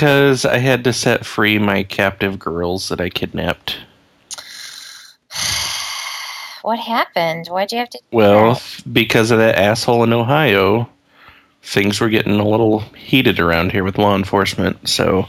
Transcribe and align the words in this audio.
Because 0.00 0.46
I 0.46 0.56
had 0.56 0.82
to 0.84 0.94
set 0.94 1.26
free 1.26 1.58
my 1.58 1.82
captive 1.82 2.38
girls 2.38 2.88
that 2.88 3.02
I 3.02 3.10
kidnapped. 3.10 3.76
What 6.62 6.78
happened? 6.78 7.48
Why'd 7.48 7.70
you 7.72 7.78
have 7.78 7.90
to? 7.90 7.98
do 7.98 8.04
Well, 8.16 8.54
that? 8.54 8.82
because 8.90 9.30
of 9.30 9.36
that 9.38 9.56
asshole 9.56 10.02
in 10.04 10.14
Ohio, 10.14 10.88
things 11.62 12.00
were 12.00 12.08
getting 12.08 12.40
a 12.40 12.48
little 12.48 12.78
heated 12.96 13.38
around 13.40 13.72
here 13.72 13.84
with 13.84 13.98
law 13.98 14.16
enforcement. 14.16 14.88
So, 14.88 15.26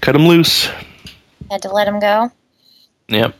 cut 0.00 0.12
them 0.12 0.28
loose. 0.28 0.68
had 1.50 1.62
to 1.62 1.72
let 1.72 1.88
him 1.88 1.98
go. 1.98 2.30
Yep. 3.08 3.34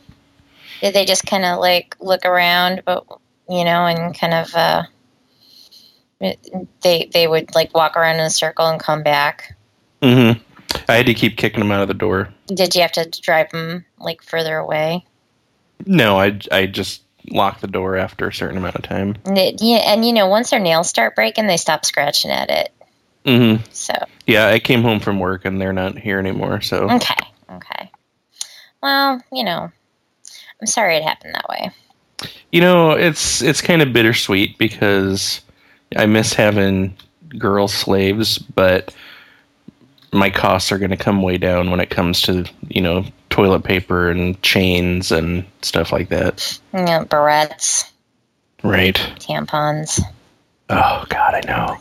Did 0.81 0.95
they 0.95 1.05
just 1.05 1.25
kind 1.25 1.45
of 1.45 1.61
like 1.61 1.95
look 2.01 2.25
around, 2.25 2.83
but 2.85 3.05
you 3.49 3.65
know, 3.65 3.87
and 3.87 4.19
kind 4.19 4.35
of 4.35 4.53
uh, 4.57 4.83
they 6.83 7.09
they 7.13 7.29
would 7.29 7.55
like 7.55 7.73
walk 7.75 7.97
around 7.97 8.17
in 8.17 8.27
a 8.27 8.31
circle 8.31 8.67
and 8.67 8.81
come 8.81 9.05
back? 9.05 9.57
hmm 10.03 10.33
I 10.89 10.95
had 10.97 11.07
to 11.07 11.15
keep 11.15 11.37
kicking 11.37 11.61
them 11.61 11.73
out 11.73 11.83
of 11.83 11.89
the 11.89 11.95
door. 11.95 12.29
Did 12.47 12.75
you 12.75 12.83
have 12.83 12.93
to 12.93 13.09
drive 13.23 13.51
them 13.51 13.85
like 13.99 14.23
further 14.23 14.57
away? 14.57 15.05
No, 15.87 16.19
I, 16.19 16.39
I 16.53 16.67
just 16.67 17.03
locked 17.31 17.61
the 17.61 17.67
door 17.67 17.97
after 17.97 18.29
a 18.29 18.33
certain 18.35 18.57
amount 18.59 18.77
of 18.77 18.83
time. 18.83 19.17
And, 19.25 19.39
it, 19.39 19.61
yeah, 19.63 19.79
and 19.93 20.05
you 20.05 20.13
know, 20.13 20.27
once 20.27 20.51
their 20.51 20.61
nails 20.61 20.89
start 20.89 21.15
breaking, 21.17 21.47
they 21.47 21.57
stop 21.57 21.85
scratching 21.85 22.31
at 22.31 22.51
it. 22.51 22.73
hmm 23.27 23.57
So 23.73 23.95
Yeah, 24.27 24.49
I 24.49 24.59
came 24.59 24.83
home 24.83 25.01
from 25.01 25.19
work 25.21 25.45
and 25.45 25.61
they're 25.61 25.73
not 25.73 25.99
here 25.99 26.19
anymore. 26.19 26.61
So, 26.61 26.91
okay, 26.91 27.15
okay. 27.51 27.91
Well, 28.83 29.23
you 29.33 29.45
know, 29.45 29.71
I'm 30.61 30.67
sorry 30.67 30.97
it 30.97 31.03
happened 31.03 31.35
that 31.35 31.49
way. 31.49 31.71
you 32.53 32.61
know, 32.61 32.91
it's 32.93 33.43
it's 33.43 33.61
kind 33.63 33.83
of 33.83 33.93
bittersweet 33.93 34.59
because 34.59 35.41
I 35.97 36.07
miss 36.07 36.35
having 36.35 36.97
girl 37.39 37.67
slaves, 37.69 38.39
but 38.39 38.95
my 40.15 40.31
costs 40.31 40.71
are 40.73 40.79
going 40.79 40.91
to 40.91 40.97
come 40.97 41.21
way 41.23 41.37
down 41.39 41.71
when 41.71 41.81
it 41.81 41.91
comes 41.91 42.23
to 42.23 42.45
you 42.69 42.81
know 42.81 43.05
toilet 43.31 43.65
paper 43.65 44.11
and 44.11 44.41
chains 44.43 45.11
and 45.13 45.45
stuff 45.63 45.93
like 45.93 46.09
that. 46.11 46.59
Yeah, 46.73 47.05
barrettes, 47.05 47.91
Right. 48.63 48.97
tampons, 49.19 50.01
Oh 50.71 51.05
God, 51.09 51.35
I 51.35 51.41
know. 51.47 51.77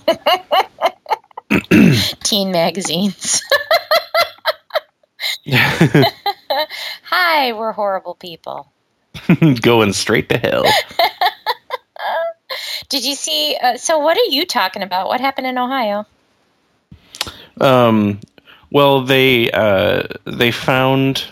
teen 2.23 2.51
magazines. 2.51 3.41
Hi, 7.03 7.53
we're 7.53 7.71
horrible 7.71 8.15
people. 8.15 8.71
Going 9.61 9.93
straight 9.93 10.27
to 10.29 10.37
hell. 10.37 10.65
Did 12.89 13.05
you 13.05 13.15
see? 13.15 13.57
Uh, 13.61 13.77
so, 13.77 13.97
what 13.99 14.17
are 14.17 14.29
you 14.29 14.45
talking 14.45 14.81
about? 14.83 15.07
What 15.07 15.21
happened 15.21 15.47
in 15.47 15.57
Ohio? 15.57 16.05
Um, 17.61 18.19
well, 18.71 19.01
they 19.03 19.51
uh, 19.51 20.03
they 20.25 20.51
found 20.51 21.25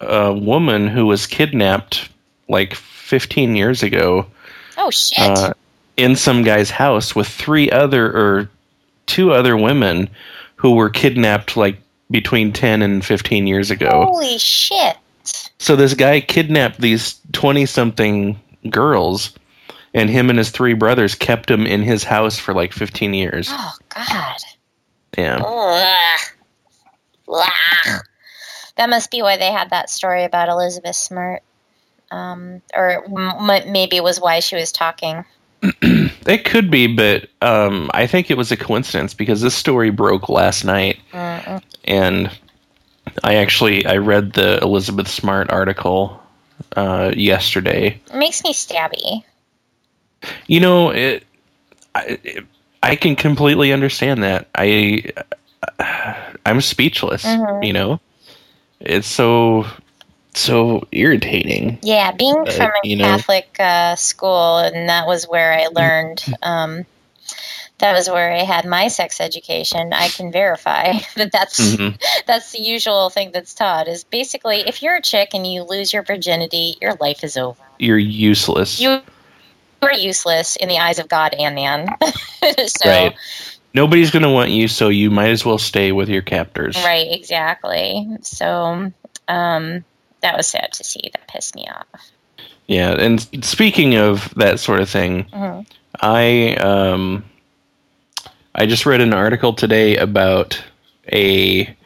a 0.00 0.32
woman 0.32 0.86
who 0.88 1.06
was 1.06 1.26
kidnapped 1.26 2.08
like 2.48 2.74
15 2.74 3.56
years 3.56 3.82
ago 3.82 4.26
Oh 4.76 4.90
shit! 4.90 5.18
uh, 5.18 5.54
in 5.96 6.14
some 6.16 6.42
guy's 6.42 6.70
house 6.70 7.14
with 7.16 7.26
three 7.28 7.70
other 7.70 8.06
or 8.06 8.50
two 9.06 9.32
other 9.32 9.56
women 9.56 10.10
who 10.56 10.74
were 10.74 10.90
kidnapped 10.90 11.56
like 11.56 11.78
between 12.10 12.52
10 12.52 12.82
and 12.82 13.04
15 13.04 13.46
years 13.46 13.70
ago. 13.70 14.06
Holy 14.10 14.38
shit! 14.38 14.96
So 15.58 15.74
this 15.76 15.94
guy 15.94 16.20
kidnapped 16.20 16.80
these 16.80 17.18
20 17.32 17.66
something 17.66 18.38
girls 18.68 19.32
and 19.94 20.10
him 20.10 20.28
and 20.28 20.38
his 20.38 20.50
three 20.50 20.74
brothers 20.74 21.14
kept 21.14 21.48
them 21.48 21.66
in 21.66 21.82
his 21.82 22.04
house 22.04 22.38
for 22.38 22.52
like 22.52 22.72
15 22.72 23.14
years. 23.14 23.48
Oh 23.50 23.72
god! 23.94 24.36
Yeah. 25.16 25.42
Ugh. 25.44 26.20
Ugh. 27.28 28.02
That 28.76 28.90
must 28.90 29.10
be 29.10 29.22
why 29.22 29.36
they 29.36 29.52
had 29.52 29.70
that 29.70 29.88
story 29.88 30.24
about 30.24 30.48
Elizabeth 30.48 30.96
Smart, 30.96 31.42
um, 32.10 32.60
or 32.74 33.04
m- 33.04 33.72
maybe 33.72 33.96
it 33.96 34.02
was 34.02 34.20
why 34.20 34.40
she 34.40 34.56
was 34.56 34.72
talking. 34.72 35.24
It 36.26 36.46
could 36.46 36.70
be, 36.70 36.86
but 36.86 37.28
um, 37.42 37.90
I 37.92 38.06
think 38.06 38.30
it 38.30 38.38
was 38.38 38.50
a 38.50 38.56
coincidence 38.56 39.12
because 39.12 39.42
this 39.42 39.54
story 39.54 39.90
broke 39.90 40.30
last 40.30 40.64
night, 40.64 40.98
Mm-mm. 41.12 41.62
and 41.84 42.30
I 43.22 43.34
actually 43.34 43.84
I 43.84 43.98
read 43.98 44.32
the 44.32 44.58
Elizabeth 44.62 45.06
Smart 45.08 45.50
article 45.50 46.18
uh, 46.76 47.12
yesterday. 47.14 48.00
It 48.06 48.14
makes 48.14 48.42
me 48.42 48.54
stabby. 48.54 49.22
You 50.46 50.60
know, 50.60 50.90
it, 50.90 51.24
I, 51.94 52.18
it, 52.24 52.46
I 52.84 52.96
can 52.96 53.16
completely 53.16 53.72
understand 53.72 54.22
that. 54.24 54.46
I 54.54 55.04
I'm 56.44 56.60
speechless. 56.60 57.24
Mhm. 57.24 57.64
You 57.64 57.72
know, 57.72 58.00
it's 58.80 59.08
so 59.08 59.66
so 60.34 60.86
irritating. 60.92 61.78
Yeah, 61.82 62.12
being 62.12 62.44
Uh, 62.46 62.50
from 62.52 62.70
a 62.84 62.96
Catholic 62.98 63.56
uh, 63.58 63.96
school, 63.96 64.58
and 64.58 64.88
that 64.90 65.06
was 65.06 65.24
where 65.26 65.52
I 65.54 65.68
learned. 65.68 66.22
Um, 66.42 66.84
that 67.78 67.94
was 67.94 68.08
where 68.10 68.32
I 68.32 68.42
had 68.44 68.66
my 68.66 68.88
sex 68.88 69.18
education. 69.20 69.92
I 69.94 70.08
can 70.08 70.30
verify 70.30 70.92
that 71.16 71.32
that's 71.32 71.58
Mhm. 71.76 71.98
that's 72.26 72.52
the 72.52 72.60
usual 72.60 73.08
thing 73.08 73.30
that's 73.32 73.54
taught. 73.54 73.88
Is 73.88 74.04
basically 74.04 74.60
if 74.68 74.82
you're 74.82 74.96
a 74.96 75.02
chick 75.02 75.30
and 75.32 75.46
you 75.46 75.62
lose 75.62 75.92
your 75.94 76.02
virginity, 76.02 76.76
your 76.82 76.94
life 77.00 77.24
is 77.24 77.38
over. 77.38 77.62
You're 77.78 77.98
useless. 77.98 78.78
You 78.78 79.00
are 79.84 79.92
useless 79.94 80.56
in 80.56 80.68
the 80.68 80.78
eyes 80.78 80.98
of 80.98 81.08
God 81.08 81.34
and 81.34 81.54
man. 81.54 81.88
so, 82.66 82.88
Right. 82.88 83.14
Nobody's 83.74 84.10
going 84.12 84.22
to 84.22 84.30
want 84.30 84.50
you, 84.50 84.68
so 84.68 84.88
you 84.88 85.10
might 85.10 85.30
as 85.30 85.44
well 85.44 85.58
stay 85.58 85.90
with 85.90 86.08
your 86.08 86.22
captors. 86.22 86.76
right, 86.84 87.08
exactly. 87.10 88.06
So, 88.22 88.92
um, 89.26 89.84
that 90.20 90.36
was 90.36 90.46
sad 90.46 90.72
to 90.74 90.84
see. 90.84 91.10
That 91.12 91.26
pissed 91.26 91.56
me 91.56 91.66
off. 91.68 91.86
Yeah, 92.68 92.92
and 92.92 93.20
speaking 93.44 93.96
of 93.96 94.32
that 94.36 94.60
sort 94.60 94.80
of 94.80 94.88
thing, 94.88 95.24
Mhm. 95.24 95.66
I 96.00 96.54
um 96.54 97.24
I 98.54 98.66
just 98.66 98.86
read 98.86 99.00
an 99.00 99.12
article 99.12 99.52
today 99.52 99.96
about 99.96 100.62
a 101.12 101.76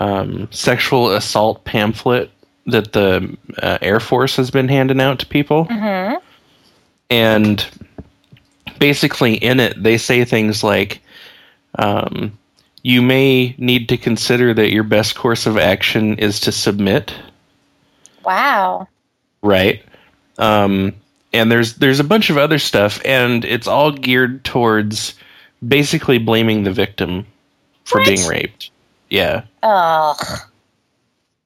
um, 0.00 0.48
sexual 0.50 1.12
assault 1.12 1.64
pamphlet 1.64 2.30
that 2.66 2.92
the 2.92 3.36
uh, 3.62 3.78
Air 3.80 4.00
Force 4.00 4.36
has 4.36 4.50
been 4.50 4.68
handing 4.68 5.00
out 5.00 5.20
to 5.20 5.26
people, 5.26 5.64
Mhm. 5.66 6.20
And 7.10 7.64
basically 8.78 9.34
in 9.34 9.60
it 9.60 9.82
they 9.82 9.96
say 9.98 10.24
things 10.24 10.62
like, 10.64 11.00
um, 11.78 12.36
"You 12.82 13.02
may 13.02 13.54
need 13.58 13.88
to 13.90 13.96
consider 13.96 14.52
that 14.54 14.72
your 14.72 14.84
best 14.84 15.14
course 15.14 15.46
of 15.46 15.56
action 15.58 16.18
is 16.18 16.40
to 16.40 16.52
submit." 16.52 17.12
Wow. 18.24 18.88
right 19.42 19.82
um 20.38 20.92
and 21.32 21.50
there's 21.52 21.74
there's 21.74 22.00
a 22.00 22.04
bunch 22.04 22.28
of 22.30 22.36
other 22.38 22.58
stuff 22.58 23.00
and 23.04 23.44
it's 23.44 23.68
all 23.68 23.92
geared 23.92 24.44
towards 24.44 25.14
basically 25.66 26.18
blaming 26.18 26.64
the 26.64 26.72
victim 26.72 27.24
for 27.84 28.00
What? 28.00 28.08
being 28.08 28.26
raped 28.26 28.70
yeah 29.10 29.44
Ugh. 29.62 30.16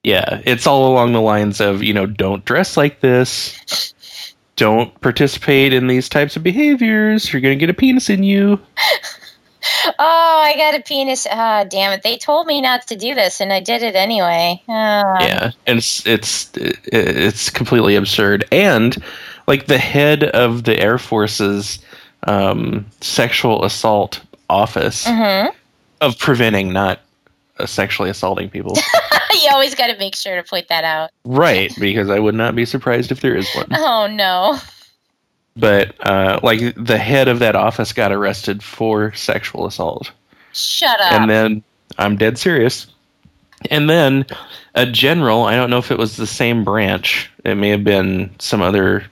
yeah 0.02 0.40
it's 0.46 0.66
all 0.66 0.90
along 0.90 1.12
the 1.12 1.20
lines 1.20 1.60
of 1.60 1.82
you 1.82 1.92
know 1.92 2.06
don't 2.06 2.44
dress 2.46 2.76
like 2.78 3.00
this 3.00 3.92
don't 4.60 5.00
participate 5.00 5.72
in 5.72 5.86
these 5.88 6.08
types 6.08 6.36
of 6.36 6.42
behaviors 6.42 7.32
you're 7.32 7.40
gonna 7.42 7.56
get 7.56 7.70
a 7.70 7.74
penis 7.74 8.10
in 8.10 8.22
you 8.22 8.58
Oh, 9.98 10.42
I 10.42 10.54
got 10.56 10.74
a 10.74 10.82
penis. 10.82 11.26
Ah, 11.30 11.64
damn 11.68 11.92
it. 11.92 12.02
They 12.02 12.16
told 12.16 12.46
me 12.46 12.62
not 12.62 12.86
to 12.86 12.96
do 12.96 13.14
this, 13.14 13.42
and 13.42 13.52
I 13.52 13.60
did 13.60 13.82
it 13.82 13.94
anyway. 13.94 14.62
Ah. 14.68 15.16
yeah 15.20 15.50
and 15.66 15.76
it's 15.78 16.06
it's 16.06 16.50
it's 16.56 17.50
completely 17.50 17.94
absurd 17.94 18.46
and 18.50 18.96
like 19.46 19.66
the 19.66 19.76
head 19.76 20.24
of 20.24 20.64
the 20.64 20.80
air 20.80 20.96
force's 20.96 21.78
um, 22.26 22.86
sexual 23.02 23.62
assault 23.64 24.20
office 24.48 25.04
Mhm. 25.06 25.52
of 26.00 26.18
preventing 26.18 26.72
not 26.72 27.00
sexually 27.66 28.10
assaulting 28.10 28.50
people. 28.50 28.76
you 29.32 29.48
always 29.52 29.74
got 29.74 29.88
to 29.88 29.98
make 29.98 30.14
sure 30.14 30.36
to 30.36 30.42
point 30.42 30.68
that 30.68 30.84
out. 30.84 31.10
right, 31.24 31.72
because 31.78 32.10
I 32.10 32.18
would 32.18 32.34
not 32.34 32.54
be 32.54 32.64
surprised 32.64 33.12
if 33.12 33.20
there 33.20 33.36
is 33.36 33.48
one. 33.54 33.66
Oh, 33.72 34.06
no. 34.06 34.58
But 35.56 35.94
uh, 36.06 36.40
like 36.42 36.60
the 36.76 36.98
head 36.98 37.28
of 37.28 37.38
that 37.40 37.56
office 37.56 37.92
got 37.92 38.12
arrested 38.12 38.62
for 38.62 39.12
sexual 39.14 39.66
assault. 39.66 40.10
Shut 40.52 41.00
up. 41.00 41.12
And 41.12 41.30
then 41.30 41.62
I'm 41.98 42.16
dead 42.16 42.38
serious. 42.38 42.86
And 43.70 43.90
then 43.90 44.24
a 44.74 44.86
general, 44.86 45.44
I 45.44 45.56
don't 45.56 45.70
know 45.70 45.78
if 45.78 45.90
it 45.90 45.98
was 45.98 46.16
the 46.16 46.26
same 46.26 46.64
branch, 46.64 47.30
it 47.44 47.56
may 47.56 47.68
have 47.68 47.84
been 47.84 48.30
some 48.38 48.62
other 48.62 49.04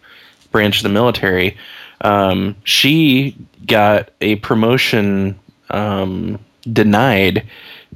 branch 0.50 0.78
of 0.78 0.84
the 0.84 0.88
military. 0.88 1.56
Um, 2.00 2.56
she 2.64 3.36
got 3.66 4.10
a 4.20 4.36
promotion 4.36 5.38
um, 5.70 6.38
denied 6.72 7.46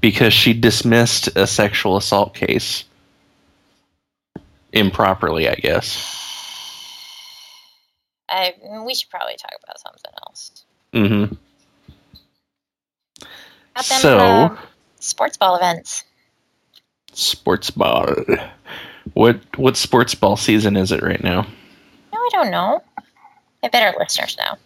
because 0.03 0.35
she 0.35 0.53
dismissed 0.53 1.29
a 1.37 1.47
sexual 1.47 1.97
assault 1.97 2.35
case 2.35 2.85
improperly, 4.73 5.49
I 5.49 5.55
guess. 5.55 6.19
I, 8.29 8.55
we 8.85 8.95
should 8.95 9.09
probably 9.09 9.37
talk 9.37 9.53
about 9.63 9.81
something 9.81 10.13
else. 10.27 10.65
Mm-hmm. 10.93 11.35
So- 13.81 14.19
uh, 14.19 14.57
sports 15.01 15.37
ball 15.39 15.57
events. 15.57 16.05
Sports 17.15 17.71
ball. 17.71 18.07
What 19.15 19.41
what 19.59 19.77
sports 19.77 20.15
ball 20.15 20.37
season 20.37 20.77
is 20.77 20.93
it 20.93 21.03
right 21.03 21.23
now? 21.23 21.43
No, 22.13 22.19
I 22.19 22.29
don't 22.33 22.51
know. 22.51 22.83
I 23.63 23.69
bet 23.69 23.83
our 23.83 23.99
listeners 23.99 24.37
know. 24.39 24.57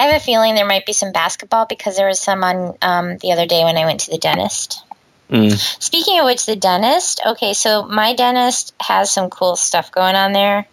I 0.00 0.04
have 0.04 0.22
a 0.22 0.24
feeling 0.24 0.54
there 0.54 0.66
might 0.66 0.86
be 0.86 0.94
some 0.94 1.12
basketball 1.12 1.66
because 1.66 1.98
there 1.98 2.06
was 2.06 2.18
some 2.18 2.42
on 2.42 2.74
um, 2.80 3.18
the 3.18 3.32
other 3.32 3.44
day 3.44 3.64
when 3.64 3.76
I 3.76 3.84
went 3.84 4.00
to 4.00 4.10
the 4.10 4.16
dentist. 4.16 4.82
Mm. 5.28 5.52
Speaking 5.82 6.18
of 6.18 6.24
which, 6.24 6.46
the 6.46 6.56
dentist. 6.56 7.20
Okay, 7.26 7.52
so 7.52 7.82
my 7.82 8.14
dentist 8.14 8.72
has 8.80 9.10
some 9.10 9.28
cool 9.28 9.56
stuff 9.56 9.92
going 9.92 10.16
on 10.16 10.32
there, 10.32 10.66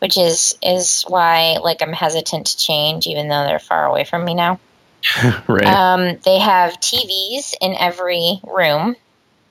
which 0.00 0.18
is 0.18 0.58
is 0.62 1.04
why 1.08 1.56
like 1.62 1.80
I'm 1.80 1.94
hesitant 1.94 2.48
to 2.48 2.58
change, 2.58 3.06
even 3.06 3.28
though 3.28 3.44
they're 3.46 3.58
far 3.58 3.86
away 3.86 4.04
from 4.04 4.26
me 4.26 4.34
now. 4.34 4.60
right. 5.48 5.66
Um, 5.66 6.18
they 6.26 6.38
have 6.38 6.78
TVs 6.78 7.54
in 7.62 7.74
every 7.76 8.40
room, 8.44 8.94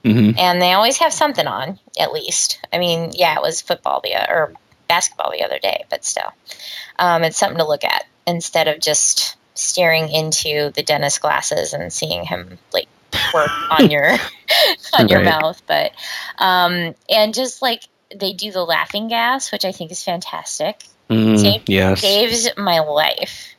hmm 0.04 0.32
and 0.38 0.62
they 0.62 0.74
always 0.74 1.00
have 1.00 1.14
something 1.14 1.48
on 1.48 1.80
at 2.00 2.14
least. 2.14 2.60
I 2.72 2.78
mean, 2.78 3.10
yeah, 3.16 3.34
it 3.38 3.42
was 3.42 3.60
football 3.60 4.02
the 4.04 4.14
or 4.30 4.54
basketball 4.88 5.32
the 5.32 5.44
other 5.44 5.58
day, 5.58 5.84
but 5.90 6.06
still, 6.06 6.32
um, 7.00 7.24
it's 7.24 7.40
something 7.40 7.58
to 7.58 7.68
look 7.68 7.84
at 7.84 8.06
instead 8.28 8.68
of 8.68 8.80
just 8.80 9.38
staring 9.54 10.10
into 10.10 10.72
the 10.76 10.84
dentist 10.84 11.22
glasses 11.22 11.74
and 11.74 11.92
seeing 11.94 12.26
him 12.26 12.58
like 12.74 12.88
work 13.34 13.50
on 13.72 13.90
your 13.92 14.18
on 14.94 15.08
your 15.08 15.20
Right. 15.20 15.26
mouth. 15.26 15.62
But 15.68 15.92
um, 16.38 16.96
and 17.10 17.34
just 17.34 17.62
like 17.62 17.82
they 18.16 18.34
do 18.34 18.52
the 18.52 18.64
laughing 18.66 19.08
gas, 19.08 19.52
which 19.52 19.66
I 19.66 19.72
think 19.72 19.92
is 19.92 20.04
fantastic 20.04 20.84
Mm, 21.08 21.40
Save- 21.40 21.70
yes. 21.70 22.02
saves 22.02 22.50
my 22.58 22.80
life. 22.80 23.54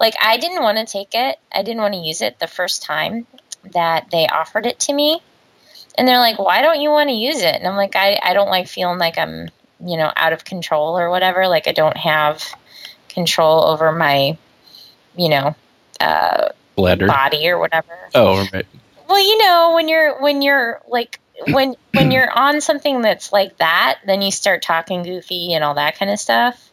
Like 0.00 0.14
I 0.20 0.36
didn't 0.36 0.64
want 0.64 0.78
to 0.78 0.84
take 0.84 1.14
it. 1.14 1.36
I 1.52 1.62
didn't 1.62 1.80
want 1.80 1.94
to 1.94 2.00
use 2.00 2.22
it 2.22 2.40
the 2.40 2.48
first 2.48 2.82
time 2.82 3.24
that 3.72 4.10
they 4.10 4.26
offered 4.26 4.66
it 4.66 4.80
to 4.80 4.92
me. 4.92 5.20
And 5.96 6.08
they're 6.08 6.18
like, 6.18 6.40
"Why 6.40 6.60
don't 6.60 6.80
you 6.80 6.90
want 6.90 7.08
to 7.08 7.14
use 7.14 7.40
it?" 7.40 7.54
And 7.54 7.66
I'm 7.68 7.76
like, 7.76 7.94
"I 7.94 8.18
I 8.20 8.34
don't 8.34 8.50
like 8.50 8.66
feeling 8.66 8.98
like 8.98 9.16
I'm, 9.16 9.48
you 9.84 9.96
know, 9.96 10.12
out 10.16 10.32
of 10.32 10.44
control 10.44 10.98
or 10.98 11.08
whatever. 11.08 11.46
Like 11.46 11.68
I 11.68 11.72
don't 11.72 11.96
have 11.96 12.42
control 13.08 13.64
over 13.64 13.92
my, 13.92 14.36
you 15.16 15.28
know, 15.28 15.54
uh, 16.00 16.48
Bladder. 16.76 17.06
body 17.06 17.48
or 17.48 17.58
whatever." 17.58 17.86
Oh, 18.14 18.46
right. 18.52 18.66
Well, 19.08 19.20
you 19.20 19.38
know, 19.38 19.72
when 19.74 19.88
you're 19.88 20.20
when 20.20 20.42
you're 20.42 20.80
like 20.88 21.18
when 21.48 21.74
when 21.92 22.10
you're 22.10 22.30
on 22.30 22.60
something 22.60 23.00
that's 23.02 23.32
like 23.32 23.56
that, 23.58 23.98
then 24.06 24.22
you 24.22 24.30
start 24.30 24.62
talking 24.62 25.02
goofy 25.02 25.52
and 25.54 25.64
all 25.64 25.74
that 25.74 25.98
kind 25.98 26.10
of 26.10 26.18
stuff. 26.18 26.70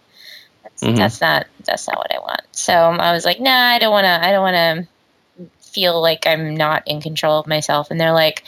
That's, 0.63 0.83
Mhm. 0.83 0.97
that's 0.97 1.21
not 1.21 1.47
that's 1.65 1.87
not 1.87 1.97
what 1.97 2.13
I 2.13 2.19
want. 2.19 2.41
So 2.51 2.73
um, 2.73 2.99
I 2.99 3.11
was 3.11 3.25
like, 3.25 3.39
nah, 3.39 3.51
I 3.51 3.79
don't 3.79 3.91
want 3.91 4.05
to. 4.05 4.27
I 4.27 4.31
don't 4.31 4.41
want 4.41 4.55
to 4.55 4.87
feel 5.61 6.01
like 6.01 6.25
I'm 6.25 6.55
not 6.55 6.83
in 6.87 7.01
control 7.01 7.39
of 7.39 7.47
myself. 7.47 7.91
And 7.91 7.99
they're 7.99 8.13
like, 8.13 8.43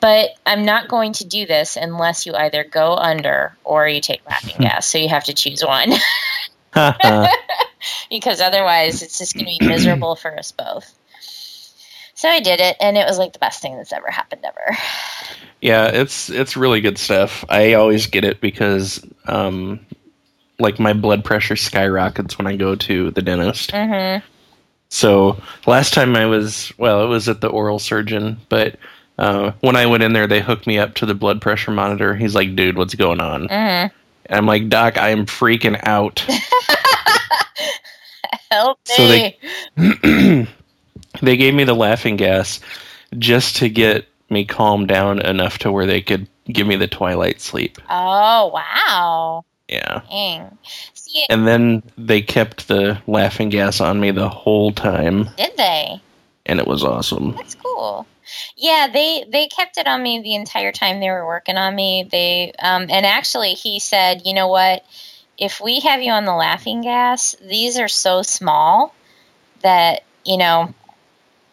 but 0.00 0.30
I'm 0.44 0.64
not 0.64 0.88
going 0.88 1.12
to 1.14 1.24
do 1.26 1.46
this 1.46 1.76
unless 1.76 2.26
you 2.26 2.34
either 2.34 2.64
go 2.64 2.94
under 2.94 3.56
or 3.64 3.86
you 3.88 4.00
take 4.00 4.24
laughing 4.26 4.56
gas. 4.58 4.88
So 4.88 4.98
you 4.98 5.08
have 5.08 5.24
to 5.24 5.34
choose 5.34 5.64
one 5.64 5.90
because 8.10 8.40
otherwise 8.40 9.02
it's 9.02 9.18
just 9.18 9.34
going 9.34 9.46
to 9.46 9.58
be 9.58 9.66
miserable 9.66 10.16
for 10.16 10.36
us 10.38 10.52
both. 10.52 10.94
So 12.14 12.28
I 12.28 12.40
did 12.40 12.58
it, 12.58 12.76
and 12.80 12.96
it 12.96 13.06
was 13.06 13.16
like 13.16 13.32
the 13.32 13.38
best 13.38 13.62
thing 13.62 13.76
that's 13.76 13.92
ever 13.92 14.10
happened 14.10 14.44
ever. 14.44 14.76
yeah, 15.60 15.86
it's 15.86 16.28
it's 16.28 16.56
really 16.56 16.80
good 16.80 16.98
stuff. 16.98 17.44
I 17.48 17.74
always 17.74 18.06
get 18.06 18.24
it 18.24 18.40
because 18.40 19.04
um 19.26 19.78
like 20.58 20.80
my 20.80 20.92
blood 20.92 21.24
pressure 21.24 21.56
skyrockets 21.56 22.36
when 22.36 22.46
I 22.46 22.56
go 22.56 22.74
to 22.74 23.10
the 23.12 23.22
dentist. 23.22 23.70
Mm-hmm. 23.70 24.26
So 24.88 25.40
last 25.66 25.94
time 25.94 26.16
I 26.16 26.26
was, 26.26 26.72
well, 26.78 27.04
it 27.04 27.08
was 27.08 27.28
at 27.28 27.40
the 27.40 27.48
oral 27.48 27.78
surgeon, 27.78 28.38
but 28.48 28.76
uh, 29.18 29.52
when 29.60 29.76
I 29.76 29.86
went 29.86 30.02
in 30.02 30.12
there, 30.12 30.26
they 30.26 30.40
hooked 30.40 30.66
me 30.66 30.78
up 30.78 30.94
to 30.94 31.06
the 31.06 31.14
blood 31.14 31.40
pressure 31.40 31.70
monitor. 31.70 32.14
He's 32.14 32.34
like, 32.34 32.54
"Dude, 32.54 32.76
what's 32.76 32.94
going 32.94 33.20
on?" 33.20 33.48
Mm-hmm. 33.48 33.94
And 34.28 34.36
I'm 34.38 34.46
like, 34.46 34.68
"Doc, 34.68 34.98
I 34.98 35.10
am 35.10 35.26
freaking 35.26 35.78
out." 35.84 36.20
Help 38.50 38.78
me! 38.88 38.94
So 38.94 39.06
they- 39.08 39.38
they 41.22 41.36
gave 41.36 41.54
me 41.54 41.64
the 41.64 41.74
laughing 41.74 42.16
gas 42.16 42.60
just 43.18 43.56
to 43.56 43.68
get 43.68 44.06
me 44.30 44.44
calmed 44.44 44.88
down 44.88 45.20
enough 45.20 45.58
to 45.58 45.72
where 45.72 45.86
they 45.86 46.00
could 46.00 46.26
give 46.46 46.66
me 46.66 46.76
the 46.76 46.86
twilight 46.86 47.40
sleep. 47.40 47.78
oh 47.90 48.48
wow! 48.48 49.44
Yeah. 49.68 50.00
Dang. 50.10 50.56
See, 50.94 51.24
And 51.28 51.46
then 51.46 51.82
they 51.98 52.22
kept 52.22 52.68
the 52.68 52.98
laughing 53.06 53.50
gas 53.50 53.80
on 53.80 54.00
me 54.00 54.10
the 54.12 54.28
whole 54.30 54.72
time, 54.72 55.28
did 55.36 55.56
they? 55.56 56.00
and 56.46 56.58
it 56.58 56.66
was 56.66 56.82
awesome. 56.84 57.34
That's 57.36 57.54
cool. 57.54 58.06
Yeah, 58.56 58.88
they 58.92 59.24
they 59.28 59.48
kept 59.48 59.78
it 59.78 59.86
on 59.86 60.02
me 60.02 60.20
the 60.20 60.34
entire 60.34 60.72
time 60.72 61.00
they 61.00 61.10
were 61.10 61.26
working 61.26 61.56
on 61.56 61.74
me. 61.74 62.08
They 62.10 62.52
um, 62.58 62.82
and 62.90 63.06
actually 63.06 63.50
he 63.54 63.80
said, 63.80 64.22
you 64.24 64.34
know 64.34 64.48
what? 64.48 64.84
If 65.38 65.60
we 65.60 65.80
have 65.80 66.02
you 66.02 66.12
on 66.12 66.24
the 66.24 66.34
laughing 66.34 66.82
gas, 66.82 67.36
these 67.40 67.78
are 67.78 67.88
so 67.88 68.22
small 68.22 68.94
that 69.62 70.02
you 70.24 70.36
know. 70.38 70.74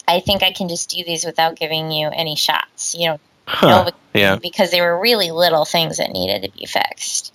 I 0.08 0.20
think 0.20 0.44
I 0.44 0.52
can 0.52 0.70
just 0.70 0.92
do 0.92 1.04
these 1.04 1.26
without 1.26 1.56
giving 1.56 1.90
you 1.90 2.10
any 2.14 2.36
shots. 2.36 2.94
You 2.94 3.08
know, 3.08 3.20
Huh. 3.48 3.92
Yeah. 4.14 4.38
because 4.38 4.72
they 4.72 4.82
were 4.82 5.00
really 5.00 5.32
little 5.32 5.66
things 5.66 5.98
that 5.98 6.12
needed 6.12 6.44
to 6.44 6.52
be 6.58 6.66
fixed. 6.66 7.34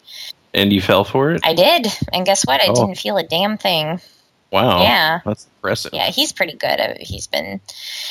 And 0.52 0.72
you 0.72 0.80
fell 0.80 1.04
for 1.04 1.32
it? 1.32 1.40
I 1.44 1.54
did, 1.54 1.86
and 2.12 2.26
guess 2.26 2.44
what? 2.46 2.60
I 2.60 2.66
Oh. 2.68 2.74
didn't 2.74 2.98
feel 2.98 3.16
a 3.16 3.22
damn 3.22 3.58
thing. 3.58 4.00
Wow. 4.50 4.82
Yeah. 4.82 5.20
That's 5.24 5.46
impressive. 5.56 5.92
Yeah, 5.94 6.06
he's 6.10 6.32
pretty 6.32 6.54
good. 6.54 6.80
He's 7.00 7.26
been, 7.26 7.60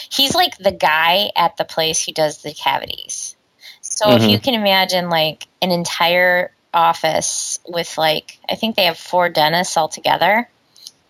he's 0.10 0.34
like 0.36 0.58
the 0.58 0.72
guy 0.72 1.32
at 1.36 1.58
the 1.58 1.66
place 1.66 2.04
who 2.06 2.14
does 2.14 2.42
the 2.42 2.54
cavities. 2.54 3.36
So 3.82 4.12
if 4.12 4.22
Mhm. 4.22 4.30
you 4.32 4.40
can 4.40 4.54
imagine 4.54 5.10
like 5.10 5.48
an 5.62 5.72
entire 5.72 6.52
office 6.74 7.60
with 7.68 7.98
like, 7.98 8.38
I 8.50 8.56
think 8.56 8.76
they 8.76 8.86
have 8.86 8.98
four 8.98 9.28
dentists 9.30 9.76
all 9.76 9.90
together, 9.90 10.48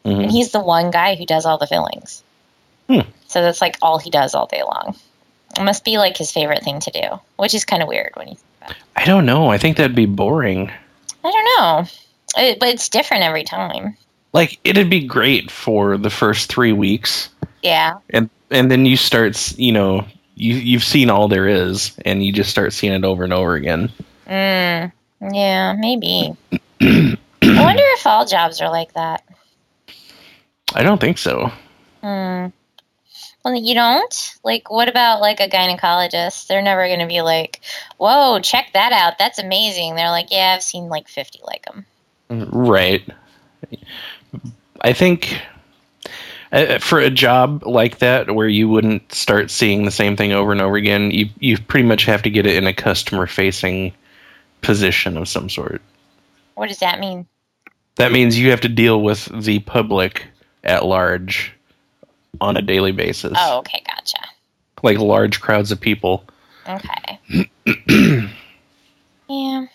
Mhm. 0.06 0.24
and 0.24 0.31
he's 0.31 0.52
the 0.52 0.60
one 0.62 0.90
guy 0.92 1.16
who 1.16 1.26
does 1.26 1.46
all 1.46 1.58
the 1.58 1.68
fillings. 1.68 2.24
Hmm. 2.88 3.02
So 3.28 3.42
that's 3.44 3.62
like 3.62 3.77
all 3.82 4.00
he 4.00 4.10
does 4.10 4.34
all 4.34 4.48
day 4.48 4.63
long. 4.63 4.96
It 5.58 5.62
must 5.63 5.84
be 5.84 5.98
like 5.98 6.18
his 6.18 6.32
favorite 6.32 6.63
thing 6.63 6.80
to 6.82 6.92
do, 6.92 7.20
which 7.36 7.53
is 7.53 7.65
kind 7.65 7.84
of 7.84 7.89
weird 7.89 8.13
when 8.15 8.30
you. 8.30 8.36
Think 8.36 8.46
about 8.62 8.72
it. 8.72 8.77
I 8.96 9.06
don't 9.06 9.25
know. 9.25 9.51
I 9.51 9.58
think 9.58 9.77
that'd 9.77 9.96
be 9.96 10.06
boring. 10.06 10.72
I 11.24 11.32
don't 11.32 11.46
know, 11.58 11.88
it, 12.38 12.60
but 12.60 12.70
it's 12.70 12.89
different 12.89 13.24
every 13.24 13.44
time. 13.44 13.98
Like 14.33 14.59
it'd 14.63 14.89
be 14.89 15.05
great 15.05 15.50
for 15.50 15.98
the 15.98 16.09
first 16.09 16.51
three 16.51 16.74
weeks, 16.74 17.29
Yeah, 17.63 17.98
and 18.12 18.29
and 18.51 18.69
then 18.69 18.86
you 18.86 18.98
start, 18.98 19.57
you 19.57 19.71
know, 19.71 20.05
you 20.36 20.55
you've 20.55 20.83
seen 20.83 21.09
all 21.09 21.27
there 21.27 21.48
is, 21.48 21.98
and 22.05 22.24
you 22.24 22.31
just 22.31 22.50
start 22.50 22.74
seeing 22.74 22.93
it 22.93 23.03
over 23.03 23.24
and 23.24 23.33
over 23.33 23.55
again. 23.55 23.91
Mm, 24.27 24.91
yeah, 25.33 25.74
maybe. 25.77 26.36
I 26.81 27.17
wonder 27.41 27.83
if 27.83 28.05
all 28.05 28.25
jobs 28.25 28.62
are 28.62 28.69
like 28.69 28.93
that. 28.93 29.24
I 30.75 30.83
don't 30.83 31.01
think 31.01 31.17
so. 31.17 31.51
Hmm. 32.01 32.48
Well, 33.43 33.55
you 33.55 33.74
don't? 33.74 34.36
Like, 34.43 34.69
what 34.69 34.89
about 34.89 35.21
like 35.21 35.39
a 35.39 35.48
gynecologist? 35.48 36.48
They're 36.48 36.62
never 36.62 36.88
going 36.88 37.00
to 37.00 37.07
be 37.07 37.21
like, 37.21 37.62
whoa, 37.98 38.39
check 38.41 38.71
that 38.74 38.91
out. 38.91 39.17
That's 39.17 39.39
amazing. 39.39 39.95
They're 39.95 40.09
like, 40.09 40.27
yeah, 40.29 40.53
I've 40.55 40.63
seen 40.63 40.89
like 40.89 41.07
50 41.07 41.39
like 41.45 41.65
them. 41.65 41.86
Right. 42.51 43.03
I 44.81 44.93
think 44.93 45.41
uh, 46.51 46.79
for 46.79 47.00
a 47.00 47.09
job 47.09 47.63
like 47.65 48.00
that 48.00 48.33
where 48.33 48.48
you 48.48 48.69
wouldn't 48.69 49.13
start 49.13 49.51
seeing 49.51 49.86
the 49.86 49.91
same 49.91 50.15
thing 50.15 50.31
over 50.31 50.51
and 50.51 50.62
over 50.62 50.75
again, 50.75 51.12
you 51.12 51.29
you 51.39 51.57
pretty 51.57 51.88
much 51.88 52.05
have 52.05 52.21
to 52.24 52.29
get 52.29 52.45
it 52.45 52.55
in 52.55 52.67
a 52.67 52.74
customer 52.74 53.27
facing 53.27 53.93
position 54.62 55.17
of 55.17 55.27
some 55.27 55.50
sort. 55.50 55.81
What 56.55 56.67
does 56.67 56.79
that 56.79 57.00
mean? 57.00 57.27
That 57.95 58.12
means 58.12 58.38
you 58.38 58.50
have 58.50 58.62
to 58.62 58.69
deal 58.69 59.01
with 59.01 59.25
the 59.43 59.59
public 59.59 60.25
at 60.63 60.86
large 60.86 61.53
on 62.41 62.57
a 62.57 62.62
daily 62.62 62.91
basis. 62.91 63.33
Oh, 63.36 63.59
okay, 63.59 63.81
gotcha. 63.86 64.17
Like 64.83 64.98
large 64.98 65.41
crowds 65.41 65.71
of 65.71 65.79
people. 65.79 66.24
Okay. 66.67 67.50
yeah. 69.27 69.65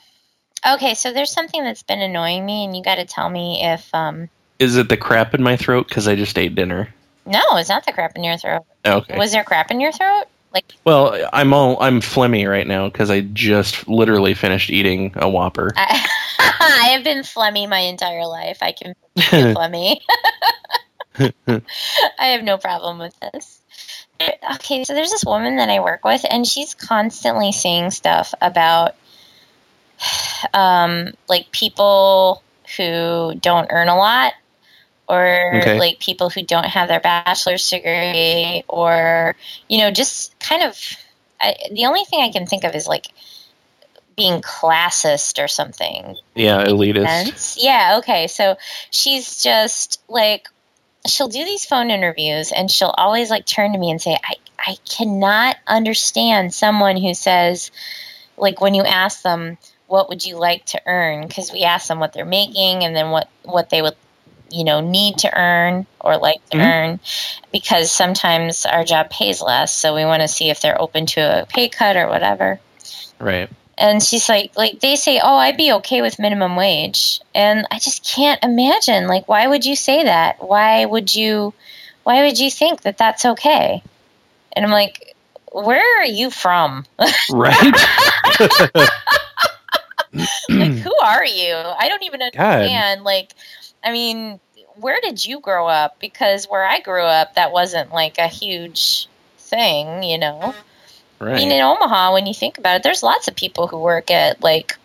Okay, 0.66 0.94
so 0.94 1.12
there's 1.12 1.30
something 1.30 1.62
that's 1.62 1.82
been 1.82 2.00
annoying 2.00 2.46
me, 2.46 2.64
and 2.64 2.74
you 2.74 2.82
got 2.82 2.94
to 2.94 3.04
tell 3.04 3.28
me 3.28 3.62
if, 3.62 3.94
um, 3.94 4.30
Is 4.64 4.76
it 4.76 4.88
the 4.88 4.96
crap 4.96 5.34
in 5.34 5.42
my 5.42 5.56
throat 5.56 5.88
because 5.88 6.08
I 6.08 6.16
just 6.16 6.38
ate 6.38 6.54
dinner? 6.54 6.88
no, 7.26 7.40
it's 7.52 7.68
not 7.68 7.86
the 7.86 7.92
crap 7.92 8.16
in 8.16 8.24
your 8.24 8.36
throat. 8.36 8.62
Okay. 8.84 9.18
Was 9.18 9.32
there 9.32 9.44
crap 9.44 9.70
in 9.70 9.80
your 9.80 9.92
throat? 9.92 10.24
Like, 10.52 10.72
Well, 10.84 11.28
I'm 11.32 11.52
all 11.52 11.82
I'm 11.82 12.00
phlegmy 12.00 12.48
right 12.48 12.66
now 12.66 12.88
because 12.88 13.10
I 13.10 13.22
just 13.22 13.88
literally 13.88 14.34
finished 14.34 14.70
eating 14.70 15.12
a 15.16 15.28
Whopper. 15.28 15.72
I, 15.76 16.06
I 16.38 16.88
have 16.92 17.04
been 17.04 17.18
phlegmy 17.18 17.68
my 17.68 17.80
entire 17.80 18.26
life. 18.26 18.58
I 18.62 18.72
can 18.72 18.94
be 19.16 19.22
phlegmy. 19.22 20.00
I 22.18 22.26
have 22.26 22.44
no 22.44 22.58
problem 22.58 22.98
with 22.98 23.18
this. 23.20 23.60
Okay, 24.54 24.84
so 24.84 24.94
there's 24.94 25.10
this 25.10 25.24
woman 25.24 25.56
that 25.56 25.68
I 25.68 25.80
work 25.80 26.04
with, 26.04 26.24
and 26.28 26.46
she's 26.46 26.74
constantly 26.74 27.50
saying 27.50 27.90
stuff 27.90 28.32
about 28.40 28.94
um, 30.54 31.12
like 31.28 31.50
people 31.50 32.42
who 32.76 33.34
don't 33.40 33.68
earn 33.70 33.88
a 33.88 33.96
lot 33.96 34.34
or 35.08 35.52
Okay. 35.56 35.78
like 35.78 35.98
people 36.00 36.30
who 36.30 36.42
don't 36.42 36.66
have 36.66 36.88
their 36.88 37.00
bachelor's 37.00 37.68
degree 37.68 38.62
or 38.68 39.34
you 39.68 39.78
know 39.78 39.90
just 39.90 40.38
kind 40.40 40.62
of 40.62 40.78
I, 41.40 41.54
the 41.72 41.86
only 41.86 42.04
thing 42.04 42.20
i 42.20 42.30
can 42.30 42.46
think 42.46 42.64
of 42.64 42.74
is 42.74 42.86
like 42.86 43.06
being 44.16 44.40
classist 44.42 45.42
or 45.42 45.48
something 45.48 46.16
Yeah, 46.34 46.64
elitist. 46.64 47.08
sense. 47.08 47.58
Yeah, 47.60 47.96
okay. 47.98 48.26
So 48.28 48.56
she's 48.90 49.42
just 49.42 50.02
like 50.08 50.48
she'll 51.06 51.28
do 51.28 51.44
these 51.44 51.64
phone 51.64 51.90
interviews 51.90 52.52
and 52.52 52.70
she'll 52.70 52.94
always 52.96 53.30
like 53.30 53.44
turn 53.46 53.72
to 53.72 53.78
me 53.78 53.90
and 53.90 54.00
say, 54.00 54.16
I, 54.24 54.34
I 54.58 54.76
cannot 54.88 55.56
understand 55.66 56.54
someone 56.54 56.96
who 56.96 57.12
says 57.14 57.70
like 58.36 58.60
when 58.60 58.74
you 58.74 58.82
ask 58.82 59.22
them 59.22 59.58
what 59.86 60.08
would 60.08 60.24
you 60.24 60.36
like 60.36 60.64
to 60.66 60.80
earn 60.86 61.26
because 61.26 61.52
we 61.52 61.62
ask 61.62 61.88
them 61.88 62.00
what 62.00 62.12
they're 62.12 62.24
making 62.24 62.84
and 62.84 62.96
then 62.96 63.10
what 63.10 63.28
what 63.42 63.68
they 63.70 63.82
would 63.82 63.94
you 64.54 64.64
know 64.64 64.80
need 64.80 65.18
to 65.18 65.36
earn 65.36 65.86
or 66.00 66.16
like 66.16 66.40
to 66.50 66.56
Mhm. 66.56 66.64
earn 66.64 67.00
because 67.52 67.90
sometimes 67.90 68.64
our 68.66 68.84
job 68.84 69.10
pays 69.10 69.42
less 69.42 69.74
so 69.74 69.94
we 69.94 70.04
want 70.04 70.22
to 70.22 70.28
see 70.28 70.48
if 70.50 70.60
they're 70.60 70.80
open 70.80 71.06
to 71.06 71.20
a 71.42 71.46
pay 71.46 71.68
cut 71.68 71.96
or 71.96 72.08
whatever 72.08 72.60
Right. 73.18 73.48
and 73.76 74.02
she's 74.02 74.28
like 74.28 74.52
like 74.56 74.78
they 74.80 74.94
say 74.96 75.20
oh 75.22 75.36
i'd 75.38 75.56
be 75.56 75.72
okay 75.72 76.02
with 76.02 76.18
minimum 76.20 76.54
wage 76.56 77.20
and 77.34 77.66
i 77.70 77.78
just 77.78 78.04
can't 78.06 78.42
imagine 78.44 79.08
like 79.08 79.26
why 79.28 79.46
would 79.46 79.64
you 79.64 79.74
say 79.74 80.04
that 80.04 80.36
why 80.42 80.84
would 80.84 81.14
you 81.14 81.52
why 82.04 82.22
would 82.24 82.38
you 82.38 82.50
think 82.50 82.82
that 82.82 82.96
that's 82.98 83.24
okay 83.24 83.82
and 84.54 84.64
i'm 84.64 84.70
like 84.70 85.14
where 85.52 86.00
are 86.00 86.06
you 86.06 86.30
from 86.30 86.84
Right. 87.30 87.56
like 90.50 90.72
who 90.78 90.94
are 91.02 91.24
you 91.24 91.54
i 91.54 91.88
don't 91.88 92.02
even 92.04 92.20
God. 92.20 92.32
understand 92.34 93.02
like 93.04 93.32
i 93.82 93.90
mean 93.92 94.38
where 94.76 94.98
did 95.02 95.24
you 95.24 95.40
grow 95.40 95.66
up 95.66 95.98
because 96.00 96.46
where 96.46 96.64
i 96.64 96.80
grew 96.80 97.02
up 97.02 97.34
that 97.34 97.52
wasn't 97.52 97.92
like 97.92 98.18
a 98.18 98.28
huge 98.28 99.08
thing 99.38 100.02
you 100.02 100.18
know 100.18 100.54
I 101.20 101.36
mean, 101.36 101.52
in 101.52 101.62
Omaha, 101.62 102.12
when 102.12 102.26
you 102.26 102.34
think 102.34 102.58
about 102.58 102.76
it, 102.76 102.82
there's 102.82 103.02
lots 103.02 103.28
of 103.28 103.36
people 103.36 103.66
who 103.66 103.78
work 103.78 104.10
at 104.10 104.42
like 104.42 104.76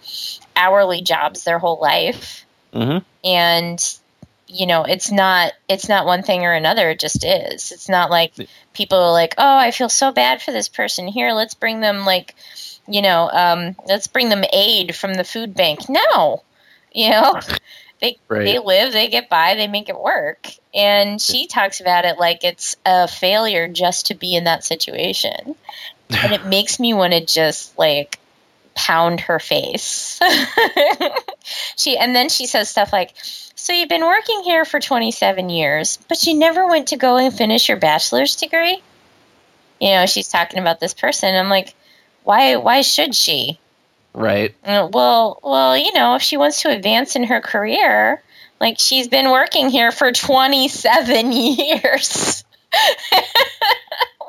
hourly 0.55 1.01
jobs 1.01 1.43
their 1.43 1.59
whole 1.59 1.79
life, 1.81 2.45
hmm 2.73 2.99
and 3.23 3.99
you 4.47 4.65
know, 4.65 4.83
it's 4.83 5.11
not 5.11 5.53
it's 5.67 5.87
not 5.89 6.05
one 6.05 6.23
thing 6.23 6.43
or 6.45 6.53
another. 6.53 6.89
It 6.89 6.99
just 6.99 7.23
is. 7.23 7.71
It's 7.71 7.87
not 7.89 8.09
like 8.09 8.33
people 8.73 8.97
are 8.97 9.11
like, 9.11 9.35
oh, 9.37 9.57
I 9.57 9.71
feel 9.71 9.89
so 9.89 10.11
bad 10.11 10.41
for 10.41 10.51
this 10.51 10.69
person. 10.69 11.07
Here, 11.07 11.33
let's 11.33 11.53
bring 11.53 11.81
them 11.81 12.05
like, 12.05 12.35
you 12.87 13.01
know, 13.01 13.29
um, 13.31 13.75
let's 13.87 14.07
bring 14.07 14.29
them 14.29 14.43
aid 14.51 14.95
from 14.95 15.13
the 15.13 15.23
food 15.23 15.53
bank. 15.53 15.81
No, 15.87 16.43
you 16.91 17.11
know, 17.11 17.39
they 18.01 18.17
Right. 18.27 18.45
they 18.45 18.59
live, 18.59 18.93
they 18.93 19.07
get 19.07 19.29
by, 19.29 19.55
they 19.55 19.67
make 19.67 19.89
it 19.89 19.99
work. 19.99 20.49
And 20.73 21.21
she 21.21 21.47
talks 21.47 21.81
about 21.81 22.05
it 22.05 22.17
like 22.17 22.43
it's 22.43 22.75
a 22.85 23.07
failure 23.07 23.67
just 23.67 24.07
to 24.07 24.15
be 24.15 24.35
in 24.35 24.45
that 24.45 24.63
situation. 24.63 25.55
And 26.09 26.33
it 26.33 26.45
makes 26.47 26.79
me 26.79 26.93
want 26.93 27.13
to 27.13 27.25
just 27.25 27.77
like 27.77 28.19
pound 28.75 29.19
her 29.21 29.39
face. 29.39 30.19
she 31.77 31.97
and 31.97 32.15
then 32.15 32.29
she 32.29 32.45
says 32.45 32.69
stuff 32.69 32.93
like, 32.93 33.13
"So 33.55 33.73
you've 33.73 33.89
been 33.89 34.05
working 34.05 34.43
here 34.43 34.63
for 34.63 34.79
27 34.79 35.49
years, 35.49 35.97
but 36.07 36.25
you 36.25 36.33
never 36.35 36.67
went 36.67 36.87
to 36.89 36.97
go 36.97 37.17
and 37.17 37.33
finish 37.33 37.67
your 37.67 37.77
bachelor's 37.77 38.35
degree?" 38.35 38.81
You 39.81 39.91
know, 39.91 40.05
she's 40.05 40.29
talking 40.29 40.59
about 40.59 40.79
this 40.79 40.93
person. 40.93 41.35
I'm 41.35 41.49
like, 41.49 41.75
"Why 42.23 42.55
why 42.55 42.81
should 42.81 43.13
she?" 43.15 43.59
Right. 44.13 44.55
Uh, 44.63 44.89
Well, 44.91 45.39
well, 45.43 45.77
you 45.77 45.93
know, 45.93 46.15
if 46.15 46.21
she 46.21 46.37
wants 46.37 46.61
to 46.63 46.69
advance 46.69 47.15
in 47.15 47.23
her 47.25 47.41
career, 47.41 48.21
like 48.59 48.75
she's 48.79 49.07
been 49.07 49.31
working 49.31 49.69
here 49.69 49.91
for 49.91 50.11
27 50.11 51.31
years. 51.31 52.43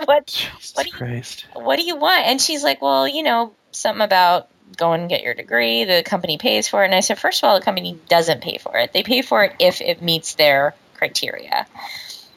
what 0.05 0.27
Jesus 0.27 0.73
What 0.75 0.85
do 0.85 0.91
you- 0.91 0.97
Christ. 0.97 1.47
what 1.55 1.77
do 1.77 1.83
you 1.85 1.97
want? 1.97 2.27
And 2.27 2.41
she's 2.41 2.63
like, 2.65 2.81
well, 2.83 3.07
you 3.09 3.23
know, 3.23 3.53
something 3.73 4.03
about 4.03 4.49
go 4.77 4.93
and 4.93 5.09
get 5.09 5.23
your 5.23 5.35
degree. 5.35 5.85
The 5.85 6.03
company 6.05 6.39
pays 6.39 6.69
for 6.69 6.83
it. 6.83 6.87
And 6.87 6.95
I 6.95 7.01
said, 7.01 7.19
first 7.19 7.43
of 7.43 7.49
all, 7.49 7.59
the 7.59 7.65
company 7.65 7.99
doesn't 8.09 8.41
pay 8.43 8.59
for 8.59 8.77
it. 8.77 8.93
They 8.93 9.03
pay 9.03 9.23
for 9.23 9.43
it 9.45 9.55
if 9.59 9.81
it 9.81 10.01
meets 10.01 10.35
their 10.35 10.75
criteria. 10.95 11.67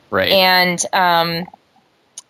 Right. 0.09 0.31
And 0.31 0.83
um, 0.93 1.47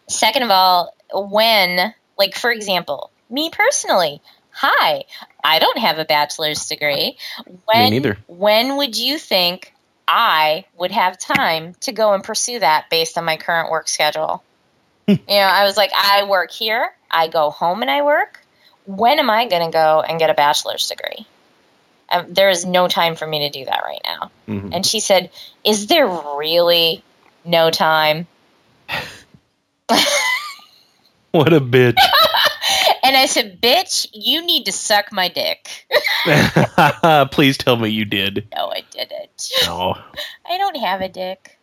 second 0.07 0.43
of 0.43 0.51
all, 0.51 0.93
when, 1.13 1.93
like, 2.17 2.35
for 2.35 2.51
example, 2.51 3.11
me 3.29 3.49
personally, 3.49 4.21
hi, 4.53 5.03
I 5.43 5.59
don't 5.59 5.77
have 5.77 5.99
a 5.99 6.05
bachelor's 6.05 6.67
degree. 6.67 7.17
When, 7.65 7.91
neither. 7.91 8.17
When 8.27 8.77
would 8.77 8.97
you 8.97 9.17
think 9.17 9.73
I 10.07 10.65
would 10.77 10.91
have 10.91 11.17
time 11.17 11.73
to 11.81 11.91
go 11.91 12.13
and 12.13 12.23
pursue 12.23 12.59
that 12.59 12.89
based 12.89 13.17
on 13.17 13.25
my 13.25 13.37
current 13.37 13.71
work 13.71 13.87
schedule? 13.87 14.43
you 15.07 15.17
know, 15.27 15.35
I 15.35 15.65
was 15.65 15.75
like, 15.75 15.91
I 15.95 16.23
work 16.23 16.51
here, 16.51 16.93
I 17.11 17.27
go 17.27 17.49
home 17.49 17.81
and 17.81 17.91
I 17.91 18.03
work. 18.03 18.39
When 18.85 19.19
am 19.19 19.29
I 19.29 19.47
going 19.47 19.65
to 19.65 19.71
go 19.71 20.01
and 20.01 20.19
get 20.19 20.29
a 20.29 20.33
bachelor's 20.33 20.87
degree? 20.87 21.25
Um, 22.09 22.33
there 22.33 22.49
is 22.49 22.65
no 22.65 22.87
time 22.87 23.15
for 23.15 23.25
me 23.25 23.39
to 23.39 23.49
do 23.49 23.65
that 23.65 23.81
right 23.83 24.01
now. 24.05 24.31
Mhm. 24.47 24.69
And 24.73 24.85
she 24.85 24.99
said, 24.99 25.31
Is 25.63 25.87
there 25.87 26.07
really 26.07 27.03
no 27.43 27.71
time? 27.71 28.27
What 31.33 31.51
a 31.51 31.59
bitch. 31.59 31.97
And 33.13 33.21
I 33.21 33.27
said, 33.27 33.61
Bitch, 33.61 34.07
you 34.11 34.43
need 34.43 34.65
to 34.65 34.71
suck 34.71 35.11
my 35.11 35.27
dick. 35.27 35.85
Please 37.31 37.59
tell 37.59 37.75
me 37.75 37.89
you 37.89 38.05
did. 38.05 38.47
no, 38.55 38.71
I 38.71 38.83
didn't. 38.89 39.51
No. 39.67 39.95
I 40.49 40.57
don't 40.57 40.77
have 40.77 41.01
a 41.01 41.09
dick. 41.09 41.59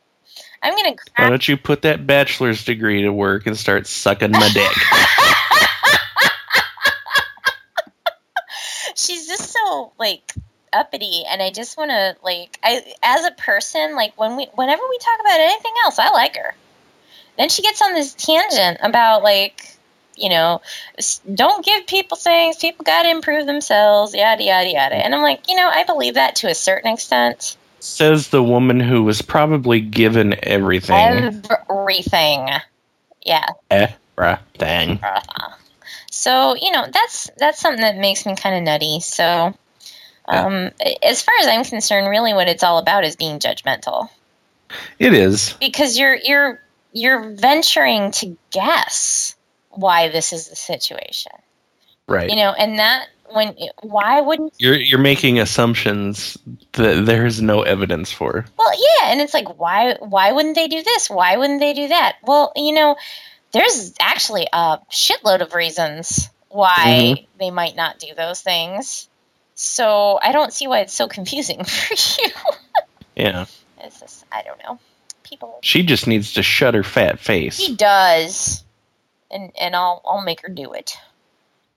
I'm 0.62 0.76
going 0.76 0.94
to 0.94 1.02
Why 1.16 1.28
don't 1.28 1.48
you 1.48 1.56
put 1.56 1.82
that 1.82 2.06
bachelor's 2.06 2.64
degree 2.64 3.02
to 3.02 3.12
work 3.12 3.48
and 3.48 3.58
start 3.58 3.88
sucking 3.88 4.30
my 4.30 4.48
dick? 4.54 4.70
She's 8.94 9.26
just 9.26 9.50
so, 9.50 9.90
like, 9.98 10.32
uppity 10.72 11.24
and 11.28 11.42
I 11.42 11.50
just 11.50 11.76
want 11.76 11.90
to 11.90 12.14
like 12.22 12.56
I 12.62 12.94
as 13.02 13.24
a 13.24 13.32
person 13.32 13.96
like 13.96 14.16
when 14.16 14.36
we 14.36 14.46
whenever 14.54 14.82
we 14.88 14.98
talk 14.98 15.18
about 15.18 15.40
anything 15.40 15.72
else 15.82 15.98
I 15.98 16.10
like 16.10 16.36
her. 16.36 16.54
Then 17.36 17.48
she 17.48 17.62
gets 17.62 17.82
on 17.82 17.94
this 17.94 18.14
tangent 18.14 18.78
about 18.80 19.24
like 19.24 19.79
you 20.20 20.28
know 20.28 20.60
don't 21.32 21.64
give 21.64 21.86
people 21.86 22.16
things. 22.16 22.56
People 22.56 22.84
got 22.84 23.02
to 23.02 23.10
improve 23.10 23.46
themselves 23.46 24.14
yada 24.14 24.42
yada 24.42 24.70
yada. 24.70 24.94
And 24.96 25.14
I'm 25.14 25.22
like 25.22 25.48
you 25.48 25.56
know 25.56 25.68
I 25.68 25.84
believe 25.84 26.14
that 26.14 26.36
to 26.36 26.48
a 26.48 26.54
certain 26.54 26.92
extent. 26.92 27.56
Says 27.80 28.28
the 28.28 28.42
woman 28.42 28.78
who 28.78 29.02
was 29.04 29.22
probably 29.22 29.80
given 29.80 30.34
everything. 30.42 31.42
everything. 31.68 32.48
Yeah. 33.24 33.46
Everything. 33.70 35.00
so 36.10 36.54
you 36.56 36.72
know 36.72 36.86
that's 36.92 37.30
that's 37.38 37.58
something 37.58 37.82
that 37.82 37.96
makes 37.96 38.26
me 38.26 38.36
kind 38.36 38.56
of 38.56 38.62
nutty. 38.62 39.00
So 39.00 39.54
um, 40.30 40.70
as 41.02 41.22
far 41.22 41.34
as 41.40 41.46
I'm 41.46 41.64
concerned 41.64 42.08
really 42.08 42.34
what 42.34 42.48
it's 42.48 42.62
all 42.62 42.78
about 42.78 43.04
is 43.04 43.16
being 43.16 43.38
judgmental. 43.38 44.08
It 44.98 45.14
is. 45.14 45.54
because 45.54 45.98
you're 45.98 46.14
you're 46.14 46.62
you're 46.92 47.30
venturing 47.30 48.12
to 48.12 48.36
guess 48.50 49.34
why 49.80 50.08
this 50.08 50.32
is 50.32 50.48
the 50.48 50.56
situation 50.56 51.32
Right. 52.06 52.28
you 52.28 52.36
know 52.36 52.52
and 52.52 52.78
that 52.78 53.06
when 53.32 53.54
why 53.82 54.20
wouldn't 54.20 54.52
You're 54.58 54.74
you're 54.76 54.98
making 54.98 55.38
assumptions 55.38 56.36
that 56.72 57.06
there's 57.06 57.40
no 57.40 57.62
evidence 57.62 58.10
for. 58.12 58.44
well 58.58 58.72
yeah 58.72 59.12
and 59.12 59.20
it's 59.20 59.32
like 59.34 59.58
why 59.58 59.96
why 60.00 60.32
wouldn't 60.32 60.56
they 60.56 60.66
do 60.68 60.82
this 60.82 61.08
why 61.08 61.36
wouldn't 61.36 61.60
they 61.60 61.72
do 61.72 61.88
that 61.88 62.16
well 62.24 62.52
you 62.56 62.72
know 62.72 62.96
there's 63.52 63.94
actually 64.00 64.46
a 64.52 64.78
shitload 64.90 65.40
of 65.40 65.54
reasons 65.54 66.28
why 66.48 66.76
mm-hmm. 66.78 67.24
they 67.38 67.50
might 67.50 67.76
not 67.76 67.98
do 68.00 68.08
those 68.16 68.40
things 68.40 69.08
so 69.54 70.18
i 70.22 70.32
don't 70.32 70.52
see 70.52 70.66
why 70.66 70.80
it's 70.80 70.94
so 70.94 71.06
confusing 71.06 71.62
for 71.64 71.94
you 71.94 72.28
Yeah. 73.14 73.46
it's 73.78 74.00
just 74.00 74.24
i 74.32 74.42
don't 74.42 74.60
know 74.64 74.80
people 75.22 75.58
She 75.62 75.84
just 75.84 76.08
needs 76.08 76.32
to 76.34 76.42
shut 76.42 76.74
her 76.74 76.82
fat 76.82 77.20
face. 77.20 77.54
She 77.60 77.76
does 77.76 78.64
and 79.30 79.52
and 79.60 79.76
i'll 79.76 80.02
i'll 80.04 80.22
make 80.22 80.40
her 80.42 80.48
do 80.48 80.72
it 80.72 80.96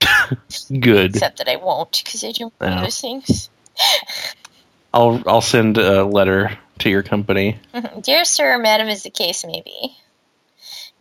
Good. 0.80 1.14
except 1.16 1.38
that 1.38 1.48
I 1.48 1.56
won't 1.56 2.02
because 2.04 2.24
I 2.24 2.32
don't 2.32 2.52
do 2.58 2.66
Oh. 2.66 2.80
those 2.82 3.00
things. 3.00 3.48
I'll 4.94 5.22
I'll 5.26 5.40
send 5.40 5.76
a 5.78 6.04
letter 6.04 6.56
to 6.80 6.90
your 6.90 7.02
company. 7.02 7.58
Dear 8.02 8.24
sir, 8.24 8.54
or 8.54 8.58
madam, 8.58 8.88
as 8.88 9.02
the 9.02 9.10
case 9.10 9.44
may 9.44 9.60
be. 9.64 9.96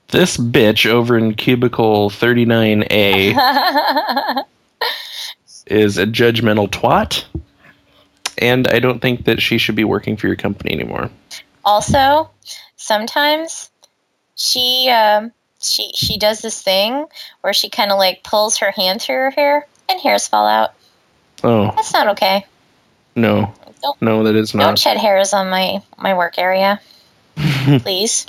This 0.09 0.37
bitch 0.37 0.89
over 0.89 1.17
in 1.17 1.33
cubicle 1.35 2.09
39A 2.09 4.45
is 5.67 5.97
a 5.97 6.05
judgmental 6.05 6.69
twat. 6.69 7.25
And 8.39 8.67
I 8.67 8.79
don't 8.79 8.99
think 9.01 9.25
that 9.25 9.41
she 9.41 9.57
should 9.57 9.75
be 9.75 9.83
working 9.83 10.17
for 10.17 10.27
your 10.27 10.35
company 10.35 10.73
anymore. 10.73 11.09
also, 11.63 12.29
sometimes 12.77 13.69
she 14.35 14.89
um, 14.89 15.31
she 15.63 15.91
she 15.95 16.17
does 16.17 16.41
this 16.41 16.61
thing 16.61 17.05
where 17.41 17.53
she 17.53 17.69
kind 17.69 17.91
of 17.91 17.97
like 17.97 18.23
pulls 18.23 18.57
her 18.57 18.71
hand 18.71 19.01
through 19.01 19.15
her 19.15 19.31
hair 19.31 19.67
and 19.89 19.99
hairs 19.99 20.27
fall 20.27 20.47
out. 20.47 20.73
Oh, 21.43 21.71
That's 21.75 21.93
not 21.93 22.07
okay. 22.09 22.45
no. 23.15 23.53
Don't- 23.81 24.01
no, 24.01 24.23
that 24.23 24.35
is 24.35 24.53
not. 24.55 24.63
Don't 24.65 24.79
shed 24.79 24.97
hairs 24.97 25.33
on 25.33 25.49
my 25.49 25.81
my 25.97 26.13
work 26.13 26.37
area, 26.37 26.79
please. 27.79 28.25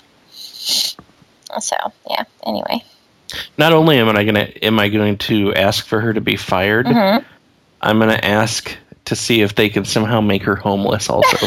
So 1.61 1.77
yeah. 2.11 2.25
Anyway. 2.45 2.83
Not 3.59 3.73
only 3.73 3.99
am 3.99 4.09
I 4.09 4.25
gonna 4.25 4.49
am 4.63 4.79
I 4.81 4.89
going 4.89 5.19
to 5.19 5.55
ask 5.55 5.85
for 5.87 6.01
her 6.01 6.13
to 6.13 6.21
be 6.21 6.37
fired, 6.37 6.87
hmm 6.89 7.19
I'm 7.81 7.99
gonna 7.99 8.19
ask 8.23 8.77
to 9.07 9.15
see 9.17 9.43
if 9.43 9.55
they 9.55 9.69
can 9.69 9.85
somehow 9.85 10.21
make 10.21 10.43
her 10.45 10.57
homeless. 10.57 11.09
Also, 11.11 11.37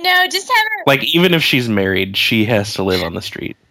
No, 0.00 0.26
just 0.30 0.48
have 0.48 0.64
her. 0.64 0.82
like 0.86 1.04
even 1.14 1.34
if 1.34 1.42
she's 1.42 1.68
married, 1.68 2.16
she 2.16 2.44
has 2.46 2.74
to 2.74 2.82
live 2.82 3.02
on 3.02 3.14
the 3.14 3.22
street. 3.22 3.56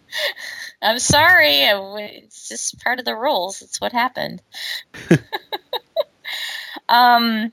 I'm 0.82 0.98
sorry. 0.98 1.60
It's 1.60 2.48
just 2.48 2.82
part 2.82 2.98
of 2.98 3.04
the 3.04 3.14
rules. 3.14 3.62
It's 3.62 3.80
what 3.80 3.92
happened. 3.92 4.42
um. 6.88 7.52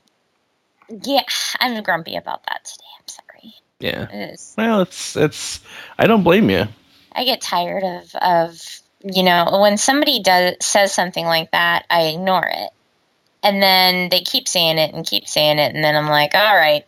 Yeah, 1.04 1.22
I'm 1.60 1.80
grumpy 1.84 2.16
about 2.16 2.44
that 2.46 2.64
today. 2.64 2.84
I'm 2.98 3.06
sorry. 3.06 3.54
Yeah. 3.78 4.08
It 4.10 4.32
is. 4.32 4.54
Well, 4.58 4.82
it's 4.82 5.16
it's. 5.16 5.60
I 5.98 6.06
don't 6.06 6.24
blame 6.24 6.50
you. 6.50 6.66
I 7.12 7.24
get 7.24 7.40
tired 7.40 7.84
of 7.84 8.14
of 8.16 8.80
you 9.02 9.22
know 9.22 9.60
when 9.60 9.78
somebody 9.78 10.20
does 10.22 10.56
says 10.60 10.92
something 10.92 11.24
like 11.24 11.52
that, 11.52 11.86
I 11.88 12.08
ignore 12.08 12.46
it, 12.46 12.70
and 13.42 13.62
then 13.62 14.08
they 14.10 14.20
keep 14.20 14.48
saying 14.48 14.78
it 14.78 14.92
and 14.92 15.06
keep 15.06 15.28
saying 15.28 15.58
it, 15.58 15.74
and 15.74 15.84
then 15.84 15.96
I'm 15.96 16.08
like, 16.08 16.34
all 16.34 16.56
right, 16.56 16.84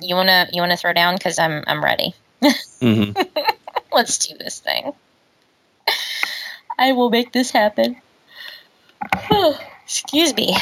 you 0.00 0.14
wanna 0.14 0.48
you 0.52 0.62
wanna 0.62 0.76
throw 0.76 0.92
down 0.92 1.16
because 1.16 1.38
I'm 1.38 1.64
I'm 1.66 1.82
ready. 1.82 2.14
hmm 2.80 3.10
Let's 3.92 4.26
do 4.26 4.38
this 4.38 4.60
thing. 4.60 4.92
I 6.78 6.92
will 6.92 7.10
make 7.10 7.32
this 7.32 7.50
happen. 7.50 7.96
Excuse 9.84 10.34
me. 10.34 10.56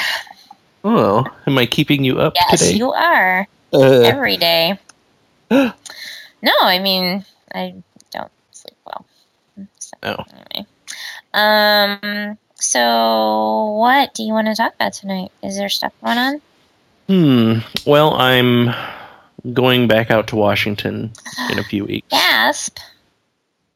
Oh, 0.84 1.24
am 1.46 1.58
I 1.58 1.66
keeping 1.66 2.04
you 2.04 2.18
up 2.18 2.34
Yes, 2.36 2.60
today? 2.60 2.76
you 2.76 2.92
are 2.92 3.46
Uh, 3.72 4.00
every 4.00 4.36
day. 4.36 4.78
no, 5.50 5.72
I 6.60 6.78
mean 6.78 7.24
I 7.54 7.74
don't 8.10 8.30
sleep 8.52 8.76
well. 8.86 9.04
So, 9.78 9.96
Oh. 10.02 10.24
anyway. 10.32 10.66
Um. 11.34 12.38
So, 12.54 13.76
what 13.78 14.12
do 14.14 14.22
you 14.22 14.32
want 14.34 14.48
to 14.48 14.54
talk 14.54 14.74
about 14.74 14.92
tonight? 14.92 15.32
Is 15.42 15.56
there 15.56 15.68
stuff 15.68 15.92
going 16.04 16.18
on? 16.18 16.42
hmm. 17.08 17.58
Well, 17.86 18.14
I'm 18.14 18.74
going 19.52 19.88
back 19.88 20.10
out 20.10 20.28
to 20.28 20.36
Washington 20.36 21.12
in 21.50 21.58
a 21.58 21.64
few 21.64 21.84
weeks. 21.86 22.06
Gasp! 22.10 22.78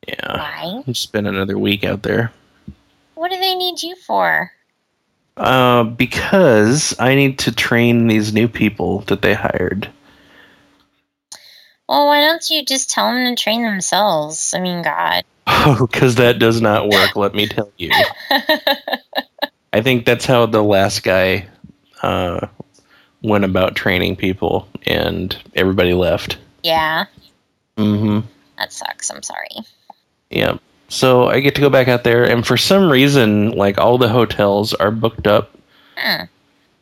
Yeah. 0.06 0.36
Why? 0.36 0.82
I'll 0.86 0.94
spend 0.94 1.26
another 1.26 1.58
week 1.58 1.84
out 1.84 2.02
there. 2.02 2.32
What 3.14 3.30
do 3.30 3.38
they 3.38 3.54
need 3.54 3.82
you 3.82 3.96
for? 3.96 4.52
Uh, 5.36 5.84
because 5.84 6.98
I 7.00 7.14
need 7.14 7.38
to 7.40 7.52
train 7.52 8.06
these 8.06 8.32
new 8.32 8.48
people 8.48 9.00
that 9.02 9.22
they 9.22 9.34
hired. 9.34 9.88
Well, 11.88 12.06
why 12.06 12.20
don't 12.20 12.48
you 12.48 12.64
just 12.64 12.90
tell 12.90 13.12
them 13.12 13.34
to 13.34 13.42
train 13.42 13.62
themselves? 13.62 14.54
I 14.54 14.60
mean, 14.60 14.82
God. 14.82 15.24
Oh, 15.46 15.86
because 15.90 16.16
that 16.16 16.38
does 16.38 16.60
not 16.60 16.88
work, 16.88 17.16
let 17.16 17.34
me 17.34 17.46
tell 17.46 17.70
you. 17.78 17.90
I 19.72 19.80
think 19.82 20.04
that's 20.04 20.26
how 20.26 20.46
the 20.46 20.62
last 20.62 21.02
guy 21.02 21.46
uh, 22.02 22.46
went 23.22 23.44
about 23.44 23.74
training 23.76 24.16
people, 24.16 24.68
and 24.86 25.34
everybody 25.54 25.94
left. 25.94 26.38
yeah, 26.62 27.06
hmm 27.78 28.20
that 28.58 28.72
sucks. 28.72 29.10
I'm 29.10 29.22
sorry. 29.22 29.48
Yeah. 30.34 30.58
So 30.88 31.28
I 31.28 31.40
get 31.40 31.54
to 31.54 31.60
go 31.60 31.70
back 31.70 31.88
out 31.88 32.04
there, 32.04 32.24
and 32.24 32.46
for 32.46 32.56
some 32.56 32.90
reason, 32.90 33.52
like 33.52 33.78
all 33.78 33.96
the 33.98 34.08
hotels 34.08 34.74
are 34.74 34.90
booked 34.90 35.26
up. 35.26 35.56
Hmm. 35.96 36.24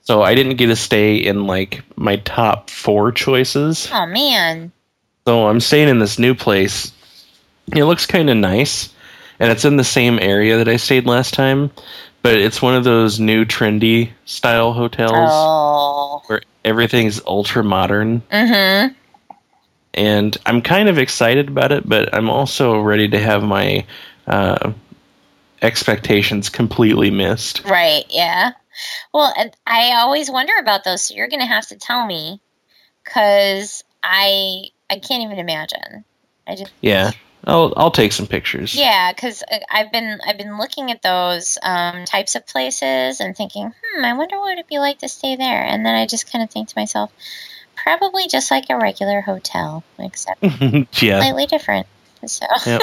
So 0.03 0.23
I 0.23 0.35
didn't 0.35 0.57
get 0.57 0.67
to 0.67 0.77
stay 0.77 1.17
in 1.17 1.47
like 1.47 1.83
my 1.97 2.17
top 2.17 2.69
four 2.71 3.13
choices. 3.13 3.89
Oh 3.93 4.07
man. 4.07 4.73
So 5.27 5.47
I'm 5.47 5.61
staying 5.61 5.89
in 5.89 6.01
this 6.01 6.19
new 6.19 6.35
place. 6.35 6.91
It 7.77 7.85
looks 7.85 8.07
kind 8.07 8.29
of 8.29 8.37
nice, 8.37 8.89
and 9.39 9.53
it's 9.53 9.65
in 9.65 9.77
the 9.77 9.85
same 9.85 10.19
area 10.19 10.57
that 10.59 10.69
I 10.69 10.77
stayed 10.77 11.07
last 11.07 11.33
time, 11.35 11.71
but 12.23 12.35
it's 12.35 12.61
one 12.61 12.75
of 12.75 12.83
those 12.85 13.21
new 13.21 13.45
trendy 13.45 14.11
style 14.25 14.73
hotels 14.73 15.13
Oh. 15.15 16.23
where 16.27 16.43
everything's 16.65 17.21
ultra 17.25 17.63
modern. 17.63 18.21
Mm-hmm. 18.33 18.95
And 19.95 20.37
I'm 20.47 20.63
kind 20.63 20.89
of 20.89 20.99
excited 20.99 21.49
about 21.49 21.73
it, 21.73 21.89
but 21.89 22.15
I'm 22.15 22.31
also 22.31 22.81
ready 22.81 23.09
to 23.09 23.19
have 23.19 23.43
my 23.43 23.85
uh, 24.27 24.73
expectations 25.61 26.49
completely 26.49 27.11
missed. 27.11 27.65
Right. 27.65 28.05
Yeah. 28.09 28.53
Well, 29.13 29.33
and 29.37 29.55
I 29.67 29.93
always 29.97 30.31
wonder 30.31 30.55
about 30.59 30.85
those. 30.85 31.03
So 31.03 31.15
you're 31.15 31.29
going 31.29 31.41
to 31.41 31.47
have 31.47 31.67
to 31.69 31.77
tell 31.77 32.07
me, 32.07 32.41
because 33.05 33.85
I 34.03 34.65
I 34.89 34.99
can't 34.99 35.25
even 35.25 35.39
imagine. 35.39 36.05
I 36.47 36.57
just 36.57 36.73
Yeah, 36.81 37.13
I'll 37.45 37.75
I'll 37.77 37.91
take 37.91 38.13
some 38.13 38.27
pictures. 38.27 38.75
yeah, 38.75 39.13
because 39.13 39.45
I've 39.71 39.93
been 39.93 40.21
I've 40.27 40.39
been 40.39 40.59
looking 40.59 40.91
at 40.91 41.03
those 41.03 41.59
um, 41.63 42.05
types 42.05 42.35
of 42.35 42.47
places 42.47 43.21
and 43.21 43.37
thinking, 43.37 43.73
hmm, 43.83 44.05
I 44.05 44.15
wonder 44.15 44.39
what 44.39 44.53
it'd 44.53 44.67
be 44.69 44.79
like 44.79 45.01
to 45.01 45.09
stay 45.09 45.37
there. 45.37 45.63
And 45.63 45.85
then 45.85 45.95
I 45.95 46.07
just 46.07 46.31
kind 46.33 46.43
of 46.43 46.51
think 46.51 46.69
to 46.69 46.79
myself, 46.79 47.13
probably 47.83 48.29
just 48.29 48.51
like 48.51 48.67
a 48.71 48.77
regular 48.77 49.21
hotel, 49.21 49.85
except 49.99 50.43
yeah, 51.03 51.21
slightly 51.21 51.47
different. 51.47 51.87
So 52.27 52.47
Yep. 52.67 52.83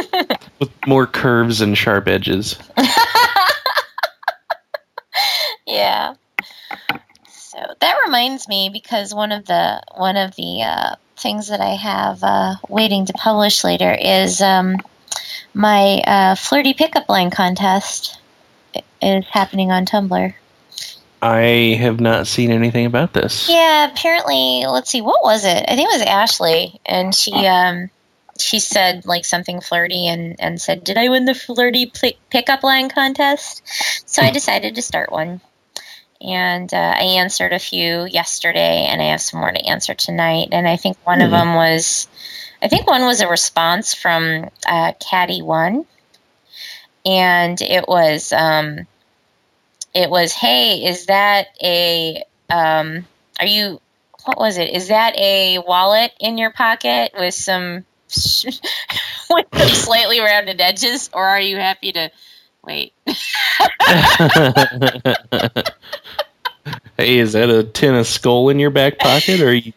with 0.60 0.70
more 0.86 1.08
curves 1.08 1.62
and 1.62 1.78
sharp 1.78 2.08
edges. 2.08 2.58
yeah. 5.68 6.16
So 7.30 7.60
that 7.80 8.02
reminds 8.06 8.48
me 8.48 8.70
because 8.72 9.14
one 9.14 9.32
of 9.32 9.46
the 9.46 9.82
one 9.96 10.18
of 10.18 10.36
the 10.36 10.62
uh, 10.64 10.96
things 11.18 11.48
that 11.48 11.62
I 11.62 11.76
have 11.76 12.24
uh, 12.24 12.56
waiting 12.68 13.06
to 13.06 13.14
publish 13.14 13.64
later 13.64 13.96
is 14.00 14.42
um, 14.42 14.76
my 15.54 16.02
uh, 16.06 16.36
flirty 16.36 16.74
pickup 16.74 17.08
line 17.10 17.32
contest 17.32 18.20
is 19.02 19.26
happening 19.32 19.72
on 19.72 19.86
Tumblr. 19.86 20.34
I 21.22 21.76
have 21.80 22.00
not 22.00 22.28
seen 22.28 22.52
anything 22.52 22.86
about 22.86 23.14
this. 23.14 23.50
Yeah, 23.50 23.90
apparently, 23.92 24.66
let's 24.68 24.90
see, 24.90 25.02
what 25.02 25.24
was 25.24 25.46
it? 25.46 25.66
I 25.68 25.76
think 25.76 25.90
it 25.90 26.00
was 26.00 26.02
Ashley, 26.04 26.80
and 26.86 27.14
she 27.14 27.46
um 27.46 27.90
she 28.40 28.60
said 28.60 29.06
like 29.06 29.26
something 29.26 29.60
flirty 29.60 30.08
and 30.08 30.36
and 30.40 30.62
said, 30.62 30.84
"Did 30.84 30.98
I 30.98 31.10
win 31.10 31.26
the 31.26 31.34
flirty 31.36 31.92
pickup 32.30 32.64
line 32.64 32.90
contest?" 32.90 33.62
So 34.06 34.22
I 34.22 34.32
decided 34.32 34.76
to 34.76 34.82
start 34.82 35.12
one, 35.12 35.42
and 36.22 36.74
uh, 36.74 36.94
I 36.98 37.04
answered 37.20 37.52
a 37.52 37.60
few 37.60 38.06
yesterday, 38.06 38.86
and 38.90 39.02
I 39.02 39.06
have 39.06 39.22
some 39.22 39.42
more 39.42 39.52
to 39.52 39.66
answer 39.66 39.94
tonight. 39.94 40.50
And 40.54 40.68
I 40.68 40.78
think 40.78 40.98
one 41.04 41.22
of 41.22 41.30
Mhm. 41.30 41.34
them 41.34 41.56
was, 41.56 42.08
I 42.62 42.70
think 42.70 42.88
one 42.88 43.06
was 43.06 43.20
a 43.20 43.28
response 43.28 43.94
from 43.94 44.50
uh, 44.66 44.94
Caddy 45.00 45.42
One, 45.42 45.86
and 47.06 47.62
it 47.62 47.90
was 47.90 48.32
um 48.32 48.88
it 49.94 50.10
was, 50.10 50.32
"Hey, 50.34 50.86
is 50.86 51.06
that 51.08 51.48
a 51.62 52.24
um 52.50 53.06
are 53.40 53.46
you 53.46 53.80
what 54.26 54.38
was 54.38 54.58
it? 54.58 54.70
Is 54.72 54.90
that 54.90 55.16
a 55.18 55.60
wallet 55.60 56.12
in 56.20 56.38
your 56.38 56.52
pocket 56.52 57.14
with 57.18 57.34
some 57.34 57.86
with 59.30 59.46
some 59.56 59.70
slightly 59.70 60.20
rounded 60.20 60.60
edges, 60.60 61.10
or 61.14 61.24
are 61.24 61.42
you 61.42 61.58
happy 61.58 61.92
to 61.94 62.12
wait? 62.64 62.94
hey, 66.98 67.18
is 67.18 67.34
that 67.34 67.50
a 67.50 67.64
tin 67.64 67.96
of 67.96 68.06
skull 68.08 68.50
in 68.50 68.60
your 68.60 68.72
back 68.72 69.00
pocket, 69.00 69.42
or 69.42 69.54
you, 69.54 69.74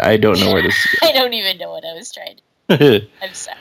I 0.00 0.16
don't 0.16 0.38
know 0.40 0.52
where 0.52 0.62
this. 0.62 0.96
I 1.02 1.12
don't 1.12 1.32
even 1.32 1.58
know 1.58 1.70
what 1.70 1.84
I 1.84 1.94
was 1.94 2.12
trying 2.12 2.38
to. 2.68 3.06
I'm 3.22 3.34
sorry. 3.34 3.56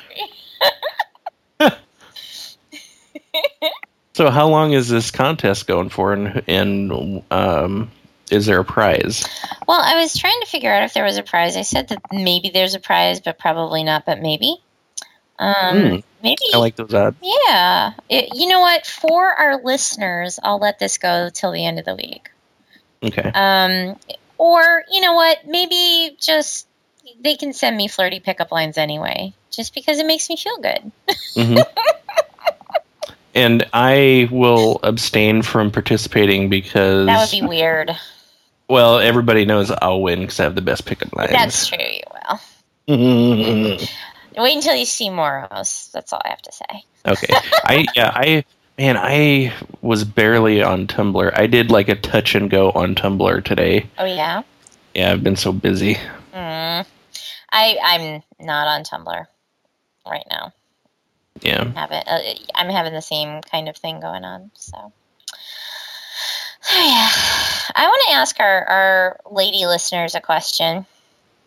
So, 4.20 4.30
how 4.30 4.50
long 4.50 4.74
is 4.74 4.90
this 4.90 5.12
contest 5.12 5.66
going 5.66 5.88
for, 5.88 6.12
and 6.12 6.44
and 6.46 7.24
um, 7.32 7.90
is 8.30 8.48
there 8.48 8.60
a 8.60 8.66
prize? 8.66 9.26
Well, 9.66 9.80
I 9.82 9.96
was 9.96 10.14
trying 10.14 10.38
to 10.42 10.46
figure 10.46 10.74
out 10.74 10.84
if 10.84 10.94
there 10.94 11.06
was 11.06 11.16
a 11.16 11.24
prize. 11.24 11.56
I 11.56 11.62
said 11.62 11.88
that 11.88 12.02
maybe 12.12 12.50
there's 12.50 12.76
a 12.76 12.82
prize, 12.82 13.22
but 13.22 13.40
probably 13.40 13.86
not. 13.86 14.06
But 14.06 14.20
maybe. 14.20 14.58
Um, 15.40 15.56
Hmm. 15.56 15.96
maybe. 16.22 16.42
I 16.54 16.58
like 16.58 16.76
those 16.76 16.94
odds. 16.94 17.16
Yeah. 17.22 17.94
It, 18.10 18.36
you 18.36 18.50
know 18.50 18.60
what? 18.60 18.86
For 18.86 19.26
our 19.26 19.64
listeners, 19.64 20.38
I'll 20.44 20.60
let 20.60 20.80
this 20.80 20.98
go 20.98 21.30
till 21.34 21.54
the 21.54 21.66
end 21.66 21.80
of 21.80 21.86
the 21.86 21.96
week. 21.96 22.30
Okay. 23.02 23.32
Um, 23.34 23.96
or 24.38 24.84
you 24.92 25.00
know 25.00 25.14
what? 25.14 25.48
Maybe 25.48 26.18
just 26.20 26.68
they 27.24 27.38
can 27.38 27.54
send 27.54 27.78
me 27.78 27.88
flirty 27.88 28.20
pickup 28.20 28.52
lines 28.52 28.78
anyway, 28.78 29.34
just 29.50 29.74
because 29.74 29.98
it 29.98 30.06
makes 30.06 30.30
me 30.30 30.36
feel 30.36 30.58
good. 30.58 30.92
hmm 31.36 31.56
and 33.40 33.66
I 33.74 34.28
will 34.32 34.80
abstain 34.84 35.42
from 35.42 35.72
participating 35.72 36.50
because 36.50 37.06
That 37.08 37.20
would 37.20 37.32
be 37.42 37.46
weird. 37.48 37.92
well, 38.68 39.00
everybody 39.00 39.46
knows 39.46 39.72
I'll 39.72 40.02
win 40.02 40.22
because 40.22 40.40
I 40.40 40.44
have 40.44 40.56
the 40.56 40.62
best 40.62 40.86
pickup 40.86 41.16
lines. 41.16 41.32
That's 41.32 41.68
true. 41.68 41.78
You 41.80 42.02
will. 42.88 43.78
Wait 44.38 44.56
until 44.56 44.76
you 44.76 44.86
see 44.86 45.10
Moros. 45.10 45.90
That's 45.94 46.14
all 46.14 46.22
I 46.24 46.30
have 46.30 46.42
to 46.44 46.52
say. 46.52 46.84
Okay. 47.06 47.34
I 47.64 47.86
yeah 47.96 48.12
I 48.14 48.44
man 48.78 48.98
I 48.98 49.54
was 49.82 50.04
barely 50.04 50.62
on 50.64 50.88
Tumblr. 50.88 51.32
I 51.38 51.48
did 51.48 51.72
like 51.72 51.90
a 51.90 51.96
touch 51.96 52.36
and 52.36 52.50
go 52.50 52.72
on 52.72 52.96
Tumblr 52.96 53.44
today. 53.44 53.88
Oh 53.98 54.06
yeah. 54.06 54.44
Yeah, 54.94 55.12
I've 55.12 55.24
been 55.24 55.36
so 55.36 55.52
busy. 55.52 55.96
Mm. 56.34 56.86
I 57.52 57.78
I'm 57.84 58.24
not 58.40 58.68
on 58.68 58.84
Tumblr 58.84 59.26
right 60.08 60.26
now. 60.30 60.54
Yeah. 61.42 61.72
Have 61.74 61.92
Uh, 61.92 62.20
I'm 62.56 62.70
having 62.70 62.94
the 62.94 63.02
same 63.02 63.42
kind 63.42 63.70
of 63.70 63.78
thing 63.78 64.00
going 64.00 64.24
on. 64.24 64.52
So, 64.56 64.78
yeah, 66.74 67.10
I 67.76 67.88
want 67.88 68.04
to 68.08 68.14
ask 68.14 68.40
our 68.40 68.64
our 68.66 69.20
lady 69.32 69.66
listeners 69.66 70.16
a 70.16 70.22
question. 70.22 70.86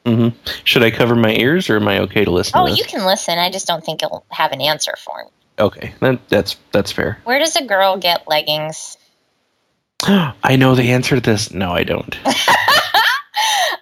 hmm 0.07 0.29
Should 0.65 0.83
I 0.83 0.91
cover 0.91 1.15
my 1.15 1.35
ears, 1.35 1.71
or 1.71 1.77
am 1.77 1.89
I 1.89 2.01
okay 2.01 2.25
to 2.25 2.31
listen? 2.31 2.61
Oh, 2.61 2.67
to 2.67 2.73
you 2.73 2.85
can 2.85 3.07
listen. 3.07 3.39
I 3.39 3.51
just 3.51 3.67
don't 3.67 3.85
think 3.85 4.03
you'll 4.03 4.25
have 4.31 4.53
an 4.53 4.61
answer 4.61 4.95
for 4.99 5.25
me. 5.25 5.31
Okay, 5.59 5.95
that, 6.01 6.29
that's 6.29 6.57
that's 6.73 6.93
fair. 6.93 7.19
Where 7.25 7.39
does 7.39 7.57
a 7.57 7.65
girl 7.65 7.97
get 7.99 8.27
leggings? 8.27 8.97
I 10.03 10.57
know 10.57 10.75
the 10.75 10.93
answer 10.93 11.15
to 11.17 11.21
this. 11.21 11.53
No, 11.53 11.73
I 11.73 11.85
don't. 11.85 12.19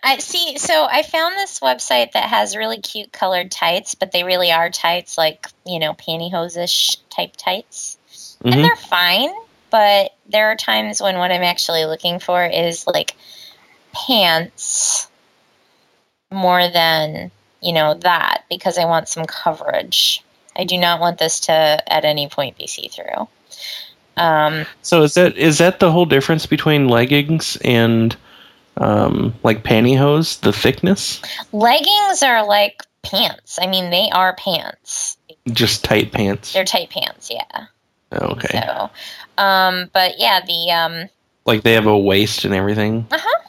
I 0.03 0.19
see. 0.19 0.57
So 0.59 0.87
I 0.91 1.03
found 1.03 1.35
this 1.37 1.61
website 1.61 2.13
that 2.13 2.29
has 2.29 2.57
really 2.57 2.79
cute 2.79 3.13
colored 3.13 3.51
tights, 3.51 3.95
but 3.95 4.13
they 4.13 4.25
really 4.25 4.51
are 4.51 4.71
tights, 4.71 5.19
like 5.19 5.47
you 5.67 5.79
know, 5.79 5.93
pantyhose-ish 5.95 6.97
type 7.11 7.37
tights, 7.37 7.99
and 8.45 8.55
Mhm. 8.55 8.63
they're 8.63 8.77
fine. 8.77 9.31
But 9.71 10.15
there 10.27 10.51
are 10.51 10.57
times 10.57 11.01
when 11.01 11.19
what 11.19 11.31
I'm 11.31 11.43
actually 11.43 11.85
looking 11.85 12.19
for 12.19 12.45
is 12.45 12.87
like 12.87 13.15
pants 13.93 15.09
more 16.31 16.69
than 16.69 17.31
you 17.61 17.73
know 17.73 17.95
that 17.95 18.45
because 18.49 18.79
I 18.79 18.87
want 18.87 19.09
some 19.09 19.27
coverage. 19.27 20.25
I 20.57 20.65
do 20.65 20.79
not 20.79 21.01
want 21.01 21.19
this 21.19 21.41
to 21.41 21.53
at 21.53 22.05
any 22.05 22.29
point 22.29 22.59
be 22.59 22.67
see 22.67 22.89
through. 22.89 23.29
Um, 24.17 24.67
So 24.83 25.03
is 25.03 25.15
that 25.15 25.37
is 25.37 25.59
that 25.59 25.81
the 25.81 25.93
whole 25.93 26.07
difference 26.07 26.47
between 26.47 26.89
leggings 26.89 27.57
and 27.65 28.17
um, 28.81 29.35
like 29.45 29.63
pantyhose? 29.63 30.41
The 30.41 30.53
thickness? 30.53 31.23
leggings 31.53 32.23
are 32.25 32.45
like 32.47 32.83
pants. 33.03 33.59
I 33.61 33.67
mean, 33.69 33.91
they 33.91 34.11
are 34.13 34.35
pants. 34.35 35.17
Just 35.53 35.85
tight 35.85 36.13
pants. 36.13 36.53
They're 36.53 36.65
tight 36.65 36.91
pants, 36.91 37.31
yeah. 37.31 37.67
Okay. 38.13 38.61
So, 38.67 38.91
um, 39.43 39.89
but 39.93 40.19
yeah, 40.19 40.41
the 40.45 40.71
um, 40.73 41.09
Like 41.47 41.63
they 41.63 41.75
have 41.75 41.87
a 41.87 41.97
waist 41.99 42.45
and 42.45 42.53
everything. 42.55 43.07
uh 43.13 43.19
huh, 43.21 43.49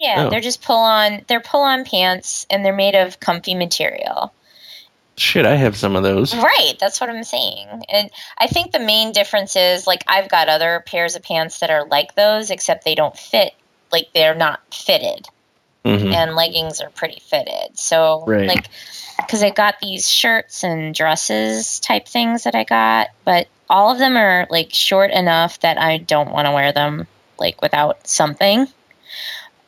yeah, 0.00 0.24
Oh. 0.26 0.30
they're 0.30 0.40
just 0.40 0.62
pull 0.62 0.76
on. 0.78 1.24
They're 1.28 1.40
pull 1.40 1.62
on 1.62 1.84
pants, 1.84 2.46
and 2.50 2.64
they're 2.64 2.74
made 2.74 2.94
of 2.96 3.20
comfy 3.20 3.54
material. 3.54 4.32
Shit, 5.16 5.44
I 5.44 5.54
have 5.56 5.76
some 5.76 5.96
of 5.96 6.02
those. 6.02 6.34
Right, 6.34 6.74
that's 6.80 6.98
what 7.00 7.10
I'm 7.10 7.24
saying. 7.24 7.68
And 7.92 8.10
I 8.38 8.46
think 8.46 8.72
the 8.72 8.78
main 8.80 9.12
difference 9.12 9.54
is 9.54 9.86
like 9.86 10.02
I've 10.08 10.28
got 10.30 10.48
other 10.48 10.82
pairs 10.86 11.14
of 11.14 11.22
pants 11.22 11.58
that 11.60 11.70
are 11.70 11.84
like 11.86 12.14
those, 12.14 12.50
except 12.50 12.84
they 12.84 12.94
don't 12.94 13.16
fit. 13.16 13.52
Like 13.92 14.08
they're 14.14 14.34
not 14.34 14.60
fitted, 14.72 15.26
hmm 15.84 16.12
and 16.12 16.34
leggings 16.36 16.80
are 16.80 16.90
pretty 16.90 17.20
fitted. 17.20 17.78
So 17.78 18.24
Right. 18.26 18.48
like 18.48 18.68
because 19.16 19.42
I 19.42 19.50
got 19.50 19.76
these 19.80 20.08
shirts 20.08 20.64
and 20.64 20.94
dresses 20.94 21.80
type 21.80 22.08
things 22.08 22.44
that 22.44 22.54
I 22.54 22.64
got, 22.64 23.08
but 23.24 23.46
all 23.68 23.92
of 23.92 23.98
them 23.98 24.16
are 24.16 24.46
like 24.50 24.72
short 24.72 25.10
enough 25.12 25.60
that 25.60 25.78
I 25.78 25.98
don't 25.98 26.32
want 26.32 26.46
to 26.46 26.52
wear 26.52 26.72
them 26.72 27.06
like 27.38 27.62
without 27.62 28.06
something. 28.06 28.66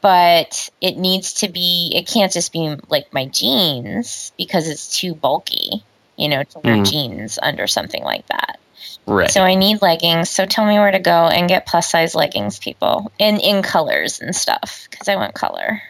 But 0.01 0.69
it 0.81 0.97
needs 0.97 1.35
to 1.35 1.49
be, 1.49 1.93
it 1.95 2.09
can't 2.09 2.33
just 2.33 2.53
be 2.53 2.75
like 2.89 3.07
my 3.13 3.27
jeans 3.27 4.33
because 4.37 4.69
it's 4.69 4.99
too 4.99 5.15
bulky, 5.15 5.85
you 6.17 6.29
know, 6.29 6.43
to 6.43 6.59
wear 6.65 6.79
Mm. 6.79 6.91
jeans 6.91 7.39
under 7.41 7.69
something 7.69 8.03
like 8.03 8.27
that. 8.27 8.59
Right. 9.07 9.31
So 9.31 9.43
I 9.43 9.55
need 9.55 9.83
leggings. 9.83 10.31
So 10.31 10.47
tell 10.47 10.65
me 10.65 10.79
where 10.79 10.91
to 10.91 10.99
go 10.99 11.27
and 11.27 11.49
get 11.49 11.67
plus 11.67 11.91
size 11.91 12.15
leggings, 12.15 12.59
people, 12.59 13.11
in 13.19 13.41
in 13.41 13.63
colors 13.63 14.21
and 14.21 14.35
stuff 14.35 14.87
because 14.91 15.09
I 15.09 15.17
want 15.17 15.35
color. 15.35 15.83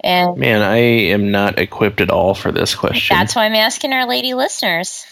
And 0.00 0.36
Man, 0.36 0.62
I 0.62 0.76
am 0.76 1.30
not 1.30 1.58
equipped 1.58 2.00
at 2.00 2.10
all 2.10 2.34
for 2.34 2.52
this 2.52 2.74
question. 2.74 3.16
that's 3.16 3.34
why 3.34 3.46
I'm 3.46 3.54
asking 3.54 3.92
our 3.92 4.06
lady 4.06 4.34
listeners. 4.34 5.04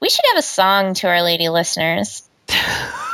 We 0.00 0.10
should 0.10 0.24
have 0.28 0.38
a 0.38 0.42
song 0.42 0.94
to 0.94 1.08
our 1.08 1.22
lady 1.22 1.48
listeners 1.48 2.28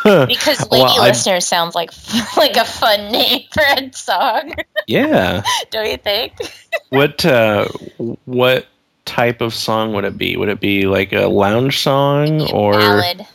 because 0.05 0.71
lady 0.71 0.85
Well, 0.85 1.03
listeners 1.03 1.47
sounds 1.47 1.75
like 1.75 1.91
like 2.37 2.57
a 2.57 2.65
fun 2.65 3.13
name 3.13 3.43
for 3.53 3.63
a 3.63 3.93
song, 3.93 4.55
yeah. 4.87 5.43
don't 5.71 5.89
you 5.89 5.97
think? 5.97 6.33
What 6.91 7.25
uh, 7.25 7.69
what 8.25 8.67
type 9.09 9.41
of 9.41 9.55
song 9.55 9.95
would 9.95 10.05
it 10.05 10.19
be? 10.19 10.37
Would 10.37 10.49
it 10.49 10.61
be 10.61 10.87
like 10.87 11.13
a 11.13 11.27
lounge 11.27 11.81
song 11.81 12.43
or 12.53 12.73
Ballad, 12.73 13.27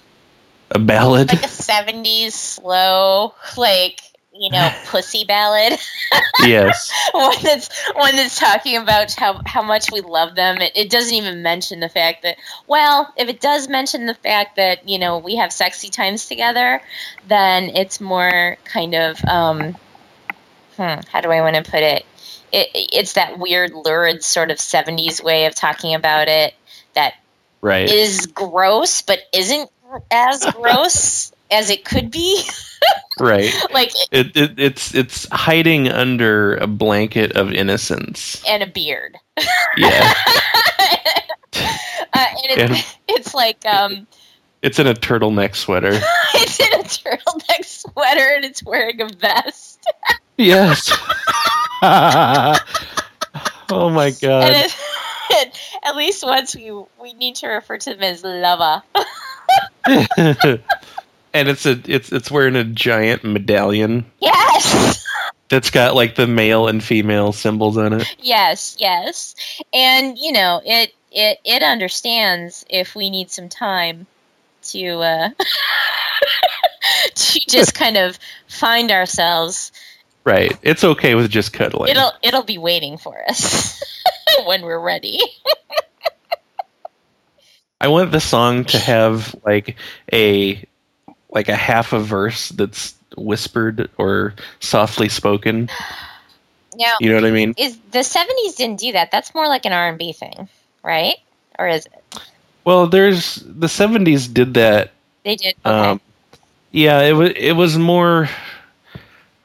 a 0.71 0.79
ballad? 0.79 1.29
like 1.29 1.43
a 1.43 1.47
'70s 1.47 2.31
slow, 2.31 3.33
like 3.57 4.01
you 4.33 4.49
know, 4.51 4.71
pussy 4.85 5.25
ballad. 5.25 5.79
yes. 6.41 6.91
one 7.11 7.35
that's 7.43 7.69
one 7.93 8.15
that's 8.15 8.39
talking 8.39 8.77
about 8.77 9.13
how 9.13 9.41
how 9.45 9.61
much 9.61 9.91
we 9.91 10.01
love 10.01 10.35
them. 10.35 10.57
It, 10.61 10.71
it 10.75 10.89
doesn't 10.89 11.13
even 11.13 11.41
mention 11.41 11.79
the 11.79 11.89
fact 11.89 12.23
that 12.23 12.37
well, 12.67 13.13
if 13.17 13.27
it 13.29 13.41
does 13.41 13.67
mention 13.67 14.05
the 14.05 14.13
fact 14.13 14.55
that 14.55 14.87
you 14.87 14.99
know 14.99 15.17
we 15.17 15.35
have 15.35 15.51
sexy 15.51 15.89
times 15.89 16.27
together, 16.27 16.81
then 17.27 17.69
it's 17.75 17.99
more 17.99 18.57
kind 18.65 18.95
of 18.95 19.23
um, 19.25 19.75
hmm, 20.77 20.99
how 21.11 21.21
do 21.21 21.31
I 21.31 21.41
want 21.41 21.55
to 21.55 21.69
put 21.69 21.81
it? 21.81 22.05
It 22.53 22.69
it's 22.73 23.13
that 23.13 23.39
weird 23.39 23.73
lurid 23.73 24.23
sort 24.23 24.51
of 24.51 24.57
'70s 24.59 25.21
way 25.23 25.45
of 25.47 25.55
talking 25.55 25.95
about 25.95 26.27
it 26.29 26.53
that 26.95 27.15
Right. 27.61 27.89
is 27.89 28.27
gross, 28.27 29.01
but 29.01 29.19
isn't 29.33 29.69
as 30.11 30.45
gross 30.55 31.31
as 31.51 31.69
it 31.69 31.83
could 31.85 32.11
be. 32.11 32.43
right. 33.19 33.51
like 33.73 33.91
It, 34.11 34.35
it 34.37 34.59
it's 34.59 34.93
it's 34.93 35.27
hiding 35.31 35.87
under 35.89 36.55
a 36.57 36.67
blanket 36.67 37.33
of 37.37 37.51
innocence. 37.51 38.43
and 38.47 38.61
a 38.63 38.67
beard. 38.67 39.17
Yeah. 39.77 40.13
uh, 42.13 42.25
and 42.43 42.51
it, 42.51 42.59
And- 42.59 42.85
it's 43.07 43.33
like 43.33 43.65
um, 43.65 44.07
It's 44.61 44.79
in 44.79 44.87
a 44.87 44.93
turtleneck 44.93 45.55
sweater. 45.55 45.91
it's 46.35 46.59
in 46.59 46.73
a 46.79 46.83
turtleneck 46.83 47.65
sweater 47.65 48.27
and 48.35 48.45
it's 48.45 48.63
wearing 48.63 49.01
a 49.01 49.07
vest. 49.07 49.79
Yes. 50.37 50.91
oh 53.69 53.89
my 53.89 54.07
And 54.07 54.19
god. 54.21 54.71
it, 55.29 55.59
at 55.83 55.95
least 55.95 56.23
once 56.23 56.55
we 56.55 56.71
we 57.01 57.13
need 57.13 57.35
to 57.35 57.47
refer 57.47 57.77
to 57.77 57.89
them 57.91 58.03
as 58.03 58.23
lover. 58.23 58.81
and 61.33 61.49
it's 61.49 61.65
a 61.65 61.79
it's 61.85 62.11
it's 62.11 62.31
wearing 62.31 62.55
a 62.55 62.63
giant 62.63 63.23
medallion 63.25 64.05
yes, 64.21 65.05
that's 65.49 65.69
got 65.71 65.93
like 65.93 66.15
the 66.15 66.27
male 66.27 66.67
and 66.67 66.83
female 66.83 67.33
symbols 67.33 67.77
on 67.77 67.93
it. 67.93 68.15
yes, 68.19 68.77
yes. 68.79 69.35
And 69.73 70.17
you 70.17 70.31
know 70.31 70.61
it 70.63 70.93
it 71.11 71.39
it 71.43 71.63
understands 71.63 72.65
if 72.69 72.95
we 72.95 73.09
need 73.09 73.29
some 73.29 73.49
time 73.49 74.07
to 74.63 74.87
uh, 74.99 75.29
to 77.15 77.39
just 77.47 77.75
kind 77.75 77.97
of 77.97 78.17
find 78.47 78.91
ourselves. 78.91 79.71
Right. 80.25 80.57
It's 80.61 80.83
okay 80.83 81.15
with 81.15 81.29
just 81.29 81.51
cuddling. 81.53 81.91
It'll 81.91 82.11
it'll 82.21 82.43
be 82.43 82.57
waiting 82.57 82.97
for 82.97 83.21
us 83.29 83.83
when 84.45 84.61
we're 84.61 84.79
ready. 84.79 85.19
I 87.81 87.87
want 87.89 88.11
the 88.11 88.21
song 88.21 88.63
to 88.65 88.79
have 88.79 89.35
like 89.45 89.75
a 90.13 90.63
like 91.29 91.49
a 91.49 91.55
half 91.55 91.91
a 91.91 91.99
verse 91.99 92.49
that's 92.49 92.95
whispered 93.17 93.89
or 93.97 94.33
softly 94.59 95.09
spoken. 95.09 95.69
Now, 96.75 96.95
You 96.99 97.09
know 97.09 97.15
what 97.15 97.25
I 97.25 97.31
mean? 97.31 97.53
is 97.57 97.77
the 97.91 97.99
70s 97.99 98.55
didn't 98.55 98.79
do 98.79 98.93
that. 98.93 99.11
That's 99.11 99.35
more 99.35 99.47
like 99.47 99.65
an 99.65 99.73
R&B 99.73 100.13
thing, 100.13 100.47
right? 100.83 101.17
Or 101.59 101.67
is 101.67 101.85
it? 101.85 102.19
Well, 102.63 102.87
there's 102.87 103.35
the 103.35 103.67
70s 103.67 104.33
did 104.33 104.53
that 104.55 104.91
They 105.23 105.35
did. 105.35 105.55
Okay. 105.65 105.89
Um, 105.89 106.01
yeah, 106.71 107.01
it 107.01 107.13
was 107.13 107.31
it 107.35 107.51
was 107.53 107.77
more 107.77 108.27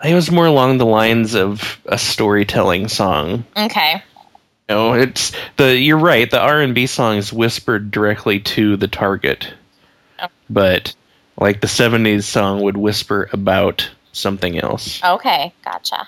it 0.05 0.15
was 0.15 0.31
more 0.31 0.47
along 0.47 0.79
the 0.79 0.87
lines 0.87 1.35
of 1.35 1.79
a 1.87 1.99
storytelling 1.99 2.89
song. 2.89 3.45
okay. 3.57 4.03
Know, 4.69 4.93
it's 4.93 5.33
the 5.57 5.75
you're 5.79 5.97
right. 5.97 6.31
The 6.31 6.39
R 6.41 6.61
and 6.61 6.75
B 6.75 6.87
songs 6.87 7.33
whispered 7.33 7.91
directly 7.91 8.39
to 8.41 8.77
the 8.77 8.87
target, 8.89 9.55
Oh. 10.21 10.27
but 10.51 10.95
like 11.39 11.63
the 11.63 11.67
'70s 11.67 12.25
song 12.25 12.61
would 12.61 12.77
whisper 12.77 13.31
about 13.33 13.89
something 14.13 14.59
else. 14.59 15.03
Okay. 15.03 15.55
Gotcha. 15.65 16.07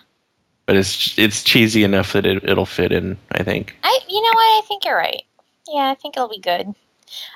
But 0.67 0.77
it's 0.77 1.19
it's 1.19 1.43
cheesy 1.43 1.85
enough 1.85 2.13
that 2.13 2.27
it, 2.27 2.45
it'll 2.47 2.67
fit 2.67 2.93
in. 2.93 3.17
I 3.33 3.43
think. 3.45 3.75
I 3.83 3.99
you 4.11 4.21
know 4.21 4.29
what? 4.35 4.63
I 4.63 4.63
think 4.69 4.85
you're 4.85 4.95
right. 4.99 5.23
Yeah, 5.67 5.89
I 5.91 5.95
think 5.95 6.17
it'll 6.19 6.29
be 6.29 6.39
good. 6.39 6.75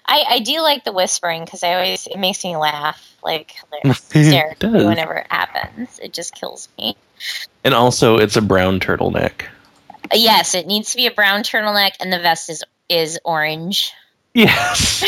I 0.06 0.24
I 0.28 0.38
do 0.40 0.60
like 0.60 0.84
the 0.84 0.92
whispering 0.92 1.44
because 1.44 1.62
I 1.62 1.74
always 1.74 2.06
it 2.06 2.18
makes 2.18 2.42
me 2.44 2.56
laugh 2.56 3.14
like 3.22 3.54
hysterically 3.82 4.70
does. 4.70 4.84
whenever 4.84 5.14
it 5.14 5.26
happens. 5.30 5.98
It 6.02 6.12
just 6.12 6.34
kills 6.34 6.68
me. 6.78 6.96
And 7.64 7.72
also, 7.74 8.18
it's 8.18 8.36
a 8.36 8.42
brown 8.42 8.80
turtleneck. 8.80 9.42
Uh, 10.04 10.14
Yes, 10.14 10.54
it 10.54 10.66
needs 10.66 10.90
to 10.90 10.96
be 10.96 11.06
a 11.06 11.10
brown 11.10 11.42
turtleneck 11.42 11.92
and 12.00 12.12
the 12.12 12.18
vest 12.18 12.50
is 12.50 12.62
is 12.88 13.18
orange. 13.24 13.92
Yes. 14.34 15.04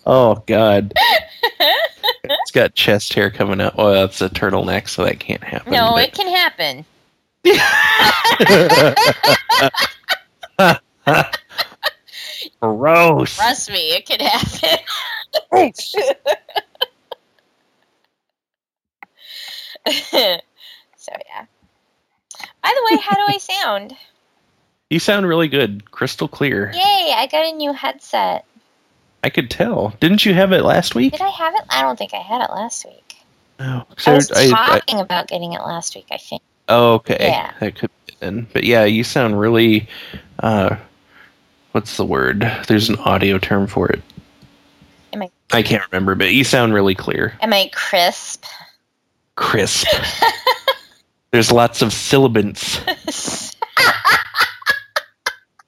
oh 0.06 0.42
God. 0.46 0.92
It's 2.24 2.50
got 2.50 2.74
chest 2.74 3.14
hair 3.14 3.30
coming 3.30 3.58
out. 3.60 3.74
Oh, 3.78 3.90
that's 3.90 4.20
a 4.20 4.28
turtleneck, 4.28 4.88
so 4.88 5.04
that 5.04 5.18
can't 5.18 5.42
happen. 5.42 5.72
No, 5.72 5.92
but- 5.92 6.04
it 6.08 6.12
can 6.14 6.28
happen. 6.28 6.84
Gross. 12.60 13.36
Trust 13.36 13.70
me, 13.70 13.90
it 13.92 14.06
could 14.06 14.20
happen. 14.22 14.78
so 19.90 21.12
yeah. 21.26 21.44
By 22.62 22.74
the 22.74 22.88
way, 22.94 23.00
how 23.02 23.14
do 23.16 23.22
I 23.26 23.38
sound? 23.40 23.94
You 24.90 24.98
sound 24.98 25.26
really 25.26 25.48
good, 25.48 25.90
crystal 25.90 26.28
clear. 26.28 26.70
Yay! 26.74 27.12
I 27.14 27.28
got 27.30 27.44
a 27.46 27.52
new 27.52 27.72
headset. 27.72 28.44
I 29.22 29.30
could 29.30 29.50
tell. 29.50 29.94
Didn't 30.00 30.24
you 30.24 30.32
have 30.34 30.52
it 30.52 30.62
last 30.62 30.94
week? 30.94 31.12
Did 31.12 31.20
I 31.22 31.28
have 31.28 31.54
it? 31.54 31.62
I 31.70 31.82
don't 31.82 31.98
think 31.98 32.14
I 32.14 32.18
had 32.20 32.40
it 32.42 32.50
last 32.50 32.86
week. 32.86 33.16
Oh, 33.60 33.84
I 34.06 34.14
was 34.14 34.30
I- 34.32 34.44
I- 34.44 34.78
talking 34.78 35.00
about 35.00 35.26
getting 35.28 35.52
it 35.52 35.60
last 35.60 35.94
week. 35.94 36.06
I 36.10 36.16
think. 36.18 36.42
oh, 36.68 36.94
okay. 36.94 37.16
Yeah. 37.20 37.52
That 37.60 37.74
could 37.74 37.90
be 38.06 38.14
then. 38.20 38.46
But 38.52 38.64
yeah, 38.64 38.84
you 38.84 39.02
sound 39.04 39.38
really. 39.38 39.88
Uh, 40.38 40.76
what's 41.78 41.96
the 41.96 42.04
word? 42.04 42.40
There's 42.66 42.88
an 42.88 42.96
audio 42.96 43.38
term 43.38 43.68
for 43.68 43.88
it. 43.88 44.02
Am 45.12 45.22
I- 45.22 45.30
I 45.52 45.62
can't 45.62 45.84
remember, 45.92 46.16
but 46.16 46.32
you 46.32 46.42
sound 46.42 46.74
really 46.74 46.96
clear, 46.96 47.38
Am 47.40 47.52
I 47.52 47.70
crisp? 47.72 48.44
crisp. 49.36 49.86
There's 51.30 51.52
lots 51.52 51.80
of 51.80 51.92
sibilants. 51.92 52.80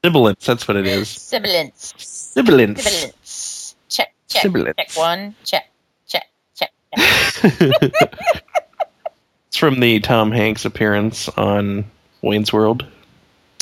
sibilants. 0.03 0.45
that's 0.45 0.67
what 0.67 0.77
it 0.77 0.89
is. 0.89 1.09
Sibilants. 1.09 1.95
Sibilants. 1.97 2.83
Sibilance. 2.83 3.77
Check. 3.89 4.13
Check. 4.29 4.43
Sibilance. 4.43 4.75
Check 4.79 4.91
one. 4.97 5.37
Check. 5.45 5.71
Check. 6.09 6.25
Check. 6.57 6.73
it's 9.47 9.57
from 9.57 9.79
the 9.79 10.01
Tom 10.01 10.33
Hanks 10.33 10.65
appearance 10.65 11.29
on 11.29 11.85
Wayne's 12.21 12.53
World. 12.53 12.85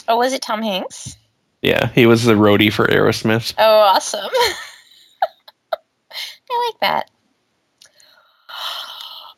Oh, 0.09 0.17
was 0.17 0.33
it 0.33 0.41
Tom 0.41 0.63
Hanks? 0.63 1.19
Yeah, 1.62 1.88
he 1.88 2.07
was 2.07 2.25
the 2.25 2.35
roadie 2.35 2.73
for 2.73 2.87
Aerosmith. 2.87 3.55
Oh, 3.59 3.81
awesome. 3.81 4.31
I 6.51 6.66
like 6.71 6.81
that. 6.81 7.11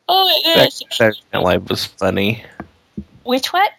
Oh 0.07 0.25
my 0.25 0.55
gosh. 0.55 0.81
Saturday 0.91 1.21
Night 1.33 1.43
Live 1.43 1.69
was 1.69 1.85
funny. 1.85 2.43
Which 3.23 3.53
what? 3.53 3.71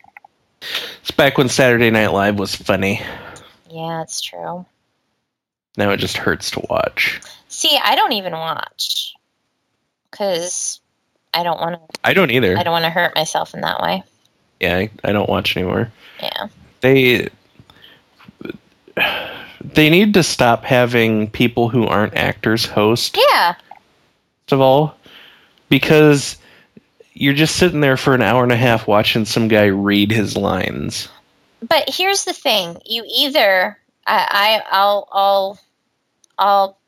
It's 1.00 1.10
back 1.10 1.38
when 1.38 1.48
Saturday 1.48 1.90
Night 1.90 2.12
Live 2.12 2.38
was 2.38 2.54
funny. 2.54 3.00
Yeah, 3.70 4.02
it's 4.02 4.20
true. 4.20 4.64
Now 5.76 5.90
it 5.90 5.96
just 5.98 6.16
hurts 6.16 6.50
to 6.52 6.66
watch. 6.68 7.20
See, 7.48 7.78
I 7.82 7.94
don't 7.96 8.12
even 8.12 8.32
watch 8.32 9.14
because 10.10 10.80
I 11.34 11.42
don't 11.42 11.60
want 11.60 11.74
to. 11.76 12.00
I 12.04 12.12
don't 12.14 12.30
either. 12.30 12.56
I 12.56 12.62
don't 12.62 12.72
want 12.72 12.84
to 12.84 12.90
hurt 12.90 13.14
myself 13.14 13.54
in 13.54 13.60
that 13.62 13.80
way. 13.80 14.02
yeah, 14.60 14.76
I, 14.76 14.90
I 15.04 15.12
don't 15.12 15.28
watch 15.28 15.56
anymore. 15.56 15.90
Yeah. 16.20 16.48
They 16.82 17.28
they 18.96 19.90
need 19.90 20.14
to 20.14 20.22
stop 20.22 20.64
having 20.64 21.30
people 21.30 21.68
who 21.68 21.86
aren't 21.86 22.14
actors 22.16 22.66
host 22.66 23.16
Yeah. 23.16 23.54
first 23.54 24.52
of 24.52 24.60
all 24.60 24.96
because 25.68 26.36
you're 27.14 27.34
just 27.34 27.56
sitting 27.56 27.80
there 27.80 27.96
for 27.96 28.14
an 28.14 28.22
hour 28.22 28.42
and 28.42 28.52
a 28.52 28.56
half 28.56 28.86
watching 28.86 29.24
some 29.24 29.48
guy 29.48 29.66
read 29.66 30.10
his 30.10 30.36
lines. 30.36 31.08
But 31.66 31.84
here's 31.88 32.24
the 32.24 32.32
thing: 32.32 32.78
you 32.84 33.04
either 33.06 33.78
I, 34.06 34.60
I 34.70 34.76
I'll 34.76 35.08
I'll 35.12 35.60
I'll 36.38 36.78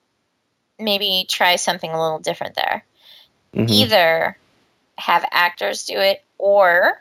maybe 0.79 1.27
try 1.29 1.57
something 1.57 1.91
a 1.91 2.03
little 2.03 2.19
different 2.19 2.57
there. 2.57 2.85
Mhm. 3.55 3.71
Either 3.71 4.39
have 4.97 5.25
actors 5.31 5.85
do 5.85 5.99
it, 5.99 6.25
or 6.39 7.01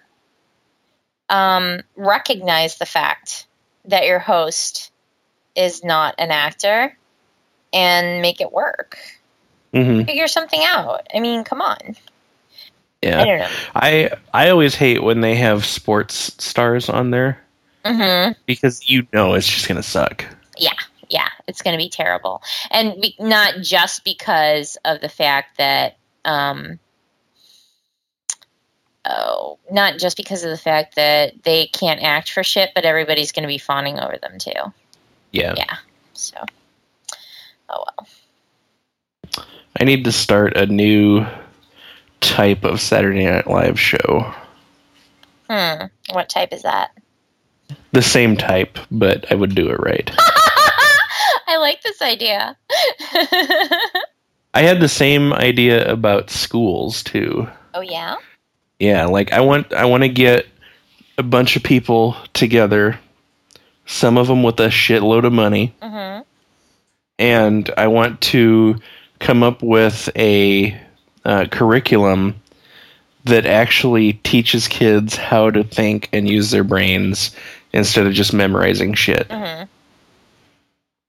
um, 1.30 1.82
recognize 1.96 2.78
the 2.78 2.86
fact 2.86 3.48
that 3.86 4.06
your 4.06 4.20
host 4.20 4.92
is 5.56 5.84
not 5.84 6.16
an 6.18 6.32
actor 6.32 6.98
and 7.72 8.22
make 8.22 8.42
it 8.42 8.52
work. 8.52 8.98
Mhm. 9.74 10.06
Figure 10.06 10.28
something 10.28 10.62
out. 10.64 11.08
I 11.14 11.20
mean, 11.20 11.44
come 11.44 11.62
on. 11.62 11.78
I 11.82 11.96
Yeah. 13.02 13.26
don't 13.26 13.40
know. 13.40 13.50
I 13.76 14.12
I 14.34 14.50
always 14.50 14.76
hate 14.76 15.04
when 15.04 15.22
they 15.22 15.36
have 15.36 15.66
sports 15.66 16.34
stars 16.44 16.90
on 16.90 17.12
there 17.12 17.40
hmm 17.86 18.32
because 18.46 18.90
you 18.90 19.06
know 19.12 19.34
it's 19.34 19.48
just 19.48 19.68
going 19.68 19.76
to 19.76 19.84
suck. 19.84 20.26
Yeah. 20.58 20.74
Yeah, 21.10 21.28
it's 21.48 21.62
going 21.62 21.78
to 21.78 21.84
be 21.84 21.90
terrible, 21.90 22.42
and 22.72 23.00
be, 23.00 23.16
not 23.20 23.56
just 23.62 24.04
because 24.04 24.78
of 24.84 25.00
the 25.02 25.10
fact 25.10 25.58
that, 25.58 25.98
um, 26.26 26.80
oh, 29.06 29.60
not 29.70 30.00
just 30.00 30.18
because 30.18 30.44
of 30.44 30.50
the 30.50 30.58
fact 30.58 30.96
that 30.96 31.44
they 31.44 31.68
can't 31.68 32.02
act 32.02 32.32
for 32.32 32.44
shit, 32.44 32.72
but 32.74 32.86
everybody's 32.86 33.32
going 33.32 33.44
to 33.44 33.48
be 33.48 33.60
fawning 33.60 34.00
over 34.00 34.18
them 34.18 34.40
too. 34.40 34.52
Yeah. 35.34 35.56
Yeah. 35.58 35.78
So, 36.14 36.38
oh 37.70 37.84
well. 37.98 38.08
I 39.80 39.84
need 39.84 40.06
to 40.06 40.12
start 40.12 40.56
a 40.56 40.68
new 40.68 41.26
type 42.22 42.64
of 42.64 42.80
Saturday 42.80 43.26
Night 43.26 43.48
Live 43.48 43.80
show. 43.80 44.34
Hmm. 45.50 45.86
What 46.12 46.30
type 46.30 46.54
is 46.54 46.62
that? 46.62 46.92
The 47.92 48.02
same 48.02 48.38
type, 48.38 48.78
but 48.92 49.30
I 49.32 49.36
would 49.36 49.56
do 49.56 49.70
it 49.70 49.80
right. 49.80 50.10
I 51.48 51.58
like 51.58 51.82
this 51.82 52.02
idea. 52.02 52.56
I 54.54 54.62
had 54.62 54.80
the 54.80 54.88
same 54.88 55.34
idea 55.34 55.92
about 55.92 56.30
schools 56.30 57.04
too. 57.04 57.48
oh 57.74 57.82
yeah. 57.82 58.16
Yeah, 58.80 59.06
like 59.06 59.34
I 59.34 59.42
want 59.42 59.74
I 59.74 59.86
want 59.86 60.04
to 60.04 60.10
get 60.10 60.48
a 61.18 61.24
bunch 61.24 61.56
of 61.56 61.64
people 61.64 62.16
together, 62.34 63.00
some 63.86 64.18
of 64.18 64.28
them 64.28 64.44
with 64.44 64.60
a 64.60 64.68
shitload 64.68 65.26
of 65.26 65.34
money, 65.34 65.76
hmm 65.82 66.20
and 67.20 67.70
I 67.78 67.88
want 67.88 68.22
to 68.22 68.76
come 69.20 69.44
up 69.44 69.62
with 69.62 70.10
a 70.16 70.78
uh, 71.24 71.46
curriculum 71.52 72.36
that 73.26 73.46
actually 73.46 74.14
teaches 74.14 74.68
kids 74.68 75.16
how 75.16 75.50
to 75.52 75.64
think 75.64 76.10
and 76.12 76.28
use 76.28 76.52
their 76.52 76.64
brains 76.64 77.34
instead 77.72 78.06
of 78.08 78.14
just 78.14 78.34
memorizing 78.34 78.94
shit. 78.94 79.28
hmm 79.32 79.64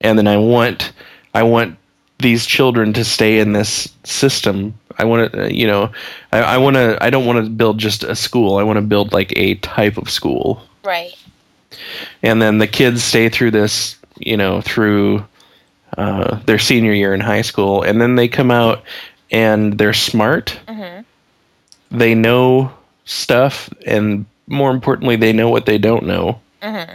And 0.00 0.18
then 0.18 0.26
I 0.28 0.36
want 0.36 0.92
I 1.34 1.42
want 1.42 1.78
these 2.18 2.46
children 2.46 2.92
to 2.92 3.04
stay 3.04 3.40
in 3.40 3.52
this 3.52 3.88
system. 4.04 4.78
I 4.98 5.04
want 5.04 5.32
to, 5.32 5.52
you 5.52 5.66
know, 5.66 5.90
I, 6.32 6.38
I 6.38 6.56
want 6.58 6.76
to. 6.76 6.96
I 7.02 7.10
don't 7.10 7.26
want 7.26 7.44
to 7.44 7.50
build 7.50 7.78
just 7.78 8.04
a 8.04 8.14
school. 8.14 8.58
I 8.58 8.62
want 8.62 8.76
to 8.76 8.82
build 8.82 9.12
like 9.12 9.32
a 9.36 9.56
type 9.56 9.96
of 9.96 10.08
school, 10.08 10.62
Right. 10.84 11.14
And 12.22 12.40
then 12.40 12.58
the 12.58 12.66
kids 12.66 13.02
stay 13.02 13.28
through 13.28 13.50
this, 13.52 13.96
you 14.18 14.36
know, 14.36 14.60
through 14.60 15.24
uh, 15.98 16.40
their 16.46 16.58
senior 16.58 16.92
year 16.92 17.14
in 17.14 17.20
high 17.20 17.42
school, 17.42 17.82
and 17.82 18.00
then 18.00 18.14
they 18.16 18.28
come 18.28 18.50
out 18.50 18.82
and 19.30 19.78
they're 19.78 19.92
smart. 19.92 20.50
hmm 20.68 21.00
They 21.90 22.14
know 22.14 22.72
stuff, 23.04 23.68
and 23.86 24.26
more 24.46 24.70
importantly, 24.70 25.16
they 25.16 25.32
know 25.32 25.48
what 25.50 25.66
they 25.66 25.78
don't 25.78 26.04
know. 26.06 26.40
hmm 26.62 26.94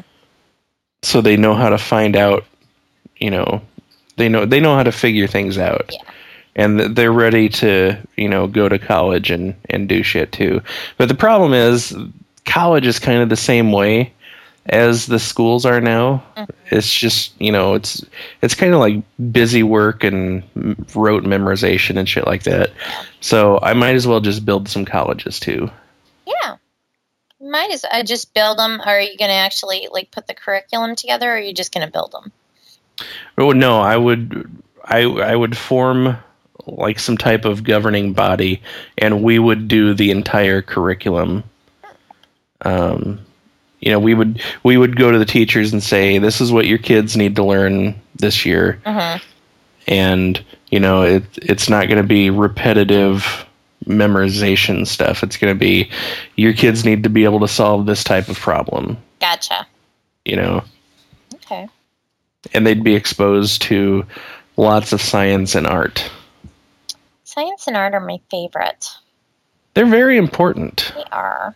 so 1.02 1.22
they 1.22 1.38
know 1.38 1.54
how 1.56 1.70
to 1.70 1.78
find 1.78 2.18
out 2.18 2.44
you 3.20 3.32
know 3.32 3.62
they 4.18 4.28
know 4.28 4.46
they 4.46 4.60
know 4.60 4.76
how 4.76 4.84
to 4.84 4.92
figure 4.92 5.28
things 5.28 5.58
out. 5.58 5.90
Yeah. 5.94 6.12
and 6.58 6.80
they're 6.96 7.14
ready 7.14 7.48
to 7.50 7.98
you 8.18 8.28
know 8.28 8.48
go 8.48 8.68
to 8.68 8.78
college 8.78 9.32
and 9.32 9.56
and 9.70 9.88
do 9.88 10.04
shit 10.04 10.34
too. 10.34 10.62
But 10.98 11.08
the 11.08 11.16
problem 11.16 11.54
is 11.54 11.96
college 12.46 12.86
is 12.86 13.00
kind 13.00 13.22
of 13.22 13.30
the 13.30 13.38
same 13.38 13.72
way 13.72 14.12
as 14.68 15.08
the 15.08 15.20
schools 15.20 15.66
are 15.66 15.82
now 15.82 16.24
it's 16.72 16.94
just 16.94 17.34
you 17.42 17.52
know 17.52 17.74
it's 17.74 18.06
it's 18.42 18.54
kind 18.54 18.74
of 18.74 18.80
like 18.80 19.02
busy 19.32 19.64
work 19.64 20.04
and 20.04 20.44
rote 20.96 21.24
memorization 21.24 21.98
and 21.98 22.08
shit 22.08 22.28
like 22.28 22.44
that 22.44 22.70
so 23.22 23.58
i 23.64 23.74
might 23.74 23.96
as 23.96 24.06
well 24.06 24.20
just 24.20 24.46
build 24.46 24.68
some 24.70 24.86
colleges 24.86 25.40
too 25.40 25.70
Yeah. 26.28 26.58
Might 27.42 27.72
as 27.72 27.86
I 27.92 28.04
just 28.04 28.34
build 28.34 28.60
them. 28.60 28.82
Are 28.86 29.00
you 29.02 29.18
going 29.18 29.30
to 29.30 29.36
actually 29.36 29.88
like 29.92 30.12
put 30.12 30.28
the 30.28 30.34
curriculum 30.34 30.94
together, 30.96 31.32
or 31.32 31.36
are 31.36 31.40
you 31.40 31.54
just 31.54 31.74
going 31.74 31.88
to 31.88 31.92
build 31.92 32.12
them? 32.12 32.32
Oh 33.38 33.52
no, 33.52 33.80
I 33.80 33.96
would 33.96 34.46
I 34.84 35.04
I 35.04 35.36
would 35.36 35.58
form 35.58 36.18
like 36.68 37.00
some 37.00 37.18
type 37.18 37.46
of 37.46 37.64
governing 37.64 38.12
body 38.14 38.62
and 38.98 39.24
we 39.24 39.40
would 39.40 39.68
do 39.70 39.94
the 39.94 40.12
entire 40.12 40.62
curriculum. 40.62 41.44
Um 42.62 43.22
you 43.80 43.92
know, 43.92 44.00
we 44.00 44.14
would 44.14 44.42
we 44.64 44.78
would 44.78 44.96
go 44.96 45.12
to 45.12 45.20
the 45.20 45.26
teachers 45.26 45.74
and 45.74 45.82
say 45.82 46.18
this 46.18 46.42
is 46.42 46.52
what 46.52 46.68
your 46.68 46.78
kids 46.78 47.16
need 47.16 47.36
to 47.38 47.44
learn 47.44 47.96
this 48.16 48.46
year 48.46 48.82
hmm 48.86 49.18
and 49.90 50.44
you 50.70 50.80
know, 50.80 51.02
it 51.02 51.24
it's 51.38 51.68
not 51.68 51.88
going 51.88 52.02
to 52.02 52.08
be 52.08 52.30
repetitive 52.30 53.46
memorization 53.86 54.86
stuff. 54.86 55.24
It's 55.24 55.36
going 55.36 55.54
to 55.54 55.60
be 55.60 55.90
your 56.36 56.54
kids 56.54 56.86
need 56.86 57.04
to 57.04 57.10
be 57.10 57.24
able 57.24 57.40
to 57.42 57.48
solve 57.48 57.86
this 57.86 58.04
type 58.04 58.30
of 58.30 58.38
problem, 58.38 58.98
Gotcha. 59.20 59.66
you 60.26 60.36
know. 60.36 60.64
Okay. 61.36 61.68
And 62.54 62.66
they'd 62.66 62.84
be 62.84 62.94
exposed 62.94 63.64
to 63.64 64.06
lots 64.58 64.94
of 64.94 65.02
science 65.02 65.56
and 65.56 65.66
art. 65.66 66.10
Science 67.24 67.68
and 67.68 67.76
art 67.76 67.96
are 67.96 68.00
my 68.00 68.20
favorite. 68.30 68.88
They're 69.74 69.86
very 69.88 70.18
important. 70.18 70.92
They 70.96 71.04
are. 71.12 71.56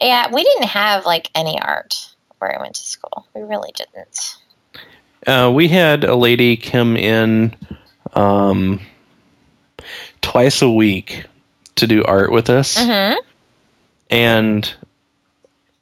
Yeah, 0.00 0.32
we 0.32 0.42
didn't 0.44 0.68
have 0.68 1.04
like 1.06 1.30
any 1.34 1.60
art 1.60 2.14
where 2.38 2.56
I 2.56 2.60
went 2.60 2.74
to 2.76 2.82
school. 2.82 3.26
We 3.34 3.42
really 3.42 3.72
didn't. 3.74 4.36
Uh, 5.26 5.50
we 5.52 5.68
had 5.68 6.04
a 6.04 6.14
lady 6.14 6.56
come 6.56 6.96
in 6.96 7.54
um, 8.14 8.80
twice 10.22 10.62
a 10.62 10.70
week 10.70 11.24
to 11.76 11.86
do 11.86 12.04
art 12.04 12.30
with 12.32 12.48
us, 12.50 12.76
Mm-hmm. 12.78 13.18
and 14.10 14.74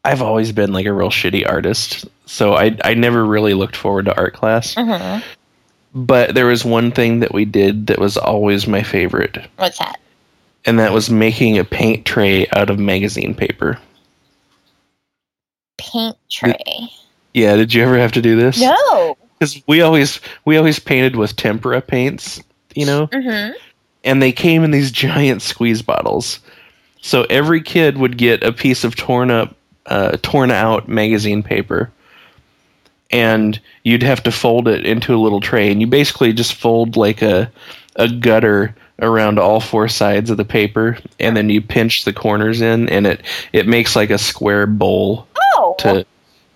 I've 0.04 0.22
always 0.22 0.52
been 0.52 0.72
like 0.72 0.86
a 0.86 0.92
real 0.92 1.10
shitty 1.10 1.48
artist, 1.48 2.06
so 2.26 2.54
I 2.54 2.76
I 2.84 2.94
never 2.94 3.24
really 3.24 3.54
looked 3.54 3.76
forward 3.76 4.06
to 4.06 4.16
art 4.16 4.34
class. 4.34 4.74
Mm-hmm. 4.74 5.22
But 5.96 6.34
there 6.34 6.46
was 6.46 6.64
one 6.64 6.90
thing 6.90 7.20
that 7.20 7.32
we 7.32 7.44
did 7.44 7.86
that 7.86 7.98
was 8.00 8.16
always 8.16 8.66
my 8.66 8.82
favorite, 8.82 9.38
What's 9.56 9.78
that? 9.78 10.00
And 10.66 10.78
that 10.78 10.92
was 10.92 11.10
making 11.10 11.58
a 11.58 11.64
paint 11.64 12.04
tray 12.04 12.46
out 12.52 12.70
of 12.70 12.78
magazine 12.78 13.34
paper. 13.34 13.78
Paint 15.78 16.16
tray. 16.30 16.88
Yeah, 17.34 17.56
did 17.56 17.74
you 17.74 17.82
ever 17.82 17.98
have 17.98 18.12
to 18.12 18.22
do 18.22 18.36
this? 18.36 18.60
No. 18.60 19.16
because 19.38 19.60
we 19.66 19.80
always 19.80 20.20
we 20.44 20.56
always 20.56 20.78
painted 20.78 21.16
with 21.16 21.34
tempera 21.36 21.80
paints, 21.80 22.40
you 22.74 22.86
know, 22.86 23.08
Mm-hmm. 23.08 23.52
and 24.04 24.22
they 24.22 24.32
came 24.32 24.62
in 24.64 24.70
these 24.70 24.90
giant 24.92 25.42
squeeze 25.42 25.82
bottles. 25.82 26.38
So 27.02 27.24
every 27.24 27.60
kid 27.60 27.98
would 27.98 28.16
get 28.16 28.42
a 28.42 28.52
piece 28.52 28.82
of 28.84 28.96
torn 28.96 29.30
up, 29.30 29.54
uh, 29.86 30.16
torn 30.22 30.50
out 30.50 30.88
magazine 30.88 31.42
paper, 31.42 31.90
and 33.10 33.60
you'd 33.82 34.02
have 34.02 34.22
to 34.22 34.32
fold 34.32 34.68
it 34.68 34.86
into 34.86 35.14
a 35.14 35.18
little 35.20 35.40
tray, 35.40 35.70
and 35.70 35.80
you 35.80 35.86
basically 35.86 36.32
just 36.32 36.54
fold 36.54 36.96
like 36.96 37.20
a 37.20 37.50
a 37.96 38.08
gutter 38.08 38.74
around 39.04 39.38
all 39.38 39.60
four 39.60 39.88
sides 39.88 40.30
of 40.30 40.36
the 40.36 40.44
paper, 40.44 40.98
and 41.20 41.36
then 41.36 41.50
you 41.50 41.60
pinch 41.60 42.04
the 42.04 42.12
corners 42.12 42.60
in, 42.60 42.88
and 42.88 43.06
it 43.06 43.22
it 43.52 43.66
makes 43.68 43.94
like 43.94 44.10
a 44.10 44.18
square 44.18 44.66
bowl 44.66 45.28
Oh, 45.56 45.74
to 45.80 46.06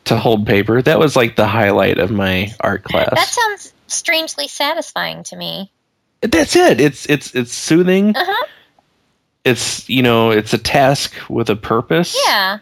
to 0.06 0.16
hold 0.16 0.46
paper. 0.46 0.82
That 0.82 0.98
was 0.98 1.14
like 1.16 1.36
the 1.36 1.46
highlight 1.46 1.98
of 1.98 2.10
my 2.10 2.52
art 2.60 2.82
class. 2.84 3.10
that 3.14 3.28
sounds 3.28 3.72
strangely 3.86 4.48
satisfying 4.48 5.22
to 5.24 5.36
me. 5.36 5.70
That's 6.22 6.56
it. 6.56 6.80
It's 6.80 7.06
it's 7.06 7.34
it's 7.34 7.52
soothing. 7.52 8.16
Uh 8.16 8.24
huh. 8.26 8.46
It's 9.44 9.88
you 9.88 10.02
know, 10.02 10.30
it's 10.30 10.52
a 10.52 10.58
task 10.58 11.14
with 11.28 11.48
a 11.48 11.56
purpose. 11.56 12.16
Yeah. 12.26 12.58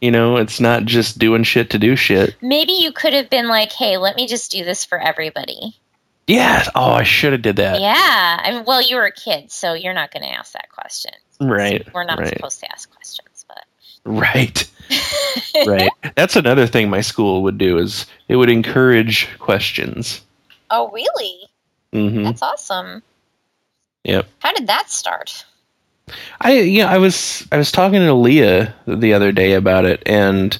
You 0.00 0.10
know, 0.10 0.36
it's 0.36 0.60
not 0.60 0.84
just 0.84 1.18
doing 1.18 1.42
shit 1.44 1.70
to 1.70 1.78
do 1.78 1.94
shit. 1.96 2.34
Maybe 2.40 2.72
you 2.72 2.92
could 2.92 3.12
have 3.12 3.28
been 3.30 3.48
like, 3.48 3.72
"Hey, 3.72 3.96
let 3.98 4.16
me 4.16 4.26
just 4.26 4.50
do 4.50 4.64
this 4.64 4.84
for 4.84 4.98
everybody." 4.98 5.76
Yeah. 6.30 6.64
Oh, 6.74 6.92
I 6.92 7.02
should 7.02 7.32
have 7.32 7.42
did 7.42 7.56
that. 7.56 7.80
Yeah. 7.80 8.40
I 8.42 8.50
mean, 8.52 8.64
well, 8.66 8.80
you 8.80 8.96
were 8.96 9.06
a 9.06 9.12
kid, 9.12 9.50
so 9.50 9.74
you're 9.74 9.94
not 9.94 10.12
going 10.12 10.22
to 10.22 10.28
ask 10.30 10.52
that 10.52 10.70
question. 10.70 11.12
Right. 11.40 11.86
We're 11.92 12.04
not 12.04 12.18
right. 12.18 12.28
supposed 12.28 12.60
to 12.60 12.70
ask 12.72 12.90
questions, 12.90 13.44
but. 13.48 13.64
Right. 14.04 14.66
Right. 15.66 15.90
That's 16.16 16.34
another 16.34 16.66
thing 16.66 16.90
my 16.90 17.00
school 17.00 17.42
would 17.44 17.58
do 17.58 17.78
is 17.78 18.06
it 18.28 18.36
would 18.36 18.50
encourage 18.50 19.28
questions. 19.38 20.22
oh, 20.70 20.90
really? 20.90 21.38
hmm 21.92 22.24
That's 22.24 22.42
awesome. 22.42 23.02
Yep. 24.04 24.26
How 24.40 24.52
did 24.52 24.66
that 24.66 24.90
start? 24.90 25.44
I 26.40 26.60
yeah, 26.60 26.88
I 26.90 26.98
was 26.98 27.46
I 27.52 27.56
was 27.58 27.70
talking 27.70 28.00
to 28.00 28.14
Leah 28.14 28.74
the 28.86 29.12
other 29.14 29.30
day 29.32 29.52
about 29.52 29.84
it, 29.84 30.02
and 30.06 30.56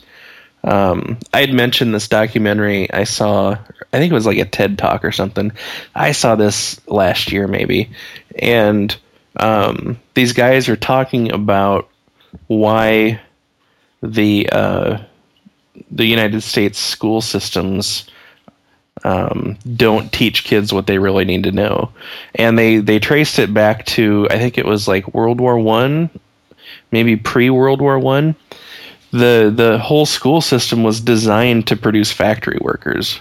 um, 0.63 1.19
I 1.33 1.41
had 1.41 1.53
mentioned 1.53 1.95
this 1.95 2.07
documentary 2.09 2.93
I 2.93 3.05
saw. 3.05 3.57
I 3.93 3.99
think 3.99 4.11
it 4.11 4.15
was 4.15 4.27
like 4.27 4.39
a 4.39 4.45
TED 4.45 4.79
talk 4.79 5.05
or 5.05 5.13
something. 5.13 5.53
I 5.95 6.13
saw 6.13 6.37
this 6.37 6.81
last 6.87 7.33
year 7.33 7.49
maybe, 7.49 7.91
and 8.39 8.95
um, 9.37 9.99
these 10.15 10.33
guys 10.33 10.69
are 10.69 10.77
talking 10.77 11.33
about 11.33 11.89
why 12.47 13.21
the 14.03 14.49
uh, 14.51 14.99
the 15.91 16.07
United 16.07 16.43
States 16.43 16.79
school 16.79 17.21
systems 17.21 18.09
um, 19.03 19.59
don't 19.77 20.13
teach 20.13 20.45
kids 20.45 20.73
what 20.73 20.87
they 20.87 20.99
really 20.99 21.25
need 21.25 21.45
to 21.45 21.53
know, 21.53 21.91
and 22.35 22.59
they 22.59 22.79
they 22.79 22.99
traced 22.99 23.39
it 23.39 23.53
back 23.53 23.87
to 23.87 24.29
I 24.31 24.39
think 24.39 24.59
it 24.59 24.67
was 24.67 24.87
like 24.87 25.15
World 25.15 25.41
War 25.41 25.59
One, 25.59 26.11
maybe 26.93 27.17
pre 27.17 27.51
World 27.51 27.81
War 27.81 27.99
One. 27.99 28.37
The 29.11 29.53
the 29.55 29.79
whole 29.79 30.07
school 30.07 30.41
system 30.41 30.85
was 30.85 31.01
designed 31.01 31.67
to 31.69 31.77
produce 31.77 32.13
factory 32.13 32.59
workers. 32.61 33.21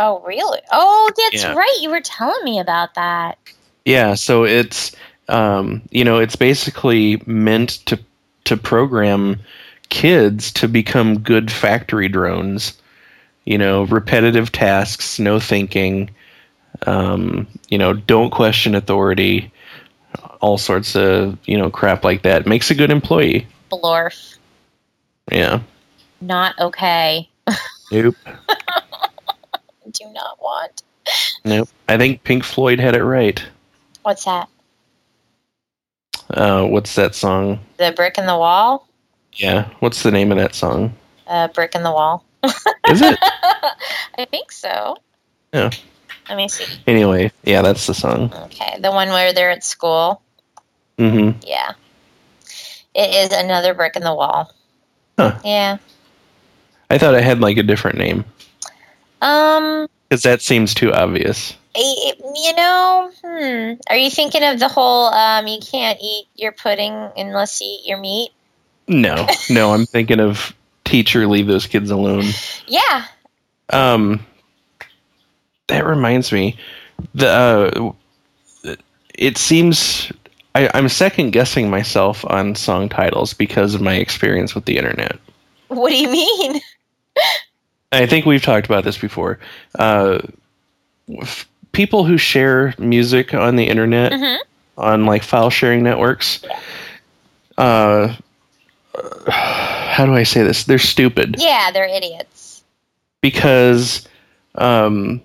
Oh, 0.00 0.22
really? 0.24 0.60
Oh, 0.70 1.10
that's 1.16 1.42
Yeah. 1.42 1.54
right. 1.54 1.76
You 1.80 1.90
were 1.90 2.00
telling 2.00 2.44
me 2.44 2.60
about 2.60 2.94
that. 2.94 3.36
Yeah, 3.84 4.14
so 4.14 4.44
it's 4.44 4.92
um, 5.28 5.82
you 5.90 6.04
know 6.04 6.18
it's 6.18 6.36
basically 6.36 7.20
meant 7.26 7.84
to 7.86 7.98
to 8.44 8.56
program 8.56 9.40
kids 9.88 10.52
to 10.52 10.68
become 10.68 11.18
good 11.18 11.50
factory 11.50 12.08
drones. 12.08 12.74
You 13.44 13.58
know, 13.58 13.82
repetitive 13.84 14.52
tasks, 14.52 15.18
no 15.18 15.40
thinking. 15.40 16.10
Um, 16.86 17.48
you 17.68 17.76
know, 17.78 17.92
don't 17.92 18.30
question 18.30 18.74
authority. 18.74 19.50
All 20.40 20.58
sorts 20.58 20.94
of 20.94 21.36
you 21.46 21.58
know 21.58 21.70
crap 21.70 22.04
like 22.04 22.22
that 22.22 22.46
makes 22.46 22.70
a 22.70 22.74
good 22.74 22.90
employee. 22.90 23.46
Blorf. 23.72 24.36
Yeah. 25.32 25.60
Not 26.20 26.58
okay. 26.60 27.28
Nope. 27.90 28.16
Do 29.92 30.04
not 30.12 30.40
want. 30.40 30.82
Nope. 31.44 31.68
I 31.88 31.96
think 31.96 32.22
Pink 32.22 32.44
Floyd 32.44 32.80
had 32.80 32.94
it 32.94 33.04
right. 33.04 33.42
What's 34.02 34.24
that? 34.24 34.48
Uh, 36.30 36.66
what's 36.66 36.94
that 36.96 37.14
song? 37.14 37.60
The 37.78 37.92
brick 37.92 38.18
in 38.18 38.26
the 38.26 38.36
wall? 38.36 38.86
Yeah. 39.32 39.70
What's 39.80 40.02
the 40.02 40.10
name 40.10 40.30
of 40.30 40.38
that 40.38 40.54
song? 40.54 40.94
Uh, 41.26 41.48
brick 41.48 41.74
in 41.74 41.82
the 41.82 41.90
wall. 41.90 42.24
Is 42.42 43.02
it? 43.02 43.18
I 44.18 44.26
think 44.30 44.52
so. 44.52 44.96
Yeah. 45.52 45.70
Let 46.28 46.36
me 46.36 46.48
see. 46.48 46.66
Anyway, 46.86 47.32
yeah, 47.44 47.62
that's 47.62 47.86
the 47.86 47.94
song. 47.94 48.32
Okay, 48.44 48.78
the 48.80 48.90
one 48.90 49.08
where 49.08 49.32
they're 49.32 49.50
at 49.50 49.64
school. 49.64 50.20
Mm 50.98 51.32
hmm 51.32 51.38
Yeah. 51.46 51.72
It 52.94 53.14
is 53.14 53.32
another 53.32 53.74
brick 53.74 53.96
in 53.96 54.02
the 54.02 54.14
wall. 54.14 54.52
Huh. 55.18 55.38
Yeah. 55.44 55.78
I 56.90 56.98
thought 56.98 57.14
it 57.14 57.22
had 57.22 57.40
like 57.40 57.56
a 57.56 57.62
different 57.62 57.98
name 57.98 58.24
Um, 59.20 59.88
because 60.08 60.22
that 60.22 60.42
seems 60.42 60.74
too 60.74 60.92
obvious. 60.92 61.54
I- 61.76 62.12
you 62.34 62.54
know, 62.54 63.10
hmm. 63.22 63.72
Are 63.90 63.96
you 63.96 64.10
thinking 64.10 64.42
of 64.42 64.58
the 64.58 64.68
whole 64.68 65.06
um 65.06 65.46
you 65.46 65.60
can't 65.60 65.98
eat 66.00 66.26
your 66.34 66.52
pudding 66.52 67.10
unless 67.16 67.60
you 67.60 67.68
eat 67.68 67.86
your 67.86 67.98
meat? 67.98 68.30
No, 68.88 69.26
no, 69.50 69.74
I'm 69.74 69.86
thinking 69.86 70.20
of 70.20 70.54
teacher, 70.84 71.26
leave 71.26 71.46
those 71.46 71.66
kids 71.66 71.90
alone. 71.90 72.24
Yeah. 72.66 73.04
Um, 73.70 74.24
that 75.66 75.84
reminds 75.84 76.32
me, 76.32 76.56
the 77.14 77.28
uh, 78.64 78.74
it 79.14 79.36
seems 79.36 80.10
I, 80.54 80.70
I'm 80.74 80.88
second 80.88 81.30
guessing 81.30 81.70
myself 81.70 82.24
on 82.24 82.54
song 82.54 82.88
titles 82.88 83.34
because 83.34 83.74
of 83.74 83.80
my 83.82 83.94
experience 83.94 84.54
with 84.54 84.64
the 84.64 84.78
internet. 84.78 85.18
What 85.68 85.90
do 85.90 85.96
you 85.96 86.08
mean? 86.08 86.60
I 87.92 88.06
think 88.06 88.26
we've 88.26 88.42
talked 88.42 88.66
about 88.66 88.84
this 88.84 88.98
before. 88.98 89.38
Uh, 89.78 90.18
f- 91.20 91.48
people 91.72 92.04
who 92.04 92.18
share 92.18 92.74
music 92.78 93.32
on 93.34 93.56
the 93.56 93.64
internet 93.64 94.12
Mhm. 94.12 94.38
on 94.76 95.06
like 95.06 95.22
file 95.22 95.50
sharing 95.50 95.82
networks. 95.82 96.40
Uh, 97.56 98.14
how 99.28 100.04
do 100.06 100.14
I 100.14 100.22
say 100.22 100.42
this? 100.42 100.64
They're 100.64 100.78
stupid 100.78 101.36
Yeah, 101.38 101.70
they're 101.72 101.86
idiots. 101.88 102.62
because, 103.20 104.06
um, 104.56 105.20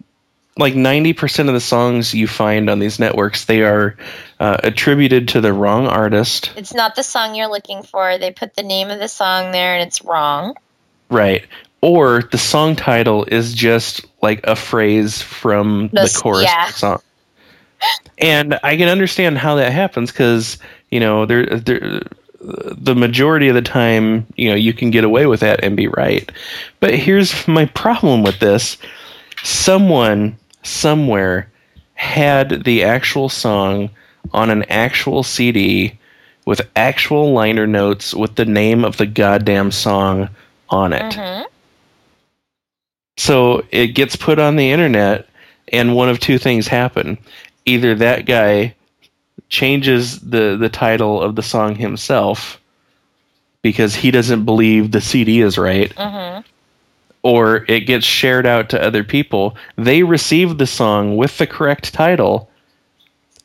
like 0.58 0.76
ninety 0.76 1.14
percent 1.14 1.50
of 1.50 1.56
the 1.56 1.62
songs 1.62 2.14
you 2.14 2.28
find 2.28 2.70
on 2.70 2.80
these 2.80 3.00
networks, 3.00 3.46
they 3.46 3.62
are 3.64 3.98
uh, 4.40 4.58
attributed 4.64 5.28
to 5.30 5.42
the 5.42 5.52
wrong 5.54 5.88
artist. 5.88 6.52
It's 6.56 6.74
not 6.74 6.96
the 6.96 7.04
song 7.04 7.34
you're 7.36 7.48
looking 7.50 7.84
for. 7.84 8.18
They 8.18 8.32
put 8.32 8.56
the 8.56 8.64
name 8.64 8.90
of 8.90 9.00
the 9.00 9.08
song 9.08 9.52
there 9.52 9.76
and 9.76 9.88
it's 9.88 10.04
wrong. 10.04 10.56
Right. 11.10 11.46
Or 11.84 12.22
the 12.22 12.38
song 12.38 12.78
title 12.78 13.26
is 13.26 13.54
just 13.54 14.06
like 14.22 14.40
a 14.46 14.56
phrase 14.56 15.22
from 15.22 15.90
the, 15.92 16.04
The- 16.04 16.18
chorus 16.22 16.44
yeah. 16.44 16.68
the 16.68 16.74
song. 16.74 17.02
And 18.18 18.58
I 18.64 18.78
can 18.78 18.88
understand 18.88 19.38
how 19.38 19.56
that 19.56 19.74
happens 19.74 20.10
because, 20.10 20.58
you 20.92 21.02
know, 21.02 21.26
there, 21.26 21.46
there, 21.46 22.04
the 22.40 22.96
majority 22.96 23.50
of 23.50 23.56
the 23.56 23.62
time, 23.62 24.26
you 24.38 24.48
know, 24.48 24.56
you 24.56 24.72
can 24.72 24.92
get 24.92 25.04
away 25.04 25.26
with 25.26 25.42
that 25.42 25.62
and 25.62 25.76
be 25.76 25.90
right. 25.90 26.32
But 26.80 26.96
here's 26.96 27.46
my 27.50 27.66
problem 27.66 28.24
with 28.24 28.40
this 28.40 28.78
someone, 29.44 30.38
somewhere, 30.64 31.52
had 31.96 32.64
the 32.64 32.86
actual 32.86 33.28
song 33.28 33.90
on 34.32 34.50
an 34.50 34.64
actual 34.70 35.22
CD 35.24 36.00
with 36.46 36.62
actual 36.78 37.34
liner 37.34 37.68
notes 37.68 38.14
with 38.14 38.36
the 38.36 38.46
name 38.46 38.86
of 38.86 38.96
the 38.96 39.06
goddamn 39.06 39.72
song 39.72 40.30
on 40.70 40.94
it. 40.94 41.14
hmm 41.14 41.42
So 43.18 43.64
it 43.72 43.88
gets 43.88 44.16
put 44.16 44.40
on 44.40 44.56
the 44.56 44.72
internet, 44.72 45.28
and 45.72 45.96
one 45.96 46.10
of 46.10 46.20
two 46.20 46.38
things 46.38 46.68
happen. 46.68 47.18
Either 47.66 47.96
that 47.96 48.26
guy 48.26 48.76
changes 49.50 50.20
the, 50.20 50.58
the 50.58 50.70
title 50.70 51.22
of 51.22 51.36
the 51.36 51.44
song 51.44 51.76
himself, 51.76 52.60
because 53.62 53.96
he 53.96 54.12
doesn't 54.12 54.46
believe 54.46 54.92
the 54.92 55.02
CD 55.02 55.42
is 55.42 55.58
right, 55.58 55.92
hmm 55.98 56.40
or 57.26 57.64
it 57.70 57.82
gets 57.82 58.06
shared 58.06 58.46
out 58.46 58.68
to 58.70 58.84
other 58.84 59.02
people. 59.02 59.56
They 59.78 60.04
receive 60.04 60.58
the 60.58 60.68
song 60.68 61.16
with 61.16 61.38
the 61.38 61.48
correct 61.48 61.94
title, 61.94 62.50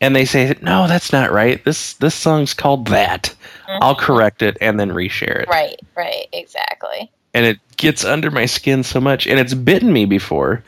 and 0.01 0.17
they 0.17 0.25
say, 0.25 0.57
"No, 0.61 0.89
that's 0.89 1.13
not 1.13 1.31
right. 1.31 1.65
This 1.65 1.93
this 1.95 2.15
song's 2.17 2.55
called 2.55 2.89
that." 2.89 3.33
I'll 3.69 3.95
correct 3.95 4.43
it 4.43 4.57
and 4.61 4.81
then 4.81 4.91
reshare 4.91 5.43
it. 5.43 5.49
Right, 5.49 5.79
right, 5.95 6.27
exactly. 6.33 7.11
And 7.39 7.47
it 7.47 7.61
gets 7.77 8.05
under 8.05 8.31
my 8.33 8.45
skin 8.47 8.83
so 8.83 9.01
much 9.01 9.27
and 9.29 9.39
it's 9.39 9.55
bitten 9.55 9.93
me 9.93 10.05
before 10.05 10.65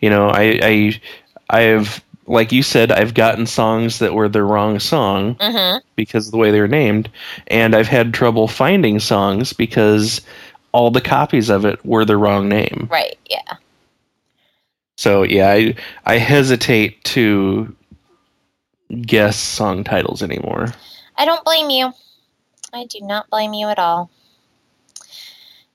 you 0.00 0.08
know 0.08 0.28
i 0.30 0.58
i 0.62 1.00
i've 1.50 2.02
like 2.26 2.50
you 2.50 2.62
said 2.62 2.90
i've 2.90 3.12
gotten 3.12 3.46
songs 3.46 3.98
that 3.98 4.14
were 4.14 4.28
the 4.28 4.42
wrong 4.42 4.78
song 4.80 5.36
hmm 5.40 5.76
because 5.94 6.26
of 6.26 6.32
the 6.32 6.38
way 6.38 6.50
they're 6.50 6.66
named 6.66 7.10
and 7.48 7.74
i've 7.76 7.86
had 7.86 8.14
trouble 8.14 8.48
finding 8.48 8.98
songs 8.98 9.52
because 9.52 10.22
all 10.72 10.90
the 10.90 11.00
copies 11.00 11.50
of 11.50 11.66
it 11.66 11.84
were 11.84 12.04
the 12.06 12.16
wrong 12.16 12.48
name 12.48 12.88
Right, 12.90 13.18
yeah. 13.28 13.56
so 14.96 15.22
yeah 15.22 15.50
i 15.50 15.74
i 16.06 16.16
hesitate 16.16 17.04
to 17.04 17.74
guess 19.02 19.36
song 19.36 19.84
titles 19.84 20.22
anymore 20.22 20.68
I 21.18 21.24
don't 21.24 21.44
blame 21.44 21.70
you. 21.70 21.94
I 22.74 22.84
do 22.84 22.98
not 23.00 23.30
blame 23.30 23.54
you 23.54 23.68
at 23.68 23.78
all. 23.78 24.10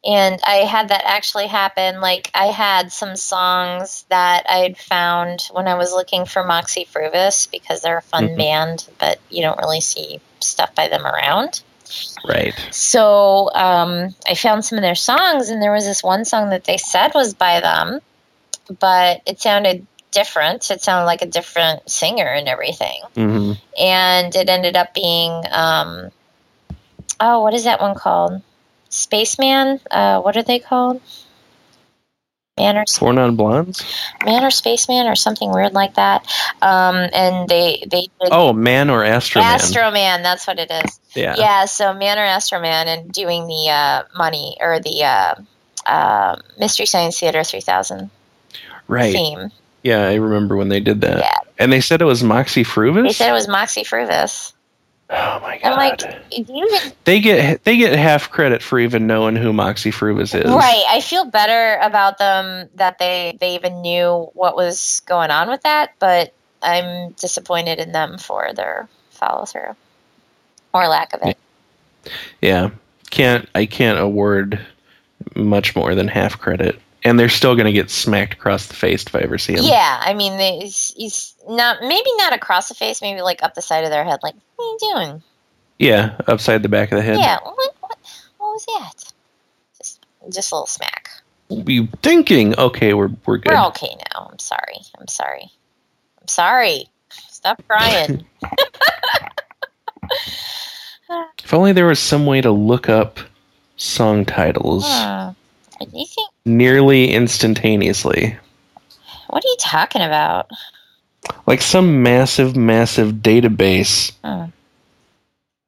And 0.04 0.40
I 0.46 0.66
had 0.66 0.90
that 0.90 1.04
actually 1.06 1.48
happen. 1.48 2.02
Like, 2.02 2.32
I 2.34 2.48
had 2.48 2.92
some 2.92 3.16
songs 3.16 4.04
that 4.10 4.46
I'd 4.50 4.78
found 4.78 5.42
when 5.52 5.68
I 5.68 5.76
was 5.76 5.92
looking 5.94 6.26
for 6.26 6.44
Moxy 6.44 6.88
Früvous 6.92 7.50
because 7.52 7.82
they're 7.82 8.00
a 8.00 8.02
fun 8.02 8.30
Mhm. 8.30 8.38
band, 8.38 8.88
but 9.00 9.20
you 9.30 9.44
don't 9.44 9.60
really 9.60 9.82
see 9.82 10.20
stuff 10.40 10.74
by 10.76 10.88
them 10.88 11.06
around. 11.06 11.62
right 12.24 12.54
So 12.72 13.52
um, 13.54 14.16
I 14.28 14.34
found 14.36 14.64
some 14.64 14.78
of 14.78 14.82
their 14.82 14.96
songs, 14.96 15.50
and 15.50 15.62
there 15.62 15.74
was 15.74 15.86
this 15.86 16.02
one 16.02 16.24
song 16.26 16.50
that 16.52 16.64
they 16.64 16.78
said 16.78 17.14
was 17.14 17.34
by 17.34 17.60
them, 17.60 18.00
but 18.80 19.22
it 19.26 19.42
sounded 19.42 19.86
different. 20.12 20.72
It 20.72 20.82
sounded 20.82 21.06
like 21.06 21.22
a 21.22 21.26
different 21.28 21.90
singer 21.90 22.28
and 22.28 22.48
everything 22.48 23.02
hmm 23.16 23.54
and 23.80 24.36
it 24.36 24.50
ended 24.50 24.76
up 24.76 24.94
being 24.94 25.32
um, 25.52 26.10
oh 27.20 27.42
what 27.42 27.54
is 27.54 27.64
that 27.64 27.82
one 27.82 27.96
called 27.96 28.42
spaceman 28.92 29.80
uh, 29.90 30.22
what 30.22 30.38
are 30.38 30.44
they 30.44 30.60
called 30.60 31.02
man 32.58 32.78
or, 32.78 32.84
four 32.86 33.14
non 33.14 33.36
blondes 33.36 33.84
man 34.26 34.44
or 34.44 34.52
spaceman 34.52 35.08
or 35.08 35.16
something 35.16 35.52
weird 35.52 35.74
like 35.74 35.96
that 35.96 36.24
um, 36.62 36.96
and 37.14 37.50
they 37.50 37.84
they 37.90 38.08
oh 38.30 38.54
man 38.54 38.90
or 38.90 39.04
astro 39.04 39.42
man 39.42 39.54
Astro 39.54 39.90
Man, 39.92 40.22
that's 40.22 40.46
what 40.46 40.60
it 40.60 40.70
is. 40.70 41.00
yeah 41.16 41.36
Yeah, 41.38 41.66
so 41.66 41.94
Man 41.94 42.18
or 42.18 42.22
Astro 42.22 42.60
Man 42.60 42.88
and 42.88 43.12
doing 43.12 43.48
the 43.48 43.70
uh, 43.70 44.04
money 44.16 44.58
or 44.60 44.80
the 44.80 45.04
uh, 45.04 45.36
uh, 45.86 46.36
Mystery 46.60 46.86
Science 46.86 47.20
Theater 47.20 47.44
3000 47.44 48.10
right 48.88 49.14
theme. 49.14 49.52
Yeah, 49.84 50.08
I 50.08 50.16
remember 50.16 50.56
when 50.56 50.70
they 50.70 50.80
did 50.80 51.02
that. 51.02 51.20
Yeah. 51.20 51.38
And 51.58 51.72
they 51.72 51.82
said 51.82 52.02
it 52.02 52.06
was 52.06 52.24
Moxy 52.24 52.64
Früvous. 52.64 53.04
They 53.04 53.14
said 53.14 53.30
it 53.30 53.34
was 53.34 53.48
Moxy 53.48 53.84
Früvous. 53.84 54.54
Oh 55.14 55.40
my 55.42 55.58
god! 55.58 55.78
like, 55.78 56.02
you 56.32 56.70
they 57.04 57.20
get 57.20 57.64
they 57.66 57.76
get 57.76 57.98
half 57.98 58.30
credit 58.30 58.64
for 58.64 58.80
even 58.80 59.08
knowing 59.08 59.36
who 59.36 59.52
Moxy 59.52 59.92
Früvous 59.92 60.34
is. 60.34 60.50
Right. 60.50 60.86
I 60.88 61.02
feel 61.02 61.26
better 61.26 61.78
about 61.82 62.18
them 62.18 62.70
that 62.76 62.98
they 62.98 63.38
they 63.42 63.56
even 63.56 63.82
knew 63.82 64.30
what 64.34 64.56
was 64.56 65.02
going 65.06 65.30
on 65.30 65.50
with 65.50 65.64
that, 65.64 65.96
but 66.00 66.34
I'm 66.62 67.12
disappointed 67.12 67.80
in 67.80 67.92
them 67.92 68.18
for 68.18 68.54
their 68.54 68.88
follow 69.10 69.44
through 69.44 69.76
or 70.74 70.88
lack 70.88 71.14
of 71.14 71.22
it. 71.24 71.38
Yeah, 72.42 72.70
can't 73.10 73.50
I 73.54 73.66
can't 73.66 74.00
award 74.00 74.66
much 75.36 75.76
more 75.76 75.94
than 75.94 76.08
half 76.08 76.40
credit, 76.40 76.80
and 77.04 77.20
they're 77.20 77.30
still 77.30 77.56
going 77.56 77.66
to 77.66 77.72
get 77.72 77.90
smacked 77.90 78.34
across 78.34 78.68
the 78.68 78.74
face 78.76 79.04
if 79.06 79.16
I 79.16 79.20
ever 79.20 79.38
see 79.38 79.56
them. 79.56 79.66
Yeah, 79.66 80.00
I 80.02 80.14
mean, 80.14 80.38
he's, 80.62 80.94
he's 80.96 81.36
not 81.48 81.78
maybe 81.82 82.10
not 82.18 82.34
across 82.34 82.70
the 82.70 82.76
face, 82.76 83.02
maybe 83.02 83.22
like 83.22 83.42
up 83.44 83.56
the 83.56 83.62
side 83.62 83.84
of 83.84 83.90
their 83.90 84.04
head. 84.04 84.20
Like, 84.24 84.36
what 84.56 84.66
are 84.66 84.68
you 84.68 84.94
doing? 84.94 85.24
yeah, 85.80 86.16
upside 86.28 86.62
the 86.64 86.70
back 86.70 86.92
of 86.92 86.98
the 86.98 87.02
head. 87.04 87.18
Yeah, 87.18 87.38
what, 87.44 87.56
what, 87.80 87.98
what 88.38 88.48
was 88.54 88.66
that? 88.66 89.14
Just 89.78 90.06
just 90.32 90.52
a 90.52 90.56
little 90.56 90.68
smack. 90.68 91.10
You 91.50 91.88
thinking? 92.04 92.58
Okay, 92.58 92.94
we're 92.94 93.10
we're 93.26 93.38
good. 93.38 93.52
We're 93.52 93.66
okay 93.68 93.96
now. 94.14 94.30
I'm 94.32 94.40
sorry. 94.40 94.78
I'm 95.00 95.08
sorry. 95.08 95.52
I'm 96.22 96.28
sorry. 96.28 96.86
Stop 97.10 97.62
crying. 97.68 98.26
If 101.44 101.54
only 101.54 101.74
there 101.74 101.88
was 101.88 102.00
some 102.00 102.26
way 102.26 102.40
to 102.40 102.52
look 102.52 102.88
up 102.88 103.20
song 103.76 104.24
titles 104.26 104.86
Hmm. 104.88 105.32
You 105.92 106.06
think? 106.06 106.31
Nearly 106.46 107.12
instantaneously. 107.14 108.38
What 109.28 109.44
are 109.44 109.48
you 109.48 109.58
talking 109.60 110.02
about? 110.02 110.50
Like 111.46 111.62
some 111.62 112.04
massive, 112.04 112.56
massive 112.56 113.14
database 113.14 114.12
Hmm. 114.24 114.46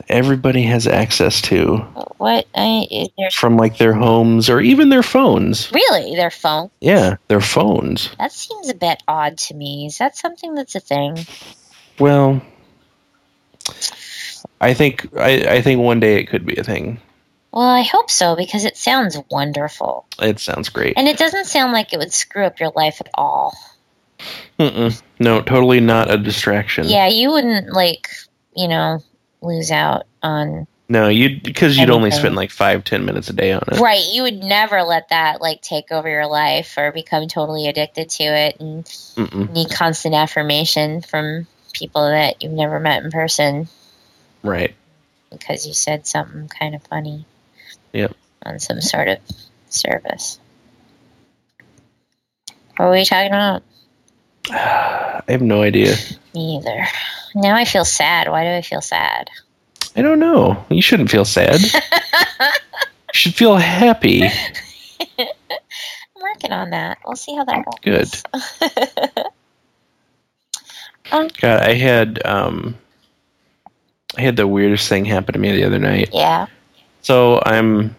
everybody 0.10 0.64
has 0.64 0.88
access 0.88 1.42
to 1.44 1.78
What? 2.18 2.48
I, 2.56 3.08
from 3.32 3.58
like 3.58 3.78
their 3.78 3.94
homes 3.94 4.50
or 4.50 4.60
even 4.60 4.90
their 4.90 5.04
phones. 5.04 5.72
really 5.72 6.16
their 6.16 6.32
phone? 6.32 6.72
Yeah, 6.82 7.18
their 7.28 7.40
phones. 7.42 8.10
That 8.20 8.32
seems 8.32 8.70
a 8.70 8.74
bit 8.74 9.02
odd 9.08 9.38
to 9.40 9.54
me. 9.54 9.86
Is 9.86 10.00
that 10.00 10.18
something 10.18 10.56
that's 10.56 10.76
a 10.76 10.80
thing? 10.80 11.26
Well, 12.00 12.42
I 14.60 14.74
think 14.74 15.08
I, 15.18 15.46
I 15.58 15.62
think 15.62 15.80
one 15.82 16.00
day 16.00 16.20
it 16.20 16.26
could 16.28 16.46
be 16.46 16.56
a 16.58 16.64
thing. 16.64 17.00
Well, 17.54 17.70
I 17.70 17.84
hope 17.84 18.10
so 18.10 18.36
because 18.36 18.66
it 18.66 18.76
sounds 18.78 19.16
wonderful, 19.30 20.06
It 20.20 20.40
sounds 20.40 20.70
great. 20.70 20.94
and 20.98 21.08
it 21.08 21.18
doesn't 21.20 21.46
sound 21.46 21.72
like 21.72 21.94
it 21.94 22.00
would 22.00 22.12
screw 22.12 22.44
up 22.46 22.60
your 22.60 22.72
life 22.76 23.00
at 23.00 23.10
all. 23.14 23.56
Mm-mm. 24.60 25.00
No, 25.20 25.42
totally 25.42 25.80
not 25.80 26.10
a 26.12 26.18
distraction. 26.18 26.88
Yeah, 26.88 27.08
you 27.08 27.32
wouldn't 27.32 27.72
like 27.72 28.10
you 28.56 28.68
know 28.68 29.00
lose 29.42 29.70
out 29.72 30.04
on 30.24 30.66
No, 30.90 31.10
you 31.10 31.40
because 31.44 31.78
you'd 31.78 31.90
only 31.90 32.10
spend 32.12 32.36
like 32.36 32.50
five, 32.50 32.84
ten 32.86 33.06
minutes 33.06 33.30
a 33.30 33.34
day 33.34 33.52
on 33.52 33.62
it. 33.72 33.80
right. 33.80 34.02
You 34.12 34.24
would 34.24 34.42
never 34.44 34.82
let 34.84 35.10
that 35.10 35.40
like 35.42 35.62
take 35.62 35.92
over 35.92 36.10
your 36.10 36.28
life 36.28 36.76
or 36.78 36.92
become 36.92 37.28
totally 37.28 37.68
addicted 37.68 38.10
to 38.12 38.24
it 38.24 38.60
and 38.60 38.86
Mm-mm. 38.86 39.50
need 39.52 39.70
constant 39.72 40.16
affirmation 40.16 41.02
from 41.02 41.46
people 41.74 42.08
that 42.10 42.42
you've 42.42 42.52
never 42.54 42.80
met 42.80 43.04
in 43.04 43.12
person 43.12 43.68
Right. 44.44 44.74
because 45.32 45.68
you 45.68 45.74
said 45.74 46.08
something 46.08 46.48
kind 46.48 46.74
of 46.76 46.84
funny. 46.84 47.26
Yep. 47.94 48.16
On 48.46 48.60
some 48.60 48.82
sort 48.82 49.08
of 49.08 49.20
service. 49.70 50.40
What 52.78 52.86
were 52.88 52.92
we 52.92 53.06
talking 53.06 53.28
about? 53.28 53.64
I 54.52 55.24
have 55.28 55.42
no 55.42 55.62
idea. 55.62 55.96
Me 56.34 56.58
either. 56.58 56.86
Now 57.36 57.56
I 57.56 57.66
feel 57.66 57.86
sad. 57.86 58.30
Why 58.30 58.44
do 58.44 58.50
I 58.50 58.62
feel 58.62 58.82
sad? 58.82 59.30
I 59.96 60.02
don't 60.02 60.20
know. 60.20 60.66
You 60.70 60.82
shouldn't 60.82 61.12
feel 61.12 61.26
sad. 61.26 61.62
you 61.64 61.70
should 63.14 63.36
feel 63.36 63.56
happy. 63.56 64.24
I'm 64.24 65.28
working 66.22 66.52
on 66.52 66.72
that. 66.72 66.98
We'll 67.06 67.16
see 67.16 67.36
how 67.36 67.46
that 67.46 67.64
goes. 67.86 68.24
Good. 68.32 69.22
God, 71.42 71.62
I 71.62 71.74
had 71.74 72.26
um, 72.26 72.76
I 74.18 74.22
had 74.22 74.36
the 74.36 74.48
weirdest 74.48 74.90
thing 74.90 75.06
happen 75.06 75.34
to 75.34 75.40
me 75.40 75.52
the 75.52 75.64
other 75.64 75.78
night. 75.80 76.10
yeah. 76.12 76.48
So 77.04 77.42
I'm, 77.46 77.96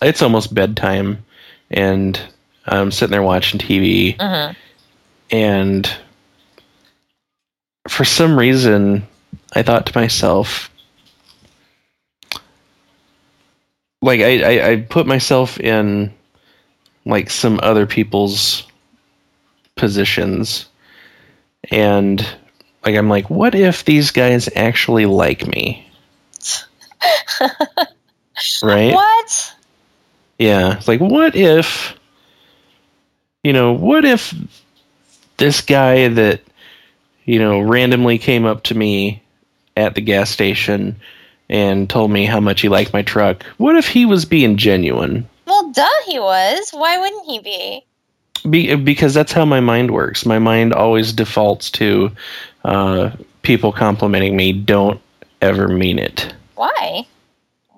it's 0.00 0.22
almost 0.22 0.54
bedtime, 0.54 1.24
and 1.70 2.20
I'm 2.66 2.92
sitting 2.92 3.10
there 3.10 3.22
watching 3.22 3.58
TV, 3.58 4.16
hmm 4.20 4.52
and 5.30 5.90
for 7.88 8.04
some 8.04 8.38
reason, 8.38 9.06
I 9.54 9.62
thought 9.62 9.86
to 9.86 9.98
myself, 9.98 10.70
like 14.02 14.20
I, 14.20 14.42
I, 14.42 14.70
I 14.70 14.76
put 14.82 15.06
myself 15.06 15.58
in 15.58 16.12
like 17.06 17.30
some 17.30 17.58
other 17.62 17.86
people's 17.86 18.66
positions, 19.74 20.66
and 21.70 22.20
like 22.84 22.94
I'm 22.94 23.08
like, 23.08 23.30
what 23.30 23.54
if 23.54 23.84
these 23.86 24.10
guys 24.10 24.50
actually 24.54 25.06
like 25.06 25.46
me? 25.46 25.88
right? 28.62 28.94
What? 28.94 29.54
Yeah, 30.38 30.76
it's 30.76 30.88
like 30.88 31.00
what 31.00 31.34
if 31.36 31.96
you 33.42 33.52
know, 33.52 33.72
what 33.72 34.04
if 34.04 34.34
this 35.36 35.60
guy 35.60 36.08
that 36.08 36.42
you 37.24 37.38
know 37.38 37.60
randomly 37.60 38.18
came 38.18 38.44
up 38.44 38.62
to 38.64 38.74
me 38.74 39.22
at 39.76 39.94
the 39.94 40.00
gas 40.00 40.30
station 40.30 40.96
and 41.48 41.88
told 41.88 42.10
me 42.10 42.24
how 42.24 42.40
much 42.40 42.60
he 42.62 42.68
liked 42.68 42.92
my 42.92 43.02
truck. 43.02 43.44
What 43.58 43.76
if 43.76 43.86
he 43.86 44.06
was 44.06 44.24
being 44.24 44.56
genuine? 44.56 45.28
Well, 45.46 45.70
duh, 45.70 45.86
he 46.06 46.18
was. 46.18 46.70
Why 46.70 46.98
wouldn't 46.98 47.26
he 47.26 47.38
be? 47.40 47.84
Be, 48.48 48.74
because 48.74 49.14
that's 49.14 49.32
how 49.32 49.44
my 49.44 49.60
mind 49.60 49.90
works. 49.90 50.24
My 50.24 50.38
mind 50.38 50.72
always 50.72 51.12
defaults 51.12 51.70
to 51.72 52.10
uh, 52.64 53.10
people 53.42 53.70
complimenting 53.70 54.36
me. 54.36 54.52
Don't 54.52 55.00
ever 55.42 55.68
mean 55.68 55.98
it. 55.98 56.34
Why? 56.54 57.06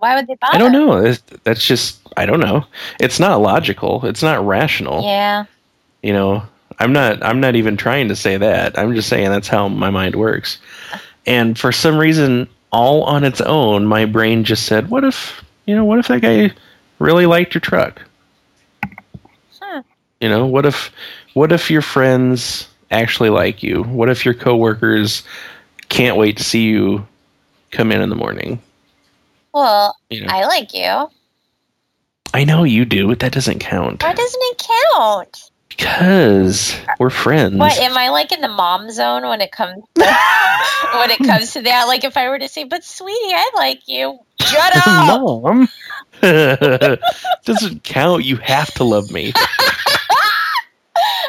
Why 0.05 0.17
would 0.17 0.27
they 0.27 0.35
bother? 0.35 0.55
I 0.55 0.59
don't 0.59 0.73
know. 0.73 0.99
It's- 0.99 1.23
That's 1.45 1.65
just 1.67 1.99
I 2.19 2.27
don't 2.27 2.41
know. 2.41 2.67
It's 3.01 3.19
not 3.19 3.41
logical. 3.41 4.05
It's 4.05 4.23
not 4.23 4.47
rational. 4.47 5.03
Yeah. 5.03 5.47
You 6.03 6.13
know, 6.13 6.43
I'm 6.79 6.93
not 6.93 7.23
I'm 7.25 7.41
not 7.41 7.57
even 7.57 7.79
trying 7.79 8.09
to 8.09 8.15
say 8.17 8.37
that. 8.37 8.79
I'm 8.79 8.95
just 8.95 9.09
saying 9.09 9.31
that's 9.31 9.49
how 9.49 9.67
my 9.69 9.89
mind 9.89 10.15
works. 10.15 10.59
And 11.25 11.59
for 11.59 11.73
some 11.73 11.97
reason, 11.97 12.47
all 12.71 13.05
on 13.05 13.25
its 13.25 13.41
own, 13.41 13.87
my 13.87 14.05
brain 14.05 14.45
just 14.45 14.67
said, 14.67 14.91
"What 14.91 15.05
if, 15.05 15.43
you 15.65 15.75
know, 15.75 15.87
what 15.87 15.99
if 15.99 16.09
that 16.09 16.21
guy 16.21 16.51
really 16.99 17.25
liked 17.25 17.55
your 17.55 17.63
truck? 17.63 18.03
Huh. 19.63 19.83
You 20.21 20.29
know, 20.29 20.45
what 20.45 20.67
if 20.67 20.93
what 21.33 21.51
if 21.51 21.71
your 21.71 21.81
friends 21.83 22.69
actually 22.91 23.31
like 23.31 23.63
you? 23.63 23.85
What 23.85 24.11
if 24.11 24.27
your 24.27 24.35
coworkers 24.35 25.23
can't 25.89 26.19
wait 26.19 26.37
to 26.37 26.45
see 26.45 26.65
you 26.65 27.07
come 27.71 27.91
in 27.91 28.03
in 28.03 28.11
the 28.11 28.17
morning?" 28.17 28.61
Well, 29.55 29.97
You 30.11 30.23
know. 30.23 30.27
I 30.31 30.47
like 30.47 30.75
you. 30.75 31.09
I 32.35 32.43
know 32.43 32.65
you 32.65 32.85
do, 32.85 33.07
but 33.07 33.21
that 33.21 33.33
doesn't 33.33 33.61
count. 33.61 34.03
Why 34.03 34.13
doesn't 34.13 34.41
it 34.43 34.69
count? 34.93 35.51
Because 35.69 36.77
we're 36.99 37.11
friends. 37.11 37.57
What 37.57 37.79
am 37.79 37.97
I 37.97 38.09
like 38.09 38.33
in 38.33 38.41
the 38.41 38.49
mom 38.49 38.91
zone 38.91 39.23
when 39.23 39.41
it 39.41 39.53
comes 39.53 39.85
to, 39.95 40.05
when 40.99 41.11
it 41.11 41.19
comes 41.25 41.53
to 41.53 41.63
that? 41.63 41.85
Like 41.85 42.03
if 42.03 42.17
I 42.17 42.29
were 42.29 42.39
to 42.39 42.49
say, 42.49 42.65
"But 42.65 42.85
sweetie, 42.85 43.33
I 43.33 43.51
like 43.55 43.87
you," 43.87 44.19
shut 44.41 44.73
up. 44.87 45.21
Mom. 45.21 45.69
Doesn't 47.45 47.85
count. 47.85 48.25
You 48.25 48.37
have 48.37 48.73
to 48.75 48.85
love 48.85 49.11
me. 49.13 49.33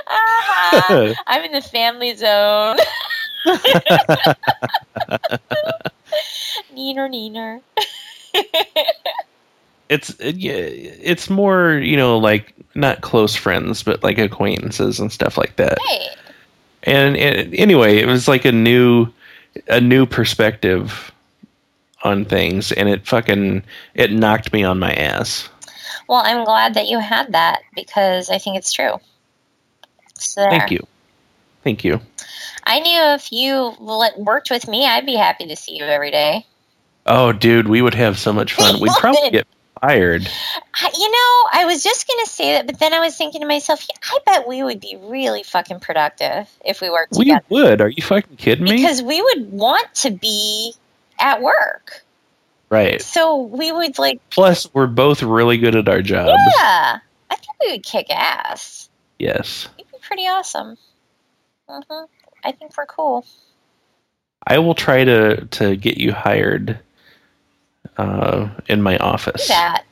Ah, 0.07 1.13
I'm 1.27 1.43
in 1.43 1.51
the 1.51 1.61
family 1.61 2.15
zone. 2.15 2.77
neener, 6.75 7.09
neener. 7.09 7.61
it's 9.89 10.09
it, 10.19 10.35
yeah, 10.35 10.53
it's 10.53 11.29
more 11.29 11.73
you 11.73 11.97
know 11.97 12.17
like 12.17 12.53
not 12.75 13.01
close 13.01 13.35
friends, 13.35 13.83
but 13.83 14.03
like 14.03 14.17
acquaintances 14.17 14.99
and 14.99 15.11
stuff 15.11 15.37
like 15.37 15.55
that. 15.55 15.77
And, 16.83 17.17
and 17.17 17.55
anyway, 17.55 17.97
it 17.97 18.05
was 18.05 18.27
like 18.27 18.45
a 18.45 18.51
new 18.51 19.07
a 19.67 19.79
new 19.79 20.05
perspective 20.05 21.11
on 22.03 22.25
things, 22.25 22.71
and 22.71 22.89
it 22.89 23.07
fucking 23.07 23.63
it 23.95 24.11
knocked 24.11 24.53
me 24.53 24.63
on 24.63 24.79
my 24.79 24.93
ass. 24.93 25.49
well, 26.07 26.21
I'm 26.23 26.43
glad 26.45 26.75
that 26.75 26.87
you 26.87 26.99
had 26.99 27.31
that 27.31 27.61
because 27.73 28.29
I 28.29 28.37
think 28.37 28.57
it's 28.57 28.71
true. 28.71 28.99
So. 30.15 30.47
Thank 30.49 30.71
you, 30.71 30.85
thank 31.63 31.83
you. 31.83 31.99
I 32.65 32.79
knew 32.79 33.01
if 33.15 33.31
you 33.31 33.75
worked 34.17 34.49
with 34.49 34.67
me, 34.67 34.85
I'd 34.85 35.05
be 35.05 35.15
happy 35.15 35.47
to 35.47 35.55
see 35.55 35.77
you 35.77 35.85
every 35.85 36.11
day. 36.11 36.45
Oh, 37.05 37.31
dude, 37.31 37.67
we 37.67 37.81
would 37.81 37.93
have 37.93 38.17
so 38.17 38.33
much 38.33 38.53
fun. 38.53 38.79
We'd 38.81 38.91
probably 38.99 39.29
get 39.29 39.47
fired. 39.81 40.27
I- 40.81 40.91
You 40.97 41.11
know, 41.11 41.49
I 41.61 41.65
was 41.65 41.83
just 41.83 42.07
gonna 42.07 42.25
say 42.25 42.53
that, 42.53 42.65
but 42.65 42.79
then 42.79 42.93
I 42.93 42.99
was 42.99 43.15
thinking 43.15 43.41
to 43.41 43.47
myself, 43.47 43.85
yeah, 43.87 43.95
I 44.03 44.19
bet 44.25 44.47
we 44.47 44.63
would 44.63 44.79
be 44.79 44.97
really 45.03 45.43
fucking 45.43 45.81
productive 45.81 46.49
if 46.65 46.81
we 46.81 46.89
worked 46.89 47.13
We 47.15 47.25
together 47.25 47.45
would. 47.49 47.81
Are 47.81 47.89
you 47.89 48.01
fucking 48.01 48.37
kidding 48.37 48.63
me? 48.65 48.77
because 48.77 49.01
we 49.03 49.21
would 49.21 49.51
want 49.51 49.93
to 49.95 50.11
be 50.11 50.73
at 51.19 51.41
work. 51.41 52.03
right. 52.69 53.01
So 53.01 53.41
we 53.43 53.71
would 53.71 53.99
like, 53.99 54.19
Plus, 54.31 54.67
we're 54.73 54.87
both 54.87 55.21
really 55.21 55.57
good 55.57 55.75
at 55.75 55.87
our 55.87 56.01
jobs. 56.01 56.41
yeah, 56.57 56.99
I 57.29 57.35
think 57.35 57.51
we 57.61 57.71
would 57.73 57.83
kick 57.83 58.07
ass. 58.09 58.89
Yes. 59.19 59.67
It'd 59.77 59.91
be 59.91 59.97
pretty 60.01 60.23
awesome. 60.27 60.77
hmm 61.69 62.05
I 62.43 62.51
think 62.51 62.75
we're 62.77 62.85
cool. 62.87 63.25
I 64.47 64.59
will 64.59 64.75
try 64.75 65.03
to 65.03 65.45
to 65.45 65.75
get 65.75 65.97
you 65.97 66.11
hired 66.11 66.79
uh, 67.97 68.49
in 68.67 68.81
my 68.81 68.97
Do 68.97 69.03
office, 69.03 69.47
that. 69.47 69.83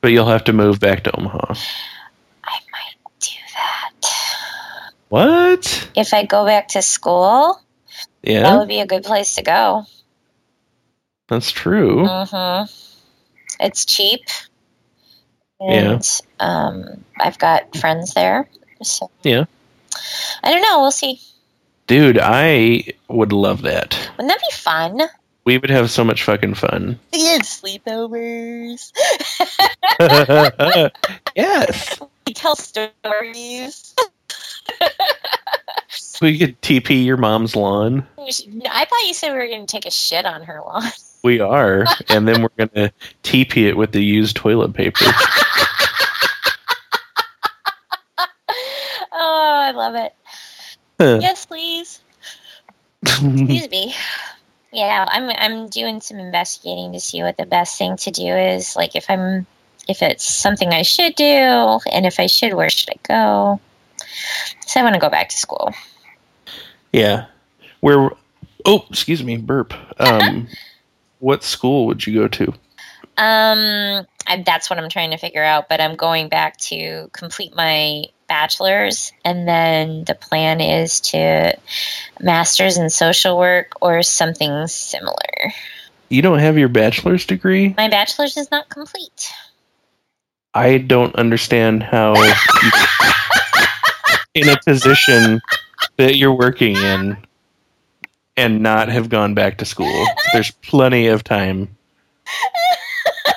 but 0.00 0.12
you'll 0.12 0.28
have 0.28 0.44
to 0.44 0.52
move 0.52 0.80
back 0.80 1.04
to 1.04 1.16
Omaha. 1.18 1.54
I 2.44 2.58
might 2.72 2.96
do 3.20 3.30
that. 3.54 4.92
What? 5.08 5.88
If 5.96 6.12
I 6.14 6.24
go 6.24 6.44
back 6.44 6.68
to 6.68 6.82
school, 6.82 7.60
yeah, 8.22 8.42
that 8.42 8.58
would 8.58 8.68
be 8.68 8.80
a 8.80 8.86
good 8.86 9.04
place 9.04 9.34
to 9.36 9.42
go. 9.42 9.84
that's 11.28 11.50
true. 11.50 12.06
hmm 12.06 12.64
It's 13.60 13.84
cheap. 13.84 14.20
Yeah. 15.60 15.92
And 15.92 16.20
um, 16.40 17.04
I've 17.18 17.38
got 17.38 17.74
friends 17.76 18.12
there. 18.14 18.48
So 18.82 19.10
Yeah. 19.22 19.44
I 20.42 20.50
don't 20.50 20.62
know. 20.62 20.80
We'll 20.80 20.90
see. 20.90 21.20
Dude, 21.86 22.18
I 22.20 22.84
would 23.08 23.32
love 23.32 23.62
that. 23.62 23.94
Wouldn't 24.16 24.28
that 24.28 24.40
be 24.40 24.54
fun? 24.56 25.00
We 25.44 25.58
would 25.58 25.70
have 25.70 25.90
so 25.90 26.04
much 26.04 26.22
fucking 26.24 26.54
fun. 26.54 26.98
Yeah, 27.12 27.38
sleepovers. 27.38 28.92
yes. 31.36 32.00
we 32.26 32.32
tell 32.32 32.56
stories. 32.56 33.94
We 36.22 36.38
could 36.38 36.60
TP 36.62 37.04
your 37.04 37.16
mom's 37.16 37.54
lawn. 37.56 38.06
I 38.18 38.84
thought 38.84 39.06
you 39.06 39.14
said 39.14 39.32
we 39.32 39.38
were 39.38 39.46
going 39.46 39.66
to 39.66 39.70
take 39.70 39.84
a 39.84 39.90
shit 39.90 40.24
on 40.24 40.42
her 40.42 40.60
lawn. 40.64 40.90
We 41.22 41.40
are, 41.40 41.84
and 42.08 42.26
then 42.28 42.42
we're 42.42 42.66
gonna 42.66 42.92
TP 43.22 43.68
it 43.68 43.76
with 43.76 43.92
the 43.92 44.02
used 44.02 44.36
toilet 44.36 44.74
paper. 44.74 45.04
oh, 49.12 49.12
I 49.12 49.72
love 49.72 49.94
it. 49.94 50.14
yes, 50.98 51.46
please. 51.46 52.00
Excuse 53.02 53.70
me. 53.70 53.94
Yeah, 54.74 55.06
I'm 55.08 55.30
I'm 55.30 55.68
doing 55.68 56.00
some 56.00 56.18
investigating 56.18 56.92
to 56.94 57.00
see 57.00 57.22
what 57.22 57.36
the 57.36 57.46
best 57.46 57.78
thing 57.78 57.96
to 57.98 58.10
do 58.10 58.26
is. 58.26 58.74
Like 58.74 58.96
if 58.96 59.08
I'm 59.08 59.46
if 59.86 60.02
it's 60.02 60.24
something 60.24 60.70
I 60.70 60.82
should 60.82 61.14
do, 61.14 61.24
and 61.92 62.04
if 62.04 62.18
I 62.18 62.26
should, 62.26 62.54
where 62.54 62.68
should 62.68 62.90
I 62.90 62.98
go? 63.06 63.60
So 64.66 64.80
I 64.80 64.82
want 64.82 64.94
to 64.94 65.00
go 65.00 65.08
back 65.08 65.28
to 65.28 65.36
school. 65.36 65.72
Yeah. 66.92 67.26
Where? 67.80 68.10
Oh, 68.64 68.84
excuse 68.90 69.22
me, 69.22 69.36
burp. 69.36 69.74
Um, 70.00 70.48
what 71.20 71.44
school 71.44 71.86
would 71.86 72.04
you 72.04 72.20
go 72.20 72.26
to? 72.26 72.48
Um, 73.16 74.06
I, 74.26 74.42
that's 74.44 74.68
what 74.68 74.80
I'm 74.80 74.88
trying 74.88 75.12
to 75.12 75.18
figure 75.18 75.44
out. 75.44 75.68
But 75.68 75.80
I'm 75.80 75.94
going 75.94 76.28
back 76.28 76.56
to 76.68 77.10
complete 77.12 77.54
my 77.54 78.06
bachelor's, 78.26 79.12
and 79.24 79.46
then 79.46 80.04
the 80.04 80.14
plan 80.14 80.60
is 80.60 81.00
to 81.00 81.56
master's 82.20 82.76
in 82.76 82.90
social 82.90 83.38
work 83.38 83.72
or 83.80 84.02
something 84.02 84.66
similar. 84.66 85.52
You 86.08 86.22
don't 86.22 86.38
have 86.38 86.58
your 86.58 86.68
bachelor's 86.68 87.26
degree. 87.26 87.74
My 87.76 87.88
bachelor's 87.88 88.36
is 88.36 88.50
not 88.50 88.68
complete. 88.68 89.32
I 90.54 90.78
don't 90.78 91.14
understand 91.16 91.82
how 91.82 92.14
you, 92.14 92.32
in 94.34 94.48
a 94.48 94.56
position 94.64 95.40
that 95.96 96.16
you're 96.16 96.34
working 96.34 96.76
in 96.76 97.16
and 98.36 98.62
not 98.62 98.88
have 98.88 99.08
gone 99.08 99.34
back 99.34 99.58
to 99.58 99.64
school. 99.64 100.06
There's 100.32 100.50
plenty 100.50 101.08
of 101.08 101.24
time. 101.24 101.76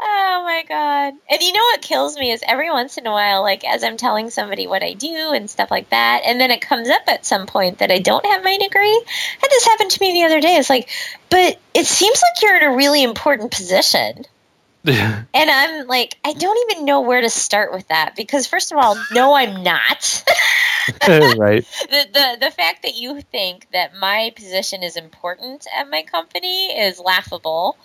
oh 0.00 0.42
my 0.44 0.61
god. 0.72 1.14
And 1.30 1.42
you 1.42 1.52
know 1.52 1.62
what 1.64 1.82
kills 1.82 2.16
me 2.16 2.30
is 2.30 2.42
every 2.46 2.70
once 2.70 2.96
in 2.96 3.06
a 3.06 3.12
while, 3.12 3.42
like 3.42 3.64
as 3.64 3.84
I'm 3.84 3.96
telling 3.96 4.30
somebody 4.30 4.66
what 4.66 4.82
I 4.82 4.94
do 4.94 5.32
and 5.34 5.48
stuff 5.50 5.70
like 5.70 5.90
that, 5.90 6.22
and 6.24 6.40
then 6.40 6.50
it 6.50 6.60
comes 6.60 6.88
up 6.88 7.02
at 7.08 7.26
some 7.26 7.46
point 7.46 7.78
that 7.78 7.90
I 7.90 7.98
don't 7.98 8.24
have 8.26 8.42
my 8.42 8.56
degree. 8.56 8.96
And 8.96 9.50
this 9.50 9.64
happened 9.64 9.90
to 9.90 10.00
me 10.00 10.12
the 10.12 10.24
other 10.24 10.40
day. 10.40 10.56
It's 10.56 10.70
like, 10.70 10.88
but 11.28 11.60
it 11.74 11.86
seems 11.86 12.20
like 12.22 12.42
you're 12.42 12.56
in 12.56 12.72
a 12.72 12.76
really 12.76 13.02
important 13.02 13.52
position. 13.52 14.24
And 14.84 15.48
I'm 15.48 15.86
like, 15.86 16.16
I 16.24 16.32
don't 16.32 16.70
even 16.70 16.84
know 16.84 17.02
where 17.02 17.20
to 17.20 17.30
start 17.30 17.72
with 17.72 17.86
that 17.88 18.16
because 18.16 18.48
first 18.48 18.72
of 18.72 18.78
all, 18.78 19.00
no, 19.12 19.32
I'm 19.32 19.62
not. 19.62 20.24
right. 21.08 21.64
the, 21.90 22.06
the 22.12 22.36
the 22.40 22.50
fact 22.50 22.82
that 22.82 22.96
you 22.96 23.20
think 23.20 23.68
that 23.72 23.94
my 23.94 24.32
position 24.34 24.82
is 24.82 24.96
important 24.96 25.68
at 25.76 25.88
my 25.88 26.02
company 26.02 26.76
is 26.76 26.98
laughable. 26.98 27.76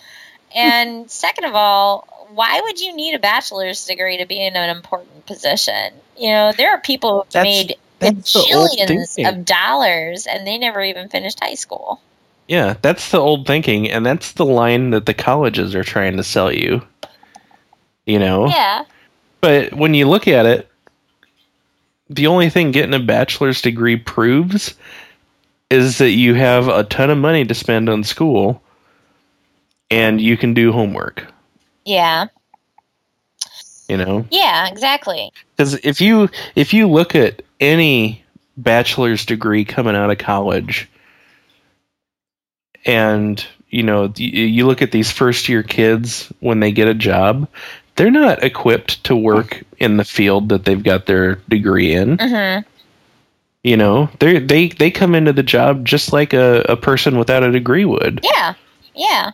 And 0.56 1.10
second 1.10 1.46
of 1.46 1.56
all, 1.56 2.08
why 2.34 2.62
would 2.62 2.80
you 2.80 2.96
need 2.96 3.16
a 3.16 3.20
bachelor's 3.20 3.86
degree 3.86 4.18
to 4.18 4.26
be 4.26 4.46
in 4.46 4.56
an 4.56 4.76
important 4.76 5.26
position? 5.26 5.94
You 6.18 6.32
know, 6.32 6.52
there 6.52 6.72
are 6.72 6.80
people 6.82 7.24
who've 7.24 7.34
That's- 7.34 7.68
made 7.68 7.76
That's 8.00 8.34
the 8.34 8.40
old 8.54 8.70
bajillions 8.72 9.16
thinking. 9.16 9.26
of 9.26 9.46
dollars 9.46 10.28
and 10.28 10.46
they 10.46 10.58
never 10.58 10.82
even 10.82 11.10
finished 11.10 11.40
high 11.42 11.56
school. 11.56 12.02
Yeah, 12.48 12.76
that's 12.82 13.12
the 13.12 13.20
old 13.20 13.46
thinking, 13.46 13.92
and 13.92 14.06
that's 14.06 14.32
the 14.32 14.46
line 14.46 14.92
that 14.92 15.06
the 15.06 15.14
colleges 15.14 15.76
are 15.76 15.84
trying 15.84 16.16
to 16.16 16.24
sell 16.24 16.50
you. 16.50 16.82
You 18.06 18.20
know? 18.20 18.48
Yeah. 18.48 18.86
But 19.42 19.74
when 19.74 19.94
you 19.94 20.08
look 20.08 20.30
at 20.30 20.46
it, 20.46 20.70
the 22.10 22.28
only 22.28 22.50
thing 22.50 22.72
getting 22.72 22.94
a 22.94 23.00
bachelor's 23.00 23.62
degree 23.62 23.98
proves 23.98 24.76
is 25.70 25.98
that 25.98 26.12
you 26.12 26.36
have 26.36 26.70
a 26.70 26.86
ton 26.86 27.10
of 27.10 27.18
money 27.18 27.44
to 27.44 27.54
spend 27.54 27.90
on 27.90 28.06
school 28.06 28.62
and 29.90 30.20
you 30.22 30.38
can 30.38 30.54
do 30.54 30.72
homework, 30.72 31.26
Yeah. 31.86 32.28
you 33.88 33.98
know? 33.98 34.26
Yeah, 34.30 34.68
exactly. 34.68 35.32
Cuz 35.58 35.74
if 35.84 36.02
you 36.02 36.30
if 36.56 36.74
you 36.74 36.88
look 36.88 37.16
at 37.16 37.42
any 37.60 38.24
bachelor's 38.58 39.26
degree 39.26 39.64
coming 39.66 39.96
out 39.96 40.12
of 40.12 40.18
college 40.18 40.90
and 42.86 43.46
you 43.70 43.84
know, 43.84 44.14
you 44.16 44.66
look 44.66 44.82
at 44.82 44.92
these 44.92 45.12
first 45.12 45.50
year 45.50 45.62
kids 45.62 46.32
when 46.40 46.62
they 46.62 46.72
get 46.72 46.88
a 46.88 46.94
job, 46.94 47.50
they're 47.96 48.10
not 48.10 48.42
equipped 48.44 49.04
to 49.04 49.16
work 49.16 49.62
in 49.80 49.98
the 49.98 50.06
field 50.06 50.50
that 50.50 50.64
they've 50.64 50.84
got 50.84 51.06
their 51.06 51.36
degree 51.50 51.94
in. 51.94 52.18
hmm 52.18 52.60
You 53.64 53.76
know, 53.76 54.10
they 54.20 54.40
they 54.40 54.70
they 54.70 54.90
come 54.92 55.16
into 55.16 55.34
the 55.34 55.44
job 55.44 55.86
just 55.86 56.14
like 56.14 56.34
a, 56.34 56.62
a 56.70 56.78
person 56.78 57.18
without 57.18 57.44
a 57.44 57.52
degree 57.52 57.84
would. 57.86 58.22
Yeah. 58.24 58.54
Yeah. 58.96 59.32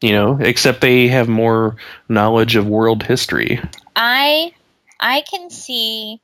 You 0.00 0.12
know, 0.12 0.38
except 0.40 0.80
they 0.80 1.08
have 1.08 1.28
more 1.28 1.76
knowledge 2.08 2.56
of 2.56 2.66
world 2.66 3.04
history. 3.04 3.60
I 3.94 4.52
I 4.98 5.20
can 5.22 5.50
see 5.50 6.20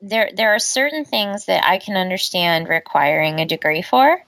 there 0.00 0.30
there 0.34 0.54
are 0.54 0.58
certain 0.58 1.04
things 1.04 1.46
that 1.46 1.64
I 1.64 1.78
can 1.78 1.96
understand 1.96 2.68
requiring 2.68 3.40
a 3.40 3.46
degree 3.46 3.82
for. 3.82 4.22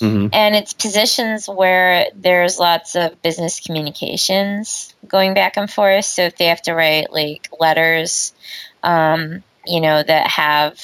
hmm 0.00 0.28
And 0.32 0.54
it's 0.54 0.72
positions 0.72 1.48
where 1.48 2.08
there's 2.14 2.58
lots 2.58 2.96
of 2.96 3.20
business 3.22 3.60
communications 3.60 4.94
going 5.06 5.34
back 5.34 5.56
and 5.56 5.70
forth. 5.70 6.04
So 6.04 6.22
if 6.22 6.36
they 6.36 6.46
have 6.46 6.62
to 6.62 6.74
write 6.74 7.12
like 7.12 7.48
letters, 7.58 8.32
um, 8.82 9.42
you 9.66 9.80
know, 9.80 10.02
that 10.02 10.26
have, 10.28 10.78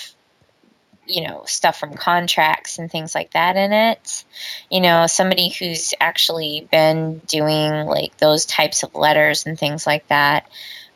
you 1.10 1.26
know, 1.26 1.42
stuff 1.46 1.78
from 1.78 1.94
contracts 1.94 2.78
and 2.78 2.90
things 2.90 3.14
like 3.14 3.32
that 3.32 3.56
in 3.56 3.72
it, 3.72 4.24
you 4.70 4.80
know, 4.80 5.06
somebody 5.06 5.48
who's 5.50 5.92
actually 6.00 6.68
been 6.70 7.18
doing 7.26 7.86
like 7.86 8.16
those 8.18 8.46
types 8.46 8.82
of 8.82 8.94
letters 8.94 9.46
and 9.46 9.58
things 9.58 9.86
like 9.86 10.06
that, 10.08 10.48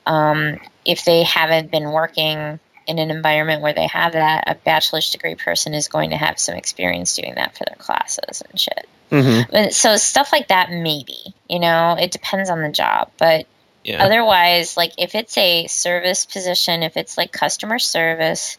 um, 0.07 0.59
if 0.85 1.05
they 1.05 1.23
haven't 1.25 1.71
been 1.71 1.91
working 1.91 2.61
in 2.87 2.99
an 2.99 3.11
environment 3.11 3.62
where 3.62 3.73
they 3.73 3.87
have 3.87 4.12
that, 4.12 4.45
a 4.47 4.55
bachelor's 4.55 5.11
degree 5.11 5.35
person 5.35 5.73
is 5.75 5.89
going 5.89 6.11
to 6.11 6.17
have 6.17 6.39
some 6.39 6.55
experience 6.55 7.17
doing 7.17 7.35
that 7.37 7.57
for 7.57 7.65
their 7.65 7.77
classes 7.77 8.43
and 8.51 8.61
shit. 8.61 8.87
hmm 9.11 9.41
But- 9.51 9.75
So 9.75 9.97
stuff 9.97 10.33
like 10.33 10.49
that, 10.49 10.71
maybe 10.71 11.35
you 11.49 11.59
know, 11.61 11.97
it 11.99 12.11
depends 12.11 12.51
on 12.51 12.62
the 12.62 12.71
job, 12.71 13.11
but 13.19 13.47
Yeah. 13.83 14.03
otherwise, 14.05 14.77
like 14.77 14.93
if 14.99 15.15
it's 15.15 15.37
a 15.39 15.67
service 15.67 16.25
position, 16.27 16.83
if 16.83 16.97
it's 16.97 17.17
like 17.19 17.33
customer 17.33 17.79
service 17.79 18.57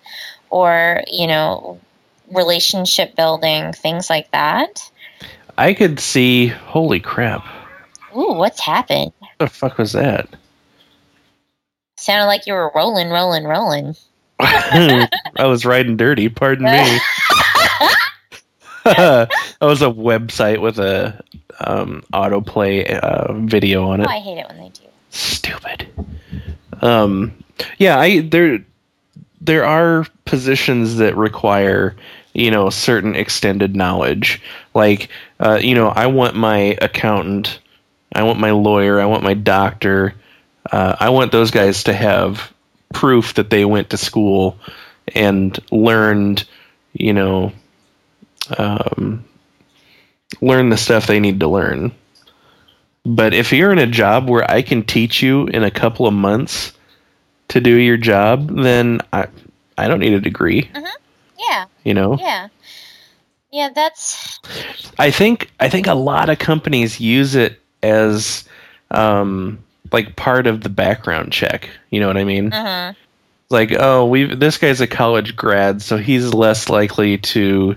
or 0.50 1.02
you 1.08 1.28
know 1.28 1.80
relationship 2.34 3.16
building, 3.16 3.74
things 3.74 4.10
like 4.10 4.32
that. 4.32 4.90
I 5.58 5.74
could 5.74 6.00
see. 6.00 6.48
Holy 6.48 7.00
crap! 7.00 7.46
Ooh, 8.16 8.34
what's 8.34 8.60
happened? 8.60 9.12
What 9.20 9.32
the 9.40 9.48
fuck 9.48 9.78
was 9.78 9.94
that? 9.94 10.28
Sounded 11.98 12.26
like 12.26 12.46
you 12.46 12.54
were 12.54 12.72
rolling, 12.76 13.10
rolling, 13.10 13.46
rolling. 13.46 13.96
I 14.40 15.08
was 15.46 15.66
riding 15.66 15.96
dirty. 15.98 16.28
Pardon 16.30 16.66
me. 16.66 16.72
that 18.86 19.30
was 19.62 19.82
a 19.82 19.86
website 19.86 20.62
with 20.62 20.78
a 20.78 21.20
um, 21.60 22.04
autoplay 22.14 22.88
uh, 23.00 23.34
video 23.34 23.88
on 23.90 24.02
Oh, 24.02 24.04
it. 24.04 24.10
I 24.10 24.20
hate 24.20 24.38
it 24.38 24.48
when 24.48 24.58
they 24.60 24.70
do. 24.70 24.84
Stupid. 25.10 25.88
Um, 26.82 27.34
yeah, 27.80 27.98
I 27.98 28.20
there 28.20 28.64
there 29.46 29.66
are 29.66 30.06
positions 30.26 30.98
that 30.98 31.16
require 31.16 31.96
you 32.34 32.52
know 32.52 32.70
certain 32.70 33.16
extended 33.16 33.76
knowledge. 33.76 34.42
Like 34.74 35.10
uh, 35.40 35.60
you 35.62 35.76
know, 35.76 35.88
I 35.88 36.08
want 36.08 36.36
my 36.36 36.78
accountant, 36.82 37.60
I 38.14 38.24
want 38.24 38.40
my 38.40 38.52
lawyer, 38.52 39.00
I 39.00 39.06
want 39.06 39.24
my 39.24 39.34
doctor. 39.34 40.14
Uh, 40.72 40.96
I 41.00 41.10
want 41.10 41.32
those 41.32 41.52
guys 41.52 41.84
to 41.84 41.94
have 41.94 42.52
proof 42.94 43.36
that 43.36 43.52
they 43.52 43.66
went 43.66 43.92
to 43.92 43.98
school 43.98 44.58
and 45.14 45.58
learned, 45.70 46.44
you 46.94 47.14
know, 47.14 47.52
um, 48.58 49.24
learn 50.42 50.70
the 50.70 50.78
stuff 50.78 51.06
they 51.06 51.20
need 51.20 51.40
to 51.42 51.48
learn. 51.48 51.92
But 53.06 53.36
if 53.36 53.52
you're 53.52 53.72
in 53.72 53.78
a 53.78 53.86
job 53.86 54.28
where 54.28 54.50
I 54.50 54.64
can 54.64 54.82
teach 54.84 55.22
you 55.22 55.46
in 55.48 55.64
a 55.64 55.70
couple 55.70 56.08
of 56.08 56.14
months 56.14 56.74
to 57.50 57.62
do 57.62 57.76
your 57.78 57.98
job, 57.98 58.50
then 58.62 59.02
I 59.14 59.28
I 59.78 59.88
don't 59.88 60.00
need 60.00 60.14
a 60.14 60.22
degree. 60.22 60.70
Yeah, 61.38 61.66
You 61.84 61.94
know, 61.94 62.18
yeah, 62.20 62.48
yeah. 63.52 63.70
That's 63.74 64.40
I 64.98 65.12
think 65.12 65.52
I 65.60 65.70
think 65.70 65.88
a 65.88 65.94
lot 65.94 66.30
of 66.30 66.40
companies 66.40 67.00
use 67.00 67.36
it 67.36 67.62
as 67.84 68.46
um, 68.92 69.60
like 69.92 70.16
part 70.16 70.48
of 70.48 70.62
the 70.62 70.70
background 70.70 71.32
check. 71.32 71.70
You 71.92 72.00
know 72.00 72.08
what 72.08 72.18
I 72.18 72.24
mean? 72.24 72.52
uh 72.54 72.94
like 73.50 73.74
oh 73.80 74.06
we 74.06 74.34
this 74.36 74.58
guy's 74.58 74.82
a 74.82 74.88
college 74.88 75.36
grad 75.36 75.82
so 75.82 75.98
he's 75.98 76.34
less 76.34 76.70
likely 76.70 77.18
to 77.18 77.76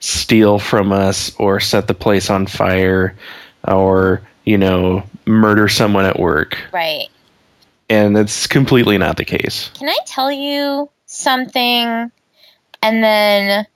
steal 0.00 0.58
from 0.58 0.92
us 0.92 1.34
or 1.38 1.60
set 1.60 1.86
the 1.86 1.94
place 1.94 2.28
on 2.28 2.46
fire 2.46 3.14
or 3.68 4.20
you 4.44 4.58
know 4.58 5.02
murder 5.26 5.68
someone 5.68 6.04
at 6.04 6.18
work 6.18 6.58
right. 6.72 7.08
And 7.88 8.16
it's 8.16 8.46
completely 8.46 8.98
not 8.98 9.16
the 9.16 9.24
case 9.24 9.70
Can 9.74 9.88
I 9.88 9.98
tell 10.06 10.30
you 10.30 10.90
something? 11.06 12.10
And 12.82 13.02
then, 13.02 13.66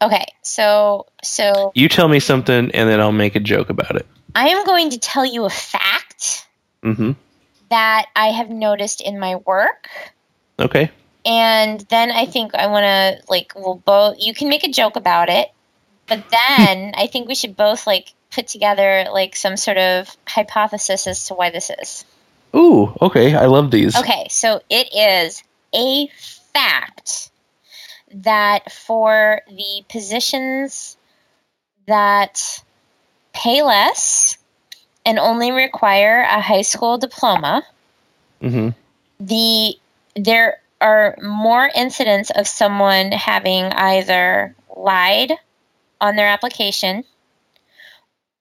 okay, 0.00 0.24
so 0.42 1.06
so 1.22 1.72
you 1.74 1.88
tell 1.88 2.08
me 2.08 2.20
something 2.20 2.70
and 2.70 2.88
then 2.88 3.00
i'll 3.00 3.12
make 3.12 3.36
a 3.36 3.40
joke 3.40 3.70
about 3.70 3.96
it 3.96 4.06
I 4.34 4.48
am 4.48 4.66
going 4.66 4.90
to 4.90 4.98
tell 4.98 5.24
you 5.24 5.44
a 5.44 5.50
fact 5.50 6.46
hmm 6.82 7.12
that 7.68 8.06
I 8.14 8.28
have 8.28 8.48
noticed 8.48 9.00
in 9.00 9.18
my 9.18 9.36
work. 9.36 9.88
okay 10.60 10.90
And 11.24 11.80
then 11.88 12.10
I 12.12 12.26
think 12.26 12.54
I 12.54 12.68
want 12.68 12.84
to 12.84 13.30
like 13.30 13.52
we'll 13.56 13.74
both 13.74 14.16
you 14.18 14.34
can 14.34 14.48
make 14.48 14.64
a 14.64 14.70
joke 14.70 14.96
about 14.96 15.28
it, 15.28 15.48
but 16.06 16.24
then 16.30 16.92
I 16.96 17.06
think 17.08 17.28
we 17.28 17.34
should 17.34 17.56
both 17.56 17.86
like 17.86 18.12
put 18.30 18.46
together 18.46 19.06
like 19.10 19.34
some 19.34 19.56
sort 19.56 19.78
of 19.78 20.14
hypothesis 20.28 21.06
as 21.06 21.26
to 21.28 21.34
why 21.34 21.50
this 21.50 21.70
is. 21.70 22.04
Ooh 22.56 22.92
okay 23.00 23.34
i 23.34 23.46
love 23.46 23.70
these. 23.70 23.96
Okay, 23.96 24.26
so 24.30 24.60
it 24.70 24.88
is 24.94 25.42
a 25.74 26.08
fact 26.52 27.30
that 28.12 28.72
for 28.72 29.42
the 29.48 29.84
positions 29.88 30.96
that 31.86 32.62
pay 33.32 33.62
less 33.62 34.38
and 35.04 35.18
only 35.18 35.52
require 35.52 36.22
a 36.22 36.40
high 36.40 36.62
school 36.62 36.98
diploma, 36.98 37.62
hmm 38.40 38.70
the 39.18 39.74
there 40.14 40.60
are 40.80 41.16
more 41.22 41.70
incidents 41.74 42.30
of 42.30 42.46
someone 42.46 43.12
having 43.12 43.64
either 43.64 44.54
lied 44.76 45.32
on 46.00 46.16
their 46.16 46.26
application 46.26 47.02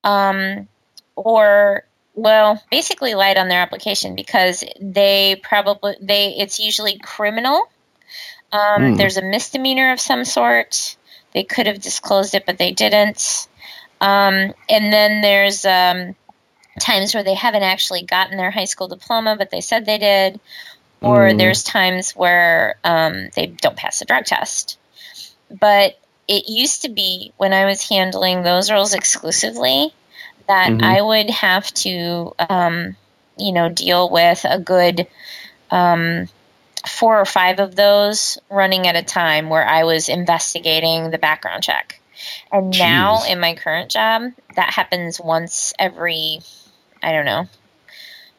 um, 0.03 0.67
or 1.15 1.85
well 2.15 2.61
basically 2.71 3.13
lied 3.13 3.37
on 3.37 3.47
their 3.49 3.61
application 3.61 4.15
because 4.15 4.63
they 4.81 5.39
probably 5.43 5.95
they 6.01 6.29
it's 6.37 6.59
usually 6.59 6.97
criminal. 6.99 7.63
Um, 8.51 8.91
Hmm. 8.91 8.95
there's 8.95 9.17
a 9.17 9.21
misdemeanor 9.21 9.91
of 9.91 9.99
some 9.99 10.25
sort. 10.25 10.97
They 11.33 11.43
could 11.43 11.67
have 11.67 11.81
disclosed 11.81 12.33
it 12.35 12.45
but 12.45 12.57
they 12.57 12.71
didn't. 12.71 13.47
Um, 14.01 14.53
and 14.69 14.93
then 14.93 15.21
there's 15.21 15.65
um, 15.65 16.15
times 16.79 17.13
where 17.13 17.23
they 17.23 17.33
haven't 17.33 17.63
actually 17.63 18.03
gotten 18.03 18.37
their 18.37 18.51
high 18.51 18.65
school 18.65 18.87
diploma 18.87 19.35
but 19.37 19.51
they 19.51 19.61
said 19.61 19.85
they 19.85 19.97
did. 19.97 20.39
Or 21.01 21.29
Mm. 21.29 21.37
there's 21.37 21.63
times 21.63 22.11
where 22.13 22.75
um, 22.83 23.29
they 23.35 23.47
don't 23.47 23.77
pass 23.77 23.99
the 23.99 24.05
drug 24.05 24.25
test. 24.25 24.77
But 25.51 25.95
it 26.27 26.45
used 26.47 26.81
to 26.81 26.89
be 26.89 27.31
when 27.37 27.53
i 27.53 27.65
was 27.65 27.87
handling 27.87 28.41
those 28.41 28.71
roles 28.71 28.95
exclusively 28.95 29.93
that 30.47 30.71
Mhm. 30.71 30.83
i 30.83 31.01
would 31.01 31.29
have 31.29 31.71
to 31.73 32.33
um, 32.49 32.95
you 33.37 33.51
know 33.51 33.69
deal 33.69 34.09
with 34.09 34.45
a 34.45 34.59
good 34.59 35.07
um, 35.71 36.27
four 36.87 37.19
or 37.19 37.25
five 37.25 37.59
of 37.59 37.75
those 37.75 38.37
running 38.49 38.87
at 38.87 38.95
a 38.95 39.03
time 39.03 39.49
where 39.49 39.67
i 39.67 39.83
was 39.83 40.09
investigating 40.09 41.09
the 41.11 41.17
background 41.17 41.63
check. 41.63 41.99
And 42.51 42.71
now 42.71 43.23
in 43.23 43.39
my 43.39 43.55
current 43.55 43.91
job 43.91 44.31
that 44.55 44.73
happens 44.73 45.19
once 45.19 45.73
every 45.79 46.39
i 47.03 47.11
don't 47.11 47.25
know 47.25 47.47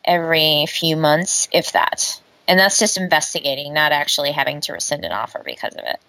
every 0.06 0.66
few 0.68 0.96
months 0.96 1.48
if 1.52 1.72
that. 1.72 2.20
And 2.48 2.58
that's 2.58 2.78
just 2.78 2.96
investigating 2.96 3.74
not 3.74 3.92
actually 3.92 4.32
having 4.32 4.60
to 4.62 4.72
rescind 4.72 5.04
an 5.04 5.12
offer 5.12 5.42
because 5.44 5.74
of 5.74 5.84
it. 5.84 6.00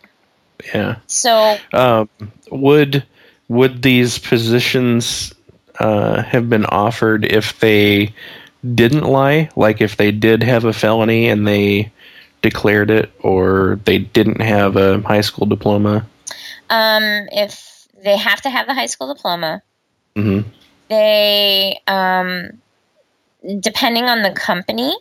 Yeah. 0.73 0.97
So 1.07 1.57
um, 1.73 2.09
would 2.51 3.05
would 3.47 3.81
these 3.81 4.19
positions 4.19 5.33
uh, 5.79 6.21
have 6.23 6.49
been 6.49 6.65
offered 6.65 7.25
if 7.25 7.59
they 7.59 8.13
didn't 8.75 9.03
lie 9.03 9.49
like 9.55 9.81
if 9.81 9.97
they 9.97 10.11
did 10.11 10.43
have 10.43 10.65
a 10.65 10.73
felony 10.73 11.27
and 11.29 11.47
they 11.47 11.91
declared 12.41 12.89
it 12.89 13.11
or 13.19 13.79
they 13.85 13.99
didn't 13.99 14.41
have 14.41 14.75
a 14.75 14.99
high 15.01 15.21
school 15.21 15.45
diploma? 15.45 16.05
Um, 16.69 17.27
if 17.31 17.87
they 18.03 18.17
have 18.17 18.41
to 18.41 18.49
have 18.49 18.67
the 18.67 18.73
high 18.73 18.87
school 18.87 19.13
diploma. 19.13 19.61
Hmm 20.15 20.41
they 20.87 21.79
um, 21.87 22.61
depending 23.59 24.05
on 24.05 24.23
the 24.23 24.31
company 24.31 24.95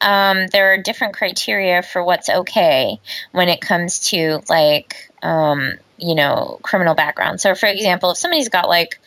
um, 0.00 0.46
there 0.48 0.72
are 0.72 0.78
different 0.78 1.14
criteria 1.14 1.82
for 1.82 2.02
what's 2.04 2.28
okay 2.28 3.00
when 3.32 3.48
it 3.48 3.60
comes 3.60 4.10
to 4.10 4.40
like 4.48 5.10
um, 5.22 5.74
you 5.96 6.14
know 6.14 6.60
criminal 6.62 6.94
background. 6.94 7.40
So 7.40 7.54
for 7.54 7.66
example 7.66 8.12
if 8.12 8.18
somebody's 8.18 8.48
got 8.48 8.68
like 8.68 9.00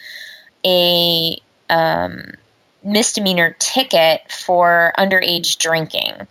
a 0.66 1.40
um, 1.70 2.34
misdemeanor 2.84 3.56
ticket 3.60 4.22
for 4.32 4.94
underage 4.98 5.58
drinking 5.58 6.28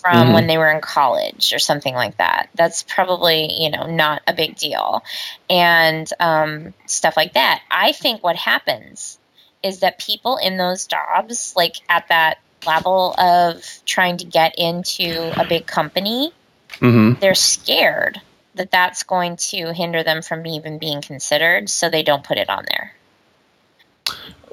from 0.00 0.28
Mhm. 0.28 0.34
when 0.34 0.46
they 0.46 0.56
were 0.58 0.70
in 0.70 0.80
college 0.80 1.52
or 1.52 1.58
something 1.58 1.94
like 1.94 2.16
that. 2.16 2.48
That's 2.54 2.82
probably, 2.82 3.52
you 3.60 3.70
know, 3.70 3.84
not 3.86 4.22
a 4.26 4.32
big 4.32 4.56
deal. 4.56 5.02
And 5.48 6.10
um, 6.20 6.74
stuff 6.86 7.16
like 7.16 7.34
that. 7.34 7.60
I 7.70 7.92
think 7.92 8.22
what 8.22 8.36
happens 8.36 9.18
is 9.62 9.80
that 9.80 9.98
people 9.98 10.38
in 10.38 10.56
those 10.56 10.86
jobs, 10.86 11.52
like 11.54 11.76
at 11.88 12.08
that 12.08 12.38
level 12.66 13.14
of 13.18 13.62
trying 13.84 14.16
to 14.18 14.24
get 14.24 14.54
into 14.58 15.32
a 15.38 15.44
big 15.44 15.66
company, 15.66 16.32
hmm 16.78 17.12
they're 17.20 17.34
scared 17.34 18.18
that 18.54 18.70
that's 18.70 19.02
going 19.02 19.36
to 19.36 19.72
hinder 19.72 20.02
them 20.02 20.22
from 20.22 20.46
even 20.46 20.78
being 20.78 21.02
considered, 21.02 21.68
so 21.68 21.88
they 21.88 22.02
don't 22.02 22.24
put 22.24 22.38
it 22.38 22.48
on 22.48 22.64
there. 22.68 22.92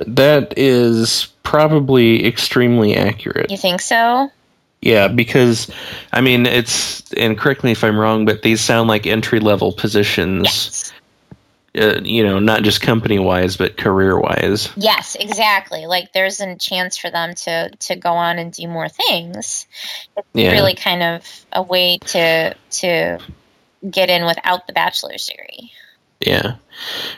That 0.06 0.54
is 0.58 1.28
probably 1.44 2.26
extremely 2.26 2.96
accurate. 2.96 3.50
You 3.50 3.58
think 3.58 3.82
so? 3.82 4.30
Yeah, 4.82 5.08
because 5.08 5.72
I 6.14 6.22
mean 6.22 6.46
it's 6.46 7.12
and 7.14 7.38
correct 7.38 7.64
me 7.64 7.72
if 7.72 7.84
I'm 7.84 7.98
wrong, 7.98 8.26
but 8.26 8.44
these 8.44 8.62
sound 8.62 8.88
like 8.88 9.08
entry 9.08 9.40
level 9.40 9.72
positions. 9.72 10.44
Yes. 10.46 10.94
Uh, 11.78 12.02
you 12.04 12.24
know, 12.24 12.40
not 12.40 12.64
just 12.64 12.82
company 12.82 13.20
wise, 13.20 13.56
but 13.56 13.78
career 13.78 14.20
wise. 14.20 14.70
Yes, 14.78 15.16
exactly. 15.20 15.86
Like 15.86 16.12
there's 16.12 16.40
a 16.40 16.56
chance 16.56 16.98
for 16.98 17.10
them 17.12 17.36
to 17.36 17.70
to 17.70 17.96
go 17.96 18.14
on 18.14 18.40
and 18.40 18.52
do 18.52 18.68
more 18.68 18.90
things. 18.90 19.68
It's 20.16 20.28
Yeah. 20.34 20.52
really 20.52 20.74
kind 20.76 21.04
of 21.04 21.46
a 21.54 21.62
way 21.62 22.00
to 22.00 22.56
to 22.82 23.20
get 23.90 24.10
in 24.10 24.26
without 24.26 24.66
the 24.68 24.74
bachelor's 24.74 25.28
degree. 25.28 25.72
Yeah. 26.20 26.56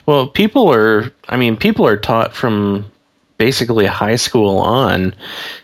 Well, 0.05 0.27
people 0.27 0.71
are. 0.73 1.11
I 1.27 1.37
mean, 1.37 1.57
people 1.57 1.85
are 1.87 1.97
taught 1.97 2.35
from 2.35 2.91
basically 3.37 3.85
high 3.85 4.17
school 4.17 4.57
on 4.57 5.13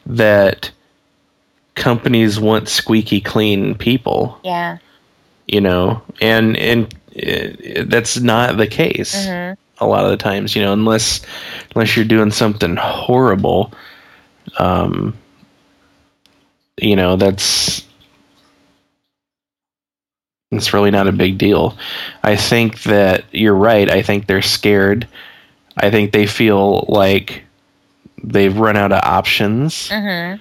that 0.05 0.71
companies 1.75 2.39
want 2.39 2.69
squeaky 2.69 3.21
clean 3.21 3.75
people. 3.75 4.39
Yeah. 4.43 4.77
You 5.47 5.61
know, 5.61 6.01
and 6.21 6.57
and 6.57 6.93
uh, 7.15 7.83
that's 7.87 8.19
not 8.19 8.57
the 8.57 8.67
case. 8.67 9.25
hmm 9.25 9.53
a 9.79 9.85
lot 9.85 10.05
of 10.05 10.11
the 10.11 10.17
times, 10.17 10.55
you 10.55 10.61
know, 10.61 10.73
unless 10.73 11.21
unless 11.73 11.95
you're 11.95 12.05
doing 12.05 12.31
something 12.31 12.75
horrible, 12.75 13.73
um, 14.57 15.17
you 16.77 16.95
know, 16.95 17.15
that's 17.15 17.85
it's 20.51 20.73
really 20.73 20.91
not 20.91 21.07
a 21.07 21.11
big 21.11 21.37
deal. 21.37 21.77
I 22.23 22.35
think 22.35 22.83
that 22.83 23.14
you're 23.35 23.55
right. 23.55 23.89
I 23.89 24.01
think 24.01 24.27
they're 24.27 24.41
scared. 24.41 25.07
I 25.77 25.91
think 25.91 26.11
they 26.11 26.25
feel 26.25 26.85
like 26.87 27.43
they've 28.23 28.57
run 28.57 28.77
out 28.77 28.91
of 28.91 29.03
options, 29.03 29.89
hmm 29.89 30.35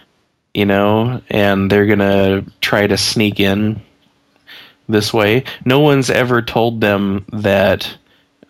you 0.55 0.65
know, 0.65 1.21
and 1.31 1.69
they're 1.69 1.87
gonna 1.87 2.45
try 2.61 2.87
to 2.87 2.97
sneak 2.97 3.41
in 3.41 3.83
this 4.89 5.13
way. 5.13 5.45
No 5.65 5.81
one's 5.81 6.11
ever 6.11 6.43
told 6.43 6.81
them 6.81 7.25
that 7.33 7.93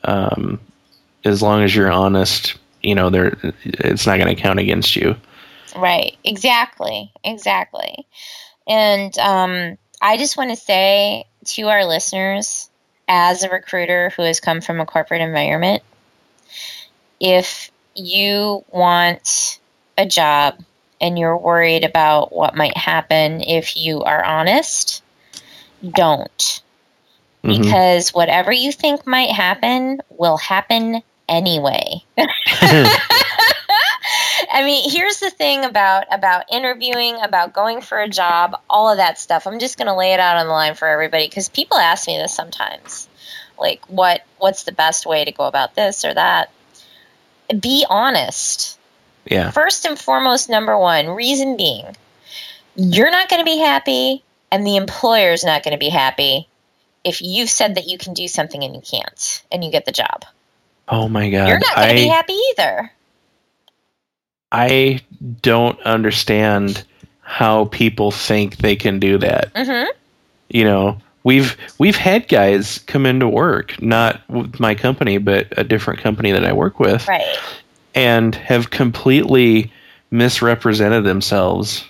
um, 0.04 0.60
as 1.24 1.42
long 1.42 1.62
as 1.62 1.74
you're 1.74 1.90
honest, 1.90 2.56
you 2.82 2.94
know, 2.94 3.10
there 3.10 3.36
it's 3.62 4.06
not 4.06 4.18
going 4.18 4.34
to 4.34 4.40
count 4.40 4.58
against 4.58 4.96
you. 4.96 5.16
Right. 5.74 6.16
Exactly. 6.24 7.12
Exactly. 7.24 8.06
And 8.68 9.16
um, 9.18 9.78
I 10.00 10.16
just 10.16 10.36
want 10.36 10.50
to 10.50 10.56
say 10.56 11.24
to 11.46 11.68
our 11.68 11.84
listeners, 11.84 12.70
as 13.08 13.42
a 13.42 13.50
recruiter 13.50 14.10
who 14.10 14.22
has 14.22 14.40
come 14.40 14.60
from 14.60 14.80
a 14.80 14.86
corporate 14.86 15.20
environment, 15.20 15.82
if 17.20 17.70
you 17.94 18.64
want 18.70 19.58
a 19.96 20.06
job 20.06 20.58
and 21.00 21.18
you're 21.18 21.36
worried 21.36 21.84
about 21.84 22.32
what 22.32 22.56
might 22.56 22.76
happen 22.76 23.40
if 23.42 23.76
you 23.76 24.02
are 24.02 24.24
honest, 24.24 25.02
don't. 25.82 26.62
Mhm. 27.44 27.62
Because 27.62 28.14
whatever 28.14 28.52
you 28.52 28.72
think 28.72 29.06
might 29.06 29.30
happen 29.30 30.00
will 30.08 30.38
happen 30.38 31.02
anyway. 31.28 32.02
I 34.54 34.62
mean, 34.62 34.88
here's 34.88 35.18
the 35.18 35.30
thing 35.30 35.64
about 35.64 36.04
about 36.12 36.44
interviewing, 36.50 37.20
about 37.20 37.52
going 37.52 37.80
for 37.80 38.00
a 38.00 38.08
job, 38.08 38.56
all 38.70 38.88
of 38.88 38.98
that 38.98 39.18
stuff. 39.18 39.48
I'm 39.48 39.58
just 39.58 39.76
going 39.76 39.88
to 39.88 39.96
lay 39.96 40.12
it 40.12 40.20
out 40.20 40.36
on 40.36 40.46
the 40.46 40.52
line 40.52 40.76
for 40.76 40.86
everybody 40.86 41.26
because 41.26 41.48
people 41.48 41.76
ask 41.76 42.06
me 42.06 42.16
this 42.16 42.32
sometimes. 42.32 43.08
Like 43.58 43.84
what 43.86 44.22
what's 44.38 44.62
the 44.62 44.70
best 44.70 45.06
way 45.06 45.24
to 45.24 45.32
go 45.32 45.44
about 45.44 45.74
this 45.74 46.04
or 46.04 46.14
that? 46.14 46.52
Be 47.60 47.84
honest. 47.90 48.78
yeah, 49.28 49.50
First 49.50 49.86
and 49.86 49.98
foremost, 49.98 50.48
number 50.48 50.78
1, 50.78 51.08
reason 51.08 51.56
being, 51.56 51.84
you're 52.76 53.10
not 53.10 53.28
going 53.28 53.40
to 53.40 53.44
be 53.44 53.58
happy 53.58 54.22
and 54.52 54.64
the 54.64 54.76
employer's 54.76 55.44
not 55.44 55.64
going 55.64 55.72
to 55.72 55.78
be 55.78 55.90
happy 55.90 56.48
if 57.02 57.20
you've 57.20 57.50
said 57.50 57.74
that 57.74 57.86
you 57.86 57.98
can 57.98 58.14
do 58.14 58.28
something 58.28 58.62
and 58.62 58.74
you 58.74 58.80
can't 58.80 59.42
and 59.50 59.64
you 59.64 59.72
get 59.72 59.84
the 59.84 59.92
job. 59.92 60.24
Oh 60.88 61.08
my 61.08 61.28
god, 61.28 61.48
You're 61.48 61.58
not 61.58 61.74
going 61.74 61.88
to 61.88 61.94
be 61.94 62.06
happy 62.06 62.32
either. 62.32 62.92
I 64.54 65.00
don't 65.42 65.78
understand 65.82 66.84
how 67.22 67.64
people 67.66 68.10
think 68.12 68.58
they 68.58 68.76
can 68.76 69.00
do 69.00 69.18
that. 69.18 69.52
Mhm. 69.54 69.86
You 70.48 70.64
know, 70.64 70.98
we've 71.24 71.56
we've 71.78 71.96
had 71.96 72.28
guys 72.28 72.78
come 72.86 73.04
into 73.04 73.26
work, 73.26 73.80
not 73.82 74.20
with 74.28 74.60
my 74.60 74.74
company, 74.76 75.18
but 75.18 75.48
a 75.56 75.64
different 75.64 76.00
company 76.00 76.30
that 76.30 76.44
I 76.44 76.52
work 76.52 76.78
with, 76.78 77.08
Right. 77.08 77.36
and 77.96 78.34
have 78.36 78.70
completely 78.70 79.72
misrepresented 80.12 81.02
themselves 81.04 81.84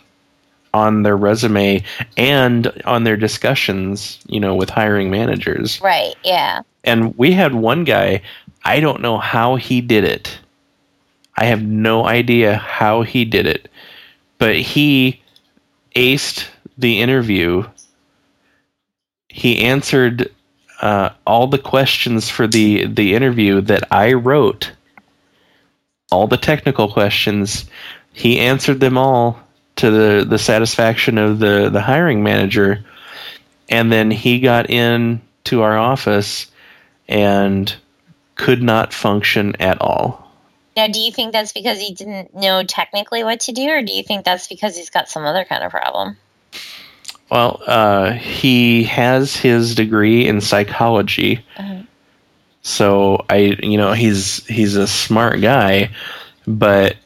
on 0.73 1.03
their 1.03 1.17
resume 1.17 1.83
and 2.17 2.73
on 2.87 3.05
their 3.05 3.17
discussions, 3.17 4.19
you 4.27 4.41
know, 4.41 4.55
with 4.55 4.71
hiring 4.71 5.11
managers. 5.11 5.81
Right. 5.83 6.15
Yeah. 6.25 6.61
And 6.83 7.17
we 7.19 7.33
had 7.33 7.55
one 7.55 7.85
guy, 7.85 8.23
I 8.65 8.81
don't 8.81 9.03
know 9.03 9.19
how 9.19 9.57
he 9.57 9.81
did 9.83 10.05
it. 10.05 10.39
I 11.37 11.47
have 11.47 11.63
no 11.63 12.07
idea 12.07 12.57
how 12.57 13.03
he 13.03 13.25
did 13.25 13.47
it. 13.47 13.71
But 14.39 14.57
he 14.57 15.23
aced 15.97 16.47
the 16.79 17.01
interview. 17.01 17.65
He 19.29 19.63
answered 19.63 20.31
uh, 20.81 21.11
all 21.27 21.47
the 21.47 21.59
questions 21.59 22.29
for 22.29 22.47
the, 22.47 22.87
the 22.87 23.15
interview 23.15 23.61
that 23.63 23.93
I 23.93 24.13
wrote, 24.13 24.73
all 26.11 26.27
the 26.27 26.37
technical 26.37 26.93
questions. 26.93 27.65
He 28.13 28.39
answered 28.39 28.81
them 28.81 28.99
all 28.99 29.41
to 29.77 29.91
the, 29.91 30.25
the 30.25 30.39
satisfaction 30.39 31.19
of 31.19 31.39
the, 31.39 31.69
the 31.71 31.81
hiring 31.81 32.23
manager. 32.23 32.85
And 33.69 33.91
then 33.91 34.11
he 34.11 34.41
got 34.41 34.71
in 34.71 35.21
to 35.45 35.63
our 35.63 35.77
office 35.77 36.51
and 37.09 37.75
could 38.37 38.63
not 38.63 38.93
function 38.93 39.57
at 39.61 39.81
all. 39.81 40.24
Now, 40.77 40.89
do 40.89 40.99
you 40.99 41.13
think 41.13 41.33
that's 41.33 41.53
because 41.53 41.81
he 41.81 41.95
didn't 41.95 42.35
know 42.35 42.65
technically 42.65 43.23
what 43.23 43.41
to 43.41 43.53
do, 43.53 43.69
or 43.69 43.83
do 43.83 43.93
you 43.93 44.03
think 44.03 44.25
that's 44.25 44.49
because 44.49 44.77
he's 44.77 44.91
got 44.91 45.09
some 45.09 45.25
other 45.25 45.45
kind 45.45 45.63
of 45.63 45.71
problem? 45.71 46.17
Well, 47.31 47.63
uh, 47.67 48.13
he 48.13 48.85
has 48.85 49.37
his 49.37 49.75
degree 49.75 50.27
in 50.27 50.41
psychology, 50.41 51.45
Mhm. 51.59 51.87
so 52.63 53.25
I, 53.31 53.57
you 53.63 53.77
know, 53.79 53.93
he's 53.93 54.45
he's 54.47 54.77
a 54.77 54.87
smart 54.87 55.41
guy, 55.41 55.91
but 56.47 56.97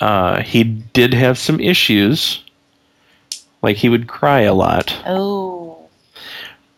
uh, 0.00 0.42
he 0.42 0.64
did 0.64 1.12
have 1.14 1.38
some 1.38 1.60
issues. 1.60 2.40
Like 3.62 3.76
he 3.78 3.88
would 3.88 4.06
cry 4.06 4.42
a 4.42 4.52
lot, 4.54 4.94
Oh, 5.06 5.88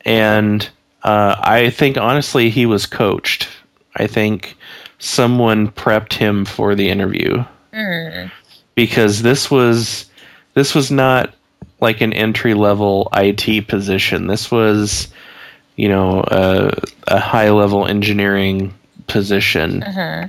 and 0.04 0.68
uh, 1.02 1.34
I 1.42 1.70
think 1.70 1.98
honestly 1.98 2.48
he 2.48 2.64
was 2.64 2.86
coached. 2.86 3.48
I 3.96 4.06
think 4.06 4.56
someone 4.98 5.70
prepped 5.70 6.14
him 6.14 6.44
for 6.44 6.74
the 6.74 6.88
interview. 6.88 7.44
hmm. 7.72 8.26
because 8.74 9.22
this 9.22 9.50
was 9.50 10.10
this 10.54 10.74
was 10.74 10.90
not 10.90 11.34
like 11.80 12.00
an 12.00 12.12
entry 12.12 12.54
level 12.54 13.08
IT 13.14 13.68
position. 13.68 14.26
This 14.26 14.50
was, 14.50 15.08
you 15.76 15.88
know, 15.88 16.24
a, 16.28 16.72
a 17.08 17.20
high 17.20 17.50
level 17.50 17.86
engineering 17.86 18.72
position, 19.06 19.82
hmm 19.82 20.24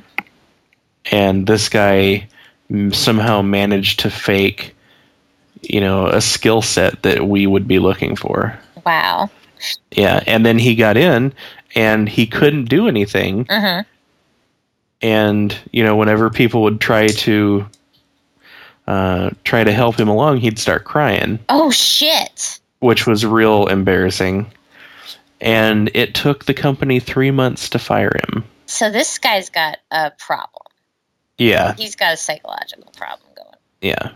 and 1.09 1.47
this 1.47 1.69
guy 1.69 2.27
mm, 2.69 2.93
somehow 2.93 3.41
managed 3.41 3.99
to 4.01 4.09
fake, 4.09 4.75
you 5.61 5.79
know, 5.79 6.07
a 6.07 6.19
skill 6.19 6.61
set 6.61 7.01
that 7.03 7.25
we 7.27 7.47
would 7.47 7.65
be 7.67 7.79
looking 7.79 8.15
for. 8.15 8.59
wow. 8.85 9.29
Yeah, 9.91 10.21
and 10.27 10.45
then 10.45 10.59
he 10.59 10.75
got 10.75 10.97
in, 10.97 11.33
and 11.75 12.07
he 12.09 12.27
couldn't 12.27 12.65
do 12.65 12.87
anything. 12.87 13.45
hmm 13.49 13.79
and 15.01 15.57
you 15.71 15.83
know 15.83 15.95
whenever 15.95 16.29
people 16.29 16.63
would 16.63 16.79
try 16.81 17.07
to 17.07 17.65
uh, 18.87 19.29
try 19.43 19.63
to 19.63 19.71
help 19.71 19.99
him 19.99 20.07
along 20.07 20.37
he'd 20.37 20.57
start 20.59 20.83
crying 20.85 21.39
Oh 21.49 21.69
shit! 21.71 22.59
which 22.79 23.05
was 23.05 23.25
real 23.25 23.67
embarrassing 23.67 24.51
and 25.41 25.91
it 25.93 26.15
took 26.15 26.45
the 26.45 26.53
company 26.53 26.99
three 26.99 27.31
months 27.31 27.69
to 27.69 27.79
fire 27.79 28.11
him 28.27 28.43
So 28.65 28.89
this 28.89 29.17
guy's 29.19 29.49
got 29.49 29.77
a 29.91 30.11
problem. 30.11 30.63
Yeah, 31.37 31.75
He's 31.75 31.95
got 31.95 32.13
a 32.13 32.17
psychological 32.17 32.91
problem 32.97 33.29
going. 33.35 33.55
yeah. 33.81 34.11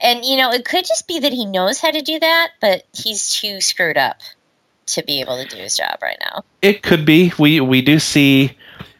And 0.00 0.24
you 0.24 0.36
know, 0.36 0.52
it 0.52 0.64
could 0.64 0.84
just 0.84 1.08
be 1.08 1.18
that 1.20 1.32
he 1.32 1.46
knows 1.46 1.80
how 1.80 1.90
to 1.90 2.00
do 2.02 2.20
that, 2.20 2.50
but 2.60 2.84
he's 2.92 3.32
too 3.32 3.60
screwed 3.60 3.96
up 3.96 4.18
to 4.86 5.02
be 5.02 5.20
able 5.20 5.42
to 5.42 5.48
do 5.48 5.56
his 5.56 5.76
job 5.76 5.98
right 6.02 6.18
now. 6.20 6.44
It 6.62 6.82
could 6.82 7.04
be. 7.06 7.32
We 7.38 7.60
we 7.60 7.80
do 7.80 7.98
see 7.98 8.56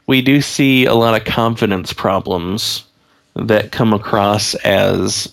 we 0.07 0.23
do 0.23 0.41
see 0.41 0.85
a 0.85 0.95
lot 0.95 1.19
of 1.19 1.27
confidence 1.27 1.93
problems 1.93 2.85
that 3.35 3.73
come 3.73 3.93
across 3.93 4.55
as 4.57 5.33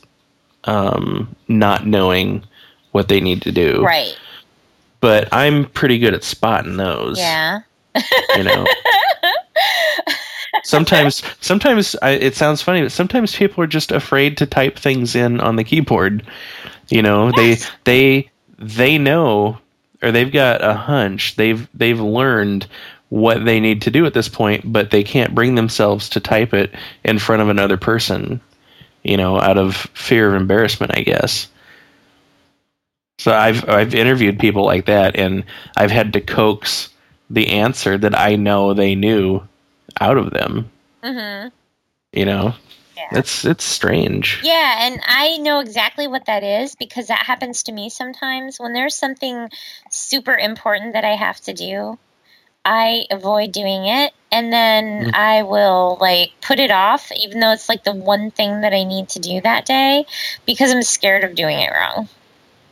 um, 0.66 1.36
not 1.48 1.86
knowing 1.86 2.44
what 2.92 3.08
they 3.08 3.20
need 3.20 3.42
to 3.44 3.52
do. 3.52 3.84
Right. 3.84 4.18
But 5.00 5.28
I'm 5.32 5.66
pretty 5.66 5.98
good 5.98 6.14
at 6.14 6.24
spotting 6.24 6.78
those. 6.78 7.18
Yeah. 7.18 7.62
You 8.36 8.44
know. 8.44 8.66
sometimes 10.64 11.24
sometimes 11.42 11.96
I, 12.02 12.12
it 12.12 12.36
sounds 12.36 12.62
funny, 12.62 12.82
but 12.82 12.92
sometimes 12.92 13.36
people 13.36 13.64
are 13.64 13.68
just 13.68 13.92
afraid 13.92 14.38
to 14.38 14.46
type 14.46 14.78
things 14.78 15.16
in 15.16 15.40
on 15.40 15.56
the 15.56 15.64
keyboard. 15.64 16.24
You 16.90 17.02
know, 17.02 17.32
they 17.32 17.58
they 17.84 18.30
they 18.58 18.98
know 18.98 19.58
or 20.02 20.12
they've 20.12 20.32
got 20.32 20.64
a 20.64 20.74
hunch. 20.74 21.36
They've 21.36 21.68
they've 21.74 22.00
learned 22.00 22.68
what 23.12 23.44
they 23.44 23.60
need 23.60 23.82
to 23.82 23.92
do 23.92 24.06
at 24.06 24.14
this 24.14 24.30
point, 24.30 24.72
but 24.72 24.90
they 24.90 25.04
can't 25.04 25.36
bring 25.36 25.56
themselves 25.56 26.08
to 26.08 26.22
type 26.22 26.54
it 26.54 26.74
in 27.04 27.20
front 27.20 27.42
of 27.42 27.50
another 27.50 27.76
person. 27.76 28.40
You 29.04 29.18
know, 29.18 29.38
out 29.38 29.58
of 29.58 29.76
fear 29.76 30.30
of 30.30 30.40
embarrassment, 30.40 30.96
I 30.96 31.02
guess. 31.02 31.50
So 33.20 33.34
I've 33.34 33.68
I've 33.68 33.94
interviewed 33.94 34.40
people 34.40 34.64
like 34.64 34.86
that, 34.86 35.18
and 35.18 35.44
I've 35.76 35.92
had 35.92 36.14
to 36.14 36.22
coax 36.22 36.90
the 37.30 37.50
answer 37.50 37.98
that 37.98 38.18
I 38.18 38.38
know 38.38 38.74
they 38.74 38.96
knew 38.96 39.42
out 40.00 40.18
of 40.18 40.32
them. 40.32 40.72
hmm 41.04 41.48
You 42.14 42.26
know, 42.26 42.56
Yeah. 42.96 43.20
it's 43.20 43.44
it's 43.44 43.66
strange. 43.66 44.40
Yeah, 44.42 44.86
and 44.86 45.02
I 45.06 45.38
know 45.40 45.60
exactly 45.60 46.08
what 46.08 46.28
that 46.28 46.44
is 46.44 46.76
because 46.76 47.08
that 47.08 47.26
happens 47.26 47.64
to 47.64 47.74
me 47.74 47.90
sometimes 47.90 48.58
when 48.58 48.72
there's 48.72 48.96
something 48.96 49.50
super 49.90 50.38
important 50.38 50.94
that 50.94 51.04
I 51.04 51.16
have 51.18 51.42
to 51.42 51.54
do. 51.54 51.98
I 52.64 53.06
avoid 53.10 53.52
doing 53.52 53.86
it 53.86 54.14
and 54.32 54.54
then 54.54 55.06
Mm. 55.08 55.16
I 55.16 55.44
will 55.44 55.98
like 56.00 56.32
put 56.42 56.60
it 56.60 56.70
off 56.72 57.12
even 57.12 57.40
though 57.40 57.52
it's 57.52 57.68
like 57.68 57.84
the 57.84 57.92
one 57.94 58.30
thing 58.32 58.62
that 58.62 58.74
I 58.74 58.84
need 58.84 59.10
to 59.10 59.20
do 59.20 59.42
that 59.42 59.66
day 59.66 60.06
because 60.46 60.72
I'm 60.72 60.84
scared 60.84 61.24
of 61.24 61.34
doing 61.36 61.60
it 61.60 61.72
wrong. 61.72 62.08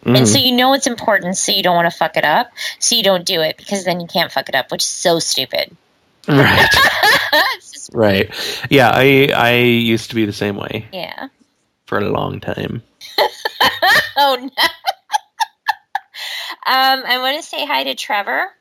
And 0.05 0.15
Mhm. 0.17 0.27
so 0.27 0.37
you 0.37 0.51
know 0.55 0.73
it's 0.73 0.87
important 0.87 1.37
so 1.37 1.51
you 1.51 1.61
don't 1.63 1.75
want 1.75 1.91
to 1.91 1.97
fuck 1.97 2.15
it 2.17 2.23
up. 2.23 2.51
So 2.79 2.95
you 2.95 3.03
don't 3.03 3.25
do 3.25 3.41
it 3.41 3.57
because 3.57 3.83
then 3.83 3.99
you 3.99 4.07
can't 4.07 4.31
fuck 4.31 4.47
it 4.47 4.55
up, 4.55 4.71
which 4.71 4.83
is 4.83 4.89
so 4.89 5.19
stupid. 5.19 5.75
right, 6.27 6.69
just- 7.59 7.89
right. 7.93 8.29
Yeah, 8.69 8.91
I 8.93 9.29
I 9.35 9.53
used 9.55 10.09
to 10.09 10.15
be 10.15 10.25
the 10.25 10.31
same 10.33 10.55
way 10.55 10.85
yeah. 10.93 11.27
for 11.87 11.97
a 11.97 12.09
long 12.09 12.39
time. 12.39 12.83
Oh 14.21 14.35
no. 14.39 14.47
um, 16.67 17.03
I 17.07 17.17
want 17.19 17.37
to 17.37 17.43
say 17.43 17.65
hi 17.65 17.83
to 17.85 17.95
Trevor. 17.95 18.51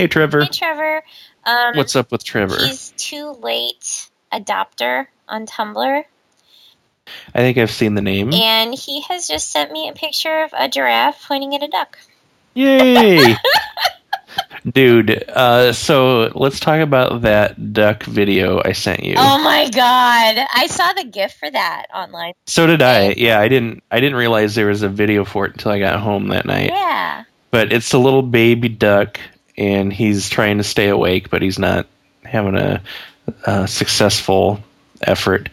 Hey, 0.00 0.06
Trevor, 0.06 0.44
Hey, 0.44 0.48
Trevor. 0.50 1.02
Um, 1.44 1.76
what's 1.76 1.94
up 1.94 2.10
with 2.10 2.24
Trevor? 2.24 2.56
He's 2.56 2.94
too 2.96 3.32
late 3.42 4.08
adopter 4.32 5.08
on 5.28 5.44
Tumblr, 5.44 6.04
I 7.34 7.38
think 7.38 7.58
I've 7.58 7.70
seen 7.70 7.96
the 7.96 8.00
name. 8.00 8.32
and 8.32 8.72
he 8.74 9.02
has 9.02 9.28
just 9.28 9.50
sent 9.50 9.72
me 9.72 9.90
a 9.90 9.92
picture 9.92 10.40
of 10.42 10.54
a 10.56 10.70
giraffe 10.70 11.22
pointing 11.28 11.54
at 11.54 11.62
a 11.62 11.68
duck. 11.68 11.98
Yay! 12.54 13.36
Dude, 14.72 15.22
uh, 15.28 15.74
so 15.74 16.32
let's 16.34 16.60
talk 16.60 16.80
about 16.80 17.20
that 17.20 17.74
duck 17.74 18.04
video 18.04 18.62
I 18.64 18.72
sent 18.72 19.04
you. 19.04 19.16
Oh 19.18 19.42
my 19.44 19.68
god! 19.68 20.46
I 20.54 20.66
saw 20.66 20.94
the 20.94 21.04
GIF 21.04 21.34
for 21.34 21.50
that 21.50 21.88
online. 21.94 22.32
so 22.46 22.66
did 22.66 22.80
I. 22.80 23.10
Yeah, 23.18 23.38
I 23.38 23.48
didn't. 23.48 23.82
I 23.90 24.00
didn't 24.00 24.16
realize 24.16 24.54
there 24.54 24.68
was 24.68 24.80
a 24.80 24.88
video 24.88 25.26
for 25.26 25.44
it 25.44 25.52
until 25.52 25.72
I 25.72 25.78
got 25.78 26.00
home 26.00 26.28
that 26.28 26.46
night. 26.46 26.70
Yeah. 26.70 27.24
But 27.50 27.70
it's 27.72 27.92
a 27.92 27.98
little 27.98 28.22
baby 28.22 28.68
duck, 28.70 29.18
and 29.60 29.92
he's 29.92 30.28
trying 30.28 30.56
to 30.58 30.64
stay 30.64 30.88
awake, 30.88 31.30
but 31.30 31.42
he's 31.42 31.58
not 31.58 31.86
having 32.24 32.56
a, 32.56 32.82
a 33.44 33.68
successful 33.68 34.58
effort. 35.02 35.48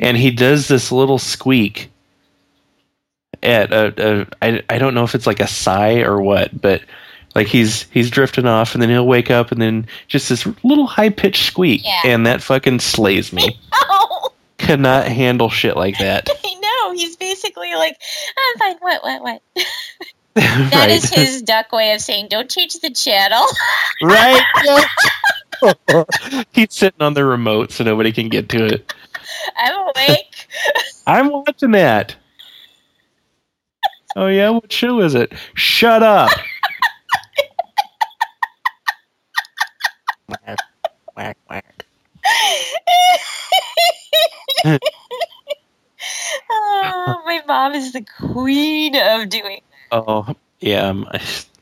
And 0.00 0.16
he 0.16 0.30
does 0.30 0.68
this 0.68 0.90
little 0.90 1.18
squeak 1.18 1.90
at 3.42 3.72
a, 3.72 3.92
a 3.98 4.26
I, 4.42 4.62
I 4.70 4.78
don't 4.78 4.94
know 4.94 5.04
if 5.04 5.14
it's 5.14 5.26
like 5.26 5.40
a 5.40 5.46
sigh 5.46 6.00
or 6.00 6.20
what, 6.22 6.58
but 6.60 6.82
like 7.34 7.46
he's 7.46 7.82
he's 7.90 8.10
drifting 8.10 8.46
off, 8.46 8.74
and 8.74 8.82
then 8.82 8.88
he'll 8.88 9.06
wake 9.06 9.30
up, 9.30 9.52
and 9.52 9.60
then 9.60 9.86
just 10.08 10.28
this 10.28 10.46
little 10.64 10.86
high 10.86 11.10
pitched 11.10 11.44
squeak, 11.46 11.82
Yeah. 11.84 12.00
and 12.04 12.26
that 12.26 12.42
fucking 12.42 12.80
slays 12.80 13.32
me. 13.32 13.58
Oh, 13.90 14.32
Cannot 14.58 15.06
handle 15.06 15.48
shit 15.50 15.76
like 15.76 15.98
that. 15.98 16.28
I 16.44 16.54
know. 16.60 16.92
He's 16.92 17.14
basically 17.16 17.72
like, 17.74 17.96
I'm 18.36 18.58
fine. 18.58 18.76
What? 18.80 19.02
What? 19.04 19.22
What? 19.22 19.42
That 20.70 20.72
right. 20.72 20.90
is 20.90 21.10
his 21.10 21.42
duck 21.42 21.72
way 21.72 21.92
of 21.92 22.00
saying, 22.00 22.28
"Don't 22.30 22.48
change 22.48 22.74
the 22.74 22.90
channel." 22.90 23.44
right. 24.02 24.86
he's 26.52 26.72
sitting 26.72 27.02
on 27.02 27.14
the 27.14 27.24
remote 27.24 27.72
so 27.72 27.82
nobody 27.82 28.12
can 28.12 28.28
get 28.28 28.48
to 28.50 28.64
it. 28.64 28.94
I'm 29.56 29.74
awake. 29.74 30.46
I'm 31.08 31.32
watching 31.32 31.72
that. 31.72 32.14
Oh 34.14 34.28
yeah, 34.28 34.50
what 34.50 34.70
show 34.72 35.00
is 35.00 35.16
it? 35.16 35.32
Shut 35.54 36.04
up. 36.04 36.30
whack, 40.28 40.58
whack, 41.16 41.36
whack. 41.50 41.84
oh, 46.50 47.22
my 47.26 47.42
mom 47.46 47.74
is 47.74 47.92
the 47.92 48.04
queen 48.18 48.96
of 48.96 49.28
doing. 49.28 49.62
Oh 49.90 50.34
yeah, 50.60 50.92
my, 50.92 51.20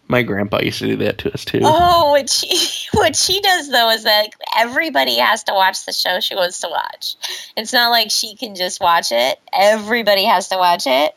my 0.09 0.23
grandpa 0.23 0.61
used 0.61 0.79
to 0.79 0.87
do 0.87 0.97
that 0.97 1.19
to 1.19 1.33
us 1.33 1.45
too. 1.45 1.61
Oh, 1.63 2.11
what 2.11 2.31
she 2.31 2.89
what 2.93 3.17
she 3.17 3.41
does 3.41 3.71
though 3.71 3.91
is 3.91 4.05
that 4.05 4.31
everybody 4.57 5.17
has 5.17 5.45
to 5.45 5.53
watch 5.53 5.85
the 5.85 5.93
show 5.93 6.21
she 6.21 6.35
wants 6.35 6.61
to 6.61 6.69
watch. 6.69 7.17
It's 7.57 7.73
not 7.73 7.91
like 7.91 8.11
she 8.11 8.37
can 8.37 8.55
just 8.55 8.81
watch 8.81 9.13
it. 9.13 9.39
Everybody 9.53 10.25
has 10.25 10.49
to 10.49 10.57
watch 10.57 10.87
it. 10.87 11.15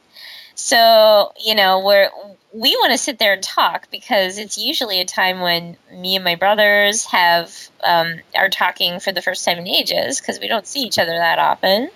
So 0.56 1.34
you 1.44 1.56
know 1.56 1.84
we're 1.86 2.10
we 2.52 2.76
want 2.78 2.92
to 2.92 2.98
sit 2.98 3.20
there 3.20 3.34
and 3.34 3.44
talk 3.44 3.90
because 3.92 4.40
it's 4.40 4.58
usually 4.58 5.00
a 5.00 5.06
time 5.06 5.40
when 5.40 5.78
me 5.94 6.16
and 6.16 6.26
my 6.26 6.36
brothers 6.36 7.06
have 7.06 7.56
um, 7.84 8.16
are 8.36 8.50
talking 8.50 9.00
for 9.00 9.12
the 9.12 9.22
first 9.22 9.46
time 9.46 9.60
in 9.60 9.68
ages 9.68 10.20
because 10.20 10.40
we 10.40 10.48
don't 10.48 10.66
see 10.66 10.82
each 10.82 10.98
other 10.98 11.12
that 11.12 11.38
often. 11.38 11.90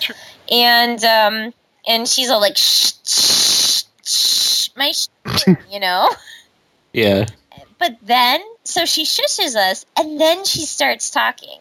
Sure. 0.00 0.16
And 0.50 1.04
um, 1.04 1.54
and 1.86 2.08
she's 2.08 2.30
all 2.30 2.40
like 2.40 2.56
shh, 2.56 2.92
shh, 3.04 3.82
shh 4.04 4.49
my 4.76 4.92
sh-, 4.92 5.08
you 5.70 5.80
know. 5.80 6.08
Yeah. 6.92 7.26
But 7.78 7.96
then, 8.02 8.40
so 8.64 8.84
she 8.84 9.04
shushes 9.04 9.56
us, 9.56 9.86
and 9.96 10.20
then 10.20 10.44
she 10.44 10.66
starts 10.66 11.10
talking. 11.10 11.58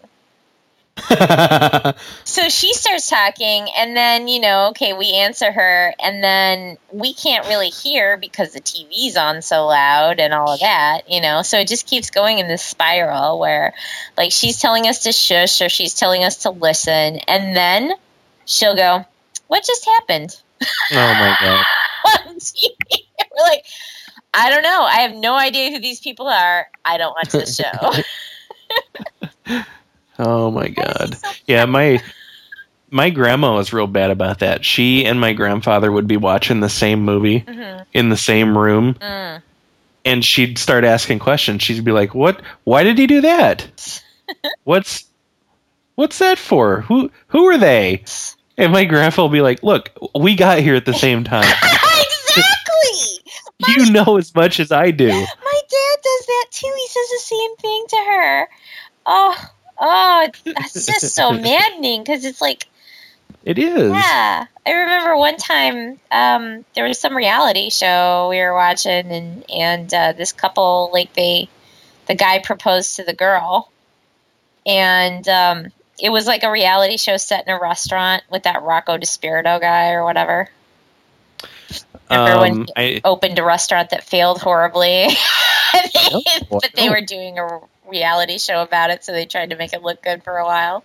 So 2.23 2.47
she 2.47 2.73
starts 2.73 3.09
talking, 3.09 3.67
and 3.75 3.97
then, 3.97 4.27
you 4.27 4.39
know, 4.39 4.69
okay, 4.69 4.93
we 4.93 5.13
answer 5.13 5.51
her, 5.51 5.93
and 5.99 6.23
then 6.23 6.77
we 6.91 7.13
can't 7.13 7.47
really 7.47 7.69
hear 7.69 8.17
because 8.17 8.53
the 8.53 8.61
TV's 8.61 9.17
on 9.17 9.41
so 9.41 9.65
loud 9.65 10.19
and 10.19 10.33
all 10.33 10.53
of 10.53 10.59
that, 10.59 11.09
you 11.09 11.19
know. 11.19 11.41
So 11.41 11.59
it 11.59 11.67
just 11.67 11.87
keeps 11.87 12.11
going 12.11 12.37
in 12.37 12.47
this 12.47 12.63
spiral 12.63 13.39
where, 13.39 13.73
like, 14.15 14.31
she's 14.31 14.59
telling 14.59 14.85
us 14.85 15.03
to 15.03 15.11
shush 15.11 15.61
or 15.61 15.69
she's 15.69 15.95
telling 15.95 16.23
us 16.23 16.43
to 16.43 16.51
listen, 16.51 17.17
and 17.27 17.55
then 17.55 17.93
she'll 18.45 18.75
go, 18.75 19.05
What 19.47 19.65
just 19.65 19.85
happened? 19.85 20.35
oh 20.61 20.67
my 20.91 21.35
god. 21.41 21.65
on 22.27 22.35
TV. 22.35 22.75
We're 23.37 23.43
like, 23.43 23.65
I 24.33 24.49
don't 24.49 24.63
know. 24.63 24.81
I 24.83 24.97
have 25.01 25.15
no 25.15 25.35
idea 25.35 25.71
who 25.71 25.79
these 25.79 25.99
people 25.99 26.27
are. 26.27 26.67
I 26.85 26.97
don't 26.97 27.13
watch 27.15 27.31
the 27.31 27.45
show. 27.45 28.03
Oh 30.21 30.51
my 30.51 30.67
god. 30.67 31.15
Yeah, 31.47 31.63
my 31.65 32.01
my 32.91 33.09
grandma 33.09 33.55
was 33.55 33.71
real 33.71 33.87
bad 33.87 34.11
about 34.11 34.39
that. 34.39 34.65
She 34.65 35.05
and 35.05 35.19
my 35.19 35.31
grandfather 35.33 35.89
would 35.91 36.07
be 36.07 36.17
watching 36.17 36.59
the 36.59 36.67
same 36.69 37.03
movie 37.05 37.39
Mhm. 37.41 37.85
in 37.93 38.09
the 38.09 38.17
same 38.17 38.57
room 38.57 38.95
Mm. 38.95 39.41
and 40.03 40.25
she'd 40.25 40.57
start 40.57 40.83
asking 40.83 41.19
questions. 41.19 41.63
She'd 41.63 41.85
be 41.85 41.93
like, 41.93 42.13
"What? 42.13 42.41
Why 42.65 42.83
did 42.83 42.97
he 42.97 43.07
do 43.07 43.21
that? 43.21 44.01
What's 44.65 45.05
what's 45.95 46.19
that 46.19 46.37
for? 46.37 46.81
Who 46.81 47.11
who 47.27 47.45
are 47.47 47.57
they?" 47.57 48.03
And 48.57 48.73
my 48.73 48.83
grandpa 48.83 49.21
will 49.21 49.29
be 49.29 49.41
like, 49.41 49.63
"Look, 49.63 49.91
we 50.13 50.35
got 50.35 50.59
here 50.59 50.75
at 50.75 50.85
the 50.85 50.93
same 50.93 51.23
time. 51.23 51.47
Exactly. 52.37 53.33
you 53.75 53.91
know 53.91 54.17
as 54.17 54.33
much 54.33 54.59
as 54.59 54.71
I 54.71 54.91
do." 54.91 55.07
My 55.09 55.15
dad 55.15 55.97
does 56.03 56.25
that 56.25 56.45
too. 56.51 56.73
He 56.75 56.87
says 56.87 57.09
the 57.09 57.21
same 57.23 57.55
thing 57.57 57.85
to 57.89 57.97
her. 57.97 58.49
Oh, 59.05 59.49
oh, 59.79 60.27
that's 60.45 60.85
just 60.85 61.15
so 61.15 61.31
maddening 61.33 62.01
because 62.03 62.25
it's 62.25 62.41
like, 62.41 62.67
It 63.43 63.57
is. 63.57 63.91
yeah. 63.91 64.45
I 64.65 64.71
remember 64.71 65.17
one 65.17 65.37
time 65.37 65.99
um, 66.11 66.65
there 66.75 66.85
was 66.87 66.99
some 66.99 67.15
reality 67.15 67.69
show 67.69 68.27
we 68.29 68.37
were 68.37 68.53
watching, 68.53 69.11
and 69.11 69.49
and 69.49 69.93
uh, 69.93 70.13
this 70.13 70.31
couple 70.31 70.89
like 70.93 71.13
they, 71.13 71.49
the 72.07 72.15
guy 72.15 72.39
proposed 72.39 72.97
to 72.97 73.03
the 73.03 73.13
girl, 73.13 73.71
and 74.65 75.27
um, 75.27 75.67
it 75.99 76.11
was 76.11 76.27
like 76.27 76.43
a 76.43 76.51
reality 76.51 76.97
show 76.97 77.17
set 77.17 77.47
in 77.47 77.53
a 77.53 77.59
restaurant 77.59 78.23
with 78.29 78.43
that 78.43 78.61
Rocco 78.61 78.97
DiSpirito 78.97 79.59
guy 79.59 79.91
or 79.91 80.03
whatever. 80.03 80.49
Remember 82.09 82.39
when 82.41 82.51
Um, 82.61 82.67
I, 82.75 83.01
Opened 83.03 83.37
a 83.39 83.43
restaurant 83.43 83.89
that 83.91 84.03
failed 84.03 84.41
horribly, 84.41 85.07
Oh, 86.11 86.21
but 86.49 86.71
they 86.75 86.87
no. 86.87 86.91
were 86.93 87.01
doing 87.01 87.37
a 87.37 87.59
reality 87.87 88.37
show 88.39 88.61
about 88.61 88.89
it, 88.89 89.03
so 89.03 89.11
they 89.11 89.25
tried 89.25 89.49
to 89.51 89.55
make 89.55 89.73
it 89.73 89.81
look 89.83 90.01
good 90.01 90.23
for 90.23 90.37
a 90.37 90.45
while. 90.45 90.83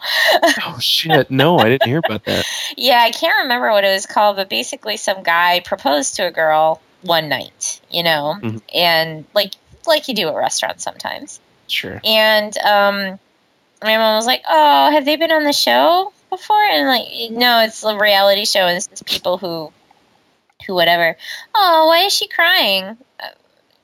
oh 0.66 0.79
shit! 0.81 1.31
No, 1.31 1.59
I 1.59 1.68
didn't 1.70 1.85
hear 1.89 1.99
about 1.99 2.25
that. 2.27 2.45
Yeah, 2.77 3.01
I 3.01 3.11
can't 3.11 3.43
remember 3.43 3.70
what 3.70 3.85
it 3.85 3.93
was 3.93 4.07
called, 4.07 4.37
but 4.37 4.49
basically, 4.49 4.97
some 4.97 5.22
guy 5.22 5.61
proposed 5.61 6.16
to 6.16 6.27
a 6.27 6.31
girl 6.31 6.81
one 7.03 7.29
night, 7.29 7.81
you 7.91 8.03
know, 8.03 8.37
Mhm. 8.43 8.61
and 8.75 9.25
like 9.35 9.53
like 9.87 10.09
you 10.09 10.14
do 10.14 10.29
at 10.29 10.35
restaurants 10.35 10.83
sometimes. 10.85 11.41
Sure. 11.68 12.01
And 12.05 12.57
um, 12.59 13.18
my 13.83 13.97
mom 13.97 14.16
was 14.16 14.27
like, 14.27 14.43
"Oh, 14.49 14.91
have 14.91 15.05
they 15.05 15.16
been 15.16 15.33
on 15.33 15.45
the 15.45 15.53
show 15.53 16.12
before?" 16.31 16.62
And 16.62 16.87
like, 16.89 17.07
no, 17.31 17.61
it's 17.61 17.83
a 17.85 17.97
reality 17.97 18.45
show, 18.45 18.66
and 18.66 18.77
this 18.77 18.89
is 18.93 19.03
people 19.03 19.39
who, 19.39 19.72
who 20.67 20.75
whatever. 20.75 21.17
Oh, 21.55 21.87
why 21.89 22.05
is 22.07 22.12
she 22.12 22.29
crying? 22.29 22.97
Uh, 23.21 23.29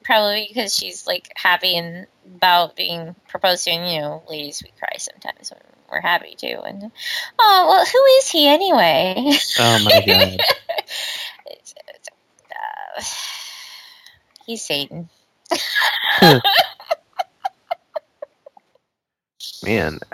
probably 0.05 0.47
because 0.49 0.74
she's 0.74 1.07
like 1.07 1.31
happy 1.37 1.76
and 1.76 2.07
about 2.37 2.76
being 2.76 3.14
proposed 3.28 3.64
to. 3.64 3.70
And 3.70 3.93
you 3.93 4.01
know, 4.01 4.22
ladies, 4.28 4.62
we 4.64 4.70
cry 4.78 4.97
sometimes 4.99 5.51
when 5.51 5.61
we're 5.91 6.01
happy 6.01 6.35
too. 6.37 6.61
And 6.64 6.91
oh, 7.39 7.66
well, 7.68 7.85
who 7.85 8.05
is 8.18 8.28
he 8.28 8.47
anyway? 8.49 9.33
Oh 9.59 9.78
my 9.85 9.91
god. 10.07 10.07
It's- 10.07 11.05
it's, 11.47 11.74
uh, 12.51 13.03
he's 14.47 14.62
Satan. 14.62 15.09
Man, 19.62 19.99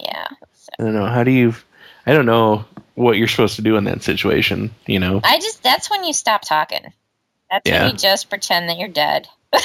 Yeah. 0.00 0.28
I 0.78 0.82
don't 0.82 0.92
know. 0.94 1.06
How 1.06 1.24
do 1.24 1.30
you? 1.30 1.54
I 2.06 2.12
don't 2.12 2.26
know 2.26 2.64
what 2.94 3.16
you're 3.16 3.28
supposed 3.28 3.56
to 3.56 3.62
do 3.62 3.76
in 3.76 3.84
that 3.84 4.02
situation. 4.02 4.70
You 4.86 4.98
know. 5.00 5.20
I 5.24 5.38
just 5.38 5.62
that's 5.62 5.90
when 5.90 6.04
you 6.04 6.12
stop 6.12 6.42
talking. 6.42 6.92
That's 7.50 7.68
Yeah. 7.68 7.84
when 7.84 7.92
you 7.92 7.98
just 7.98 8.28
pretend 8.30 8.68
that 8.68 8.78
you're 8.78 8.88
dead. 8.88 9.28
and 9.52 9.62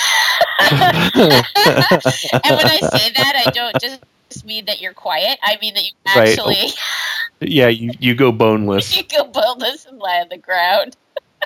when 0.71 2.67
I 2.67 2.79
say 2.93 3.11
that, 3.13 3.43
I 3.45 3.51
don't 3.51 3.79
just 3.81 4.45
mean 4.45 4.65
that 4.65 4.81
you're 4.81 4.93
quiet. 4.93 5.39
I 5.41 5.57
mean 5.61 5.73
that 5.73 5.83
you 5.83 5.91
Right. 6.15 6.29
actually 6.29 6.55
oh. 6.59 6.71
yeah, 7.41 7.67
you 7.69 7.91
you 7.99 8.15
go 8.15 8.31
boneless. 8.31 8.95
you 8.97 9.03
go 9.03 9.25
boneless 9.25 9.85
and 9.85 9.97
lie 9.99 10.19
on 10.19 10.29
the 10.29 10.37
ground. 10.37 10.95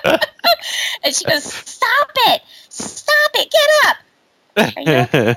and 0.04 1.14
she 1.14 1.24
goes, 1.24 1.44
"Stop 1.44 2.10
it! 2.26 2.42
Stop 2.68 3.30
it! 3.34 3.50
Get 3.50 3.68
up!" 3.86 3.96
Okay? 4.58 5.34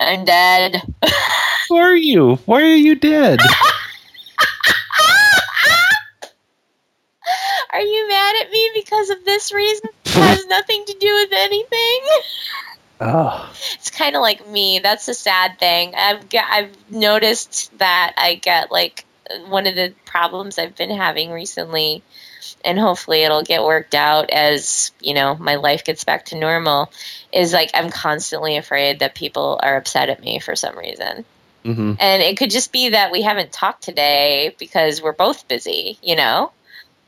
I'm 0.00 0.24
dead. 0.24 0.82
Who 1.68 1.76
are 1.76 1.96
you? 1.96 2.36
Why 2.46 2.62
are 2.62 2.74
you 2.74 2.94
dead? 2.94 3.40
Are 7.70 7.80
you 7.80 8.08
mad 8.08 8.36
at 8.40 8.52
me 8.52 8.70
because 8.72 9.10
of 9.10 9.24
this 9.24 9.52
reason? 9.52 9.88
It 10.04 10.12
has 10.12 10.46
nothing 10.48 10.84
to 10.86 10.92
do 11.00 11.12
with 11.12 11.30
anything. 11.32 12.00
Oh, 13.00 13.52
It's 13.74 13.90
kind 13.90 14.14
of 14.14 14.22
like 14.22 14.48
me. 14.48 14.78
That's 14.78 15.06
the 15.06 15.14
sad 15.14 15.58
thing. 15.58 15.92
I've 15.96 16.28
got, 16.28 16.44
I've 16.48 16.90
noticed 16.90 17.76
that 17.78 18.14
I 18.16 18.36
get 18.36 18.70
like 18.70 19.04
one 19.48 19.66
of 19.66 19.74
the 19.74 19.92
problems 20.04 20.56
I've 20.56 20.76
been 20.76 20.90
having 20.96 21.32
recently, 21.32 22.04
and 22.64 22.78
hopefully 22.78 23.22
it'll 23.24 23.42
get 23.42 23.64
worked 23.64 23.94
out 23.96 24.30
as 24.30 24.92
you 25.00 25.12
know 25.14 25.34
my 25.34 25.56
life 25.56 25.82
gets 25.82 26.04
back 26.04 26.26
to 26.26 26.38
normal. 26.38 26.92
Is 27.32 27.52
like 27.52 27.70
I'm 27.74 27.90
constantly 27.90 28.56
afraid 28.56 29.00
that 29.00 29.16
people 29.16 29.58
are 29.62 29.76
upset 29.76 30.10
at 30.10 30.20
me 30.22 30.38
for 30.38 30.54
some 30.54 30.78
reason, 30.78 31.24
hmm 31.64 31.94
and 31.98 32.22
it 32.22 32.36
could 32.36 32.50
just 32.50 32.72
be 32.72 32.90
that 32.90 33.10
we 33.10 33.22
haven't 33.22 33.52
talked 33.52 33.82
today 33.82 34.54
because 34.58 35.00
we're 35.02 35.12
both 35.12 35.48
busy, 35.48 35.98
you 36.02 36.14
know, 36.16 36.52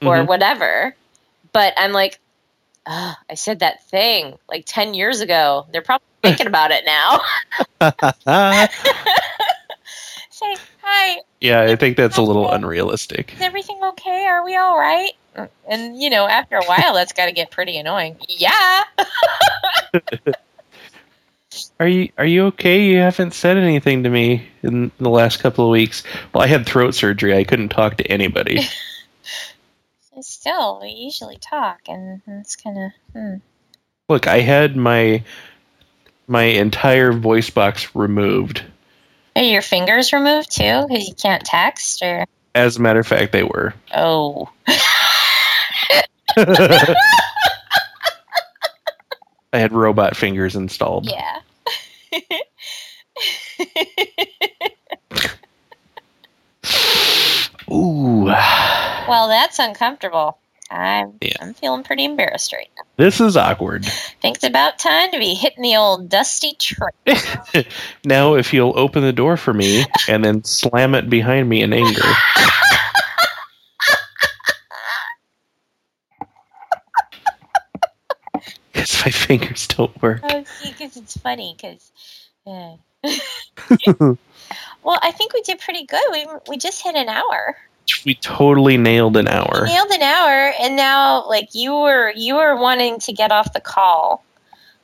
or 0.03 0.17
Mhm. 0.19 0.27
whatever. 0.27 0.95
But 1.53 1.75
I'm 1.77 1.93
like, 1.93 2.19
oh, 2.87 3.15
I 3.31 3.35
said 3.35 3.61
that 3.61 3.85
thing 3.89 4.39
like 4.49 4.65
ten 4.67 4.95
years 4.95 5.21
ago. 5.21 5.67
They're 5.73 5.83
probably 5.83 6.07
thinking 6.23 6.47
about 6.47 6.71
it 6.73 6.85
now. 6.87 7.21
say, 10.31 10.57
hi, 10.83 11.21
yeah, 11.41 11.63
I 11.63 11.77
think 11.77 11.97
that's 11.97 12.17
a 12.17 12.23
little 12.23 12.51
unrealistic. 12.51 13.35
is 13.35 13.41
everything 13.41 13.79
okay? 13.83 14.27
Are 14.27 14.45
we 14.45 14.57
all 14.57 14.79
right? 14.79 15.13
And, 15.69 16.01
you 16.01 16.09
know, 16.09 16.27
after 16.27 16.57
a 16.57 16.65
while, 16.65 16.95
that's 16.95 17.13
got 17.13 17.27
to 17.27 17.33
get 17.33 17.51
pretty 17.51 17.77
annoying. 17.77 18.17
Yeah. 18.29 18.83
Are 21.81 21.89
you 21.89 22.11
are 22.19 22.27
you 22.27 22.47
okay? 22.47 22.83
You 22.85 22.99
haven't 22.99 23.35
said 23.35 23.57
anything 23.57 24.03
to 24.05 24.11
me 24.11 24.49
in 24.63 24.91
the 24.99 25.11
last 25.11 25.41
couple 25.41 25.65
of 25.65 25.71
weeks. 25.71 26.03
Well, 26.33 26.43
I 26.43 26.47
had 26.47 26.67
throat 26.67 26.95
surgery. 26.95 27.37
I 27.37 27.45
couldn't 27.45 27.69
talk 27.71 27.97
to 27.99 28.07
anybody. 28.07 28.61
Still, 30.21 30.81
we 30.81 30.89
usually 30.89 31.37
talk, 31.37 31.81
and 31.89 32.23
it's 32.27 32.57
kind 32.57 32.79
of, 32.79 32.91
hmm. 33.13 33.35
Look, 34.09 34.27
I 34.27 34.41
had 34.41 34.77
my 34.77 35.23
my 36.27 36.45
entire 36.45 37.13
voice 37.13 37.51
box 37.51 37.95
removed. 37.95 38.63
Are 39.37 39.43
your 39.43 39.63
fingers 39.63 40.13
removed 40.13 40.51
too? 40.51 40.87
Because 40.89 41.07
you 41.09 41.15
can't 41.15 41.45
text, 41.45 42.03
or, 42.03 42.25
As 42.55 42.79
a 42.79 42.81
matter 42.81 43.01
of 43.01 43.07
fact, 43.07 43.33
they 43.33 43.43
were. 43.43 43.75
oh. 43.95 44.51
I 49.53 49.59
had 49.59 49.73
robot 49.73 50.17
fingers 50.17 50.57
installed. 50.57 51.09
Yeah. 51.11 51.41
Ooh. 57.71 58.25
well, 58.27 59.29
that's 59.29 59.59
uncomfortable. 59.59 60.39
I'm, 60.71 61.15
Yeah. 61.21 61.37
I'm 61.41 61.55
feeling 61.55 61.85
pretty 61.85 62.05
embarrassed 62.05 62.53
right 62.53 62.69
now. 62.77 62.83
This 62.97 63.21
is 63.21 63.37
awkward. 63.37 63.85
Think 64.21 64.37
it's 64.37 64.45
about 64.45 64.79
time 64.79 65.13
to 65.13 65.19
be 65.19 65.35
hitting 65.35 65.63
the 65.63 65.77
old 65.77 66.09
dusty 66.09 66.57
train. 66.59 67.65
Now, 68.05 68.35
if 68.35 68.53
you'll 68.53 68.77
open 68.79 69.03
the 69.03 69.13
door 69.13 69.37
for 69.37 69.55
me 69.55 69.85
and 70.09 70.25
then 70.25 70.45
slam 70.45 70.95
it 70.95 71.09
behind 71.09 71.49
me 71.49 71.63
in 71.63 71.73
anger. 71.73 72.03
Because 78.87 79.05
my 79.05 79.11
fingers 79.11 79.67
don't 79.67 80.01
work. 80.03 80.21
Oh, 80.23 80.45
see, 80.45 80.71
because 80.71 80.97
it's 80.97 81.17
funny. 81.17 81.57
Because, 81.57 81.91
Yeah. 82.47 82.77
well, 84.83 84.99
I 85.03 85.11
think 85.13 85.33
we 85.33 85.43
did 85.43 85.59
pretty 85.59 85.85
good. 85.87 86.03
We 86.13 86.27
we 86.49 86.57
just 86.57 86.83
hit 86.83 86.95
an 86.95 87.09
hour. 87.09 87.57
We 88.05 88.15
totally 88.15 88.77
nailed 88.77 89.17
an 89.17 89.27
We 89.27 89.31
hour. 89.33 89.65
nailed 89.67 89.91
an 89.91 90.03
hour, 90.03 90.53
and 90.61 90.77
now 90.77 91.27
like 91.29 91.49
you 91.55 91.73
were 91.73 92.13
you 92.15 92.37
were 92.37 92.57
wanting 92.57 92.99
to 93.01 93.13
get 93.13 93.33
off 93.33 93.53
the 93.53 93.61
call, 93.61 94.25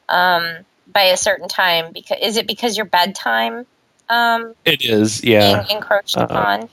um, 0.09 0.57
by 0.92 1.03
a 1.03 1.16
certain 1.16 1.48
time 1.48 1.92
because 1.92 2.18
is 2.20 2.36
it 2.36 2.46
because 2.46 2.76
your 2.76 2.86
bedtime, 2.86 3.66
um, 4.09 4.55
It 4.64 4.84
is, 4.84 5.22
yeah. 5.24 5.62
being 5.64 5.76
encroached 5.78 6.16
Uh, 6.16 6.26
upon? 6.28 6.68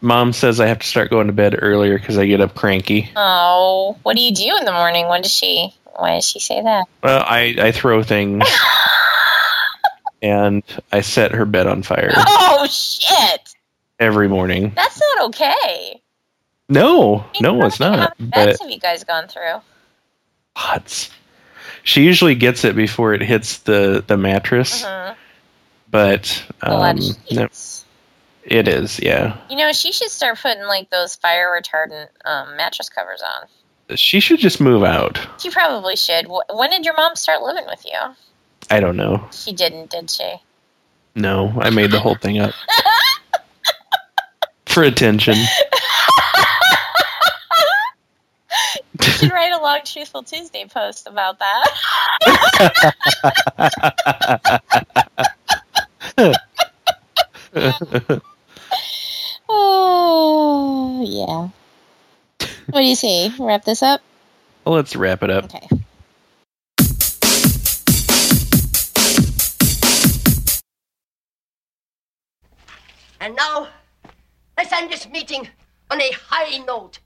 Mom 0.00 0.32
says 0.32 0.60
I 0.60 0.66
have 0.66 0.78
to 0.80 0.86
start 0.86 1.10
going 1.10 1.26
to 1.26 1.32
bed 1.32 1.56
earlier 1.60 1.98
because 1.98 2.18
I 2.18 2.26
get 2.26 2.40
up 2.40 2.54
cranky. 2.54 3.10
Oh, 3.16 3.96
what 4.04 4.14
do 4.16 4.22
you 4.22 4.32
do 4.32 4.56
in 4.56 4.64
the 4.64 4.72
morning? 4.72 5.08
When 5.08 5.22
does 5.22 5.34
she? 5.34 5.74
Why 5.98 6.14
does 6.14 6.28
she 6.28 6.38
say 6.40 6.62
that? 6.62 6.86
Well, 7.02 7.24
I, 7.26 7.56
I 7.58 7.72
throw 7.72 8.02
things 8.02 8.44
and 10.22 10.62
I 10.92 11.00
set 11.00 11.32
her 11.32 11.44
bed 11.44 11.66
on 11.66 11.82
fire 11.82 12.12
Oh 12.16 12.66
shit! 12.70 13.54
every 13.98 14.28
morning. 14.28 14.72
That's 14.74 15.00
not 15.00 15.26
okay. 15.28 16.00
No, 16.68 17.24
no, 17.40 17.64
it's 17.64 17.78
How 17.78 17.90
not. 17.90 18.18
many 18.18 18.30
beds 18.30 18.60
have 18.60 18.70
you 18.70 18.78
guys 18.78 19.04
gone 19.04 19.26
through? 19.28 19.60
lots. 20.56 21.10
She 21.84 22.02
usually 22.02 22.34
gets 22.34 22.64
it 22.64 22.76
before 22.76 23.14
it 23.14 23.22
hits 23.22 23.58
the 23.58 24.04
the 24.06 24.16
mattress, 24.16 24.82
Mhm. 24.84 25.16
but 25.90 26.44
um, 26.60 26.82
of 26.82 26.96
no, 26.98 27.12
sheets. 27.48 27.84
it 28.44 28.68
is. 28.68 29.00
Yeah, 29.00 29.36
You 29.48 29.56
know, 29.56 29.72
she 29.72 29.92
should 29.92 30.10
start 30.10 30.38
putting 30.40 30.64
like 30.64 30.90
those 30.90 31.14
fire 31.16 31.48
retardant 31.58 32.08
um, 32.24 32.56
mattress 32.56 32.88
covers 32.90 33.22
on. 33.22 33.48
She 33.96 34.20
should 34.20 34.38
just 34.38 34.60
move 34.60 34.84
out. 34.84 35.20
She 35.38 35.50
probably 35.50 35.96
should. 35.96 36.26
When 36.28 36.70
did 36.70 36.84
your 36.84 36.94
mom 36.96 37.16
start 37.16 37.42
living 37.42 37.64
with 37.66 37.84
you? 37.84 37.98
I 38.70 38.80
don't 38.80 38.96
know. 38.96 39.28
She 39.32 39.52
didn't, 39.52 39.90
did 39.90 40.10
she? 40.10 40.34
No, 41.14 41.52
I 41.60 41.70
made 41.70 41.90
the 41.90 42.00
whole 42.00 42.14
thing 42.14 42.38
up 42.38 42.52
for 44.66 44.82
attention. 44.82 45.34
You 49.00 49.12
should 49.12 49.32
write 49.32 49.52
a 49.52 49.58
long 49.58 49.80
Truthful 49.84 50.22
Tuesday 50.22 50.66
post 50.66 51.06
about 51.06 51.38
that. 51.38 51.70
oh, 59.48 61.04
yeah 61.06 61.48
what 62.70 62.80
do 62.80 62.86
you 62.86 62.96
say? 62.96 63.32
Wrap 63.38 63.64
this 63.64 63.82
up? 63.82 64.02
Let's 64.66 64.94
wrap 64.94 65.22
it 65.22 65.30
up. 65.30 65.44
Okay. 65.44 65.68
And 73.20 73.34
now, 73.34 73.68
let's 74.56 74.72
end 74.72 74.90
this 74.90 75.08
meeting 75.08 75.48
on 75.90 76.00
a 76.00 76.10
high 76.12 76.58
note. 76.58 76.98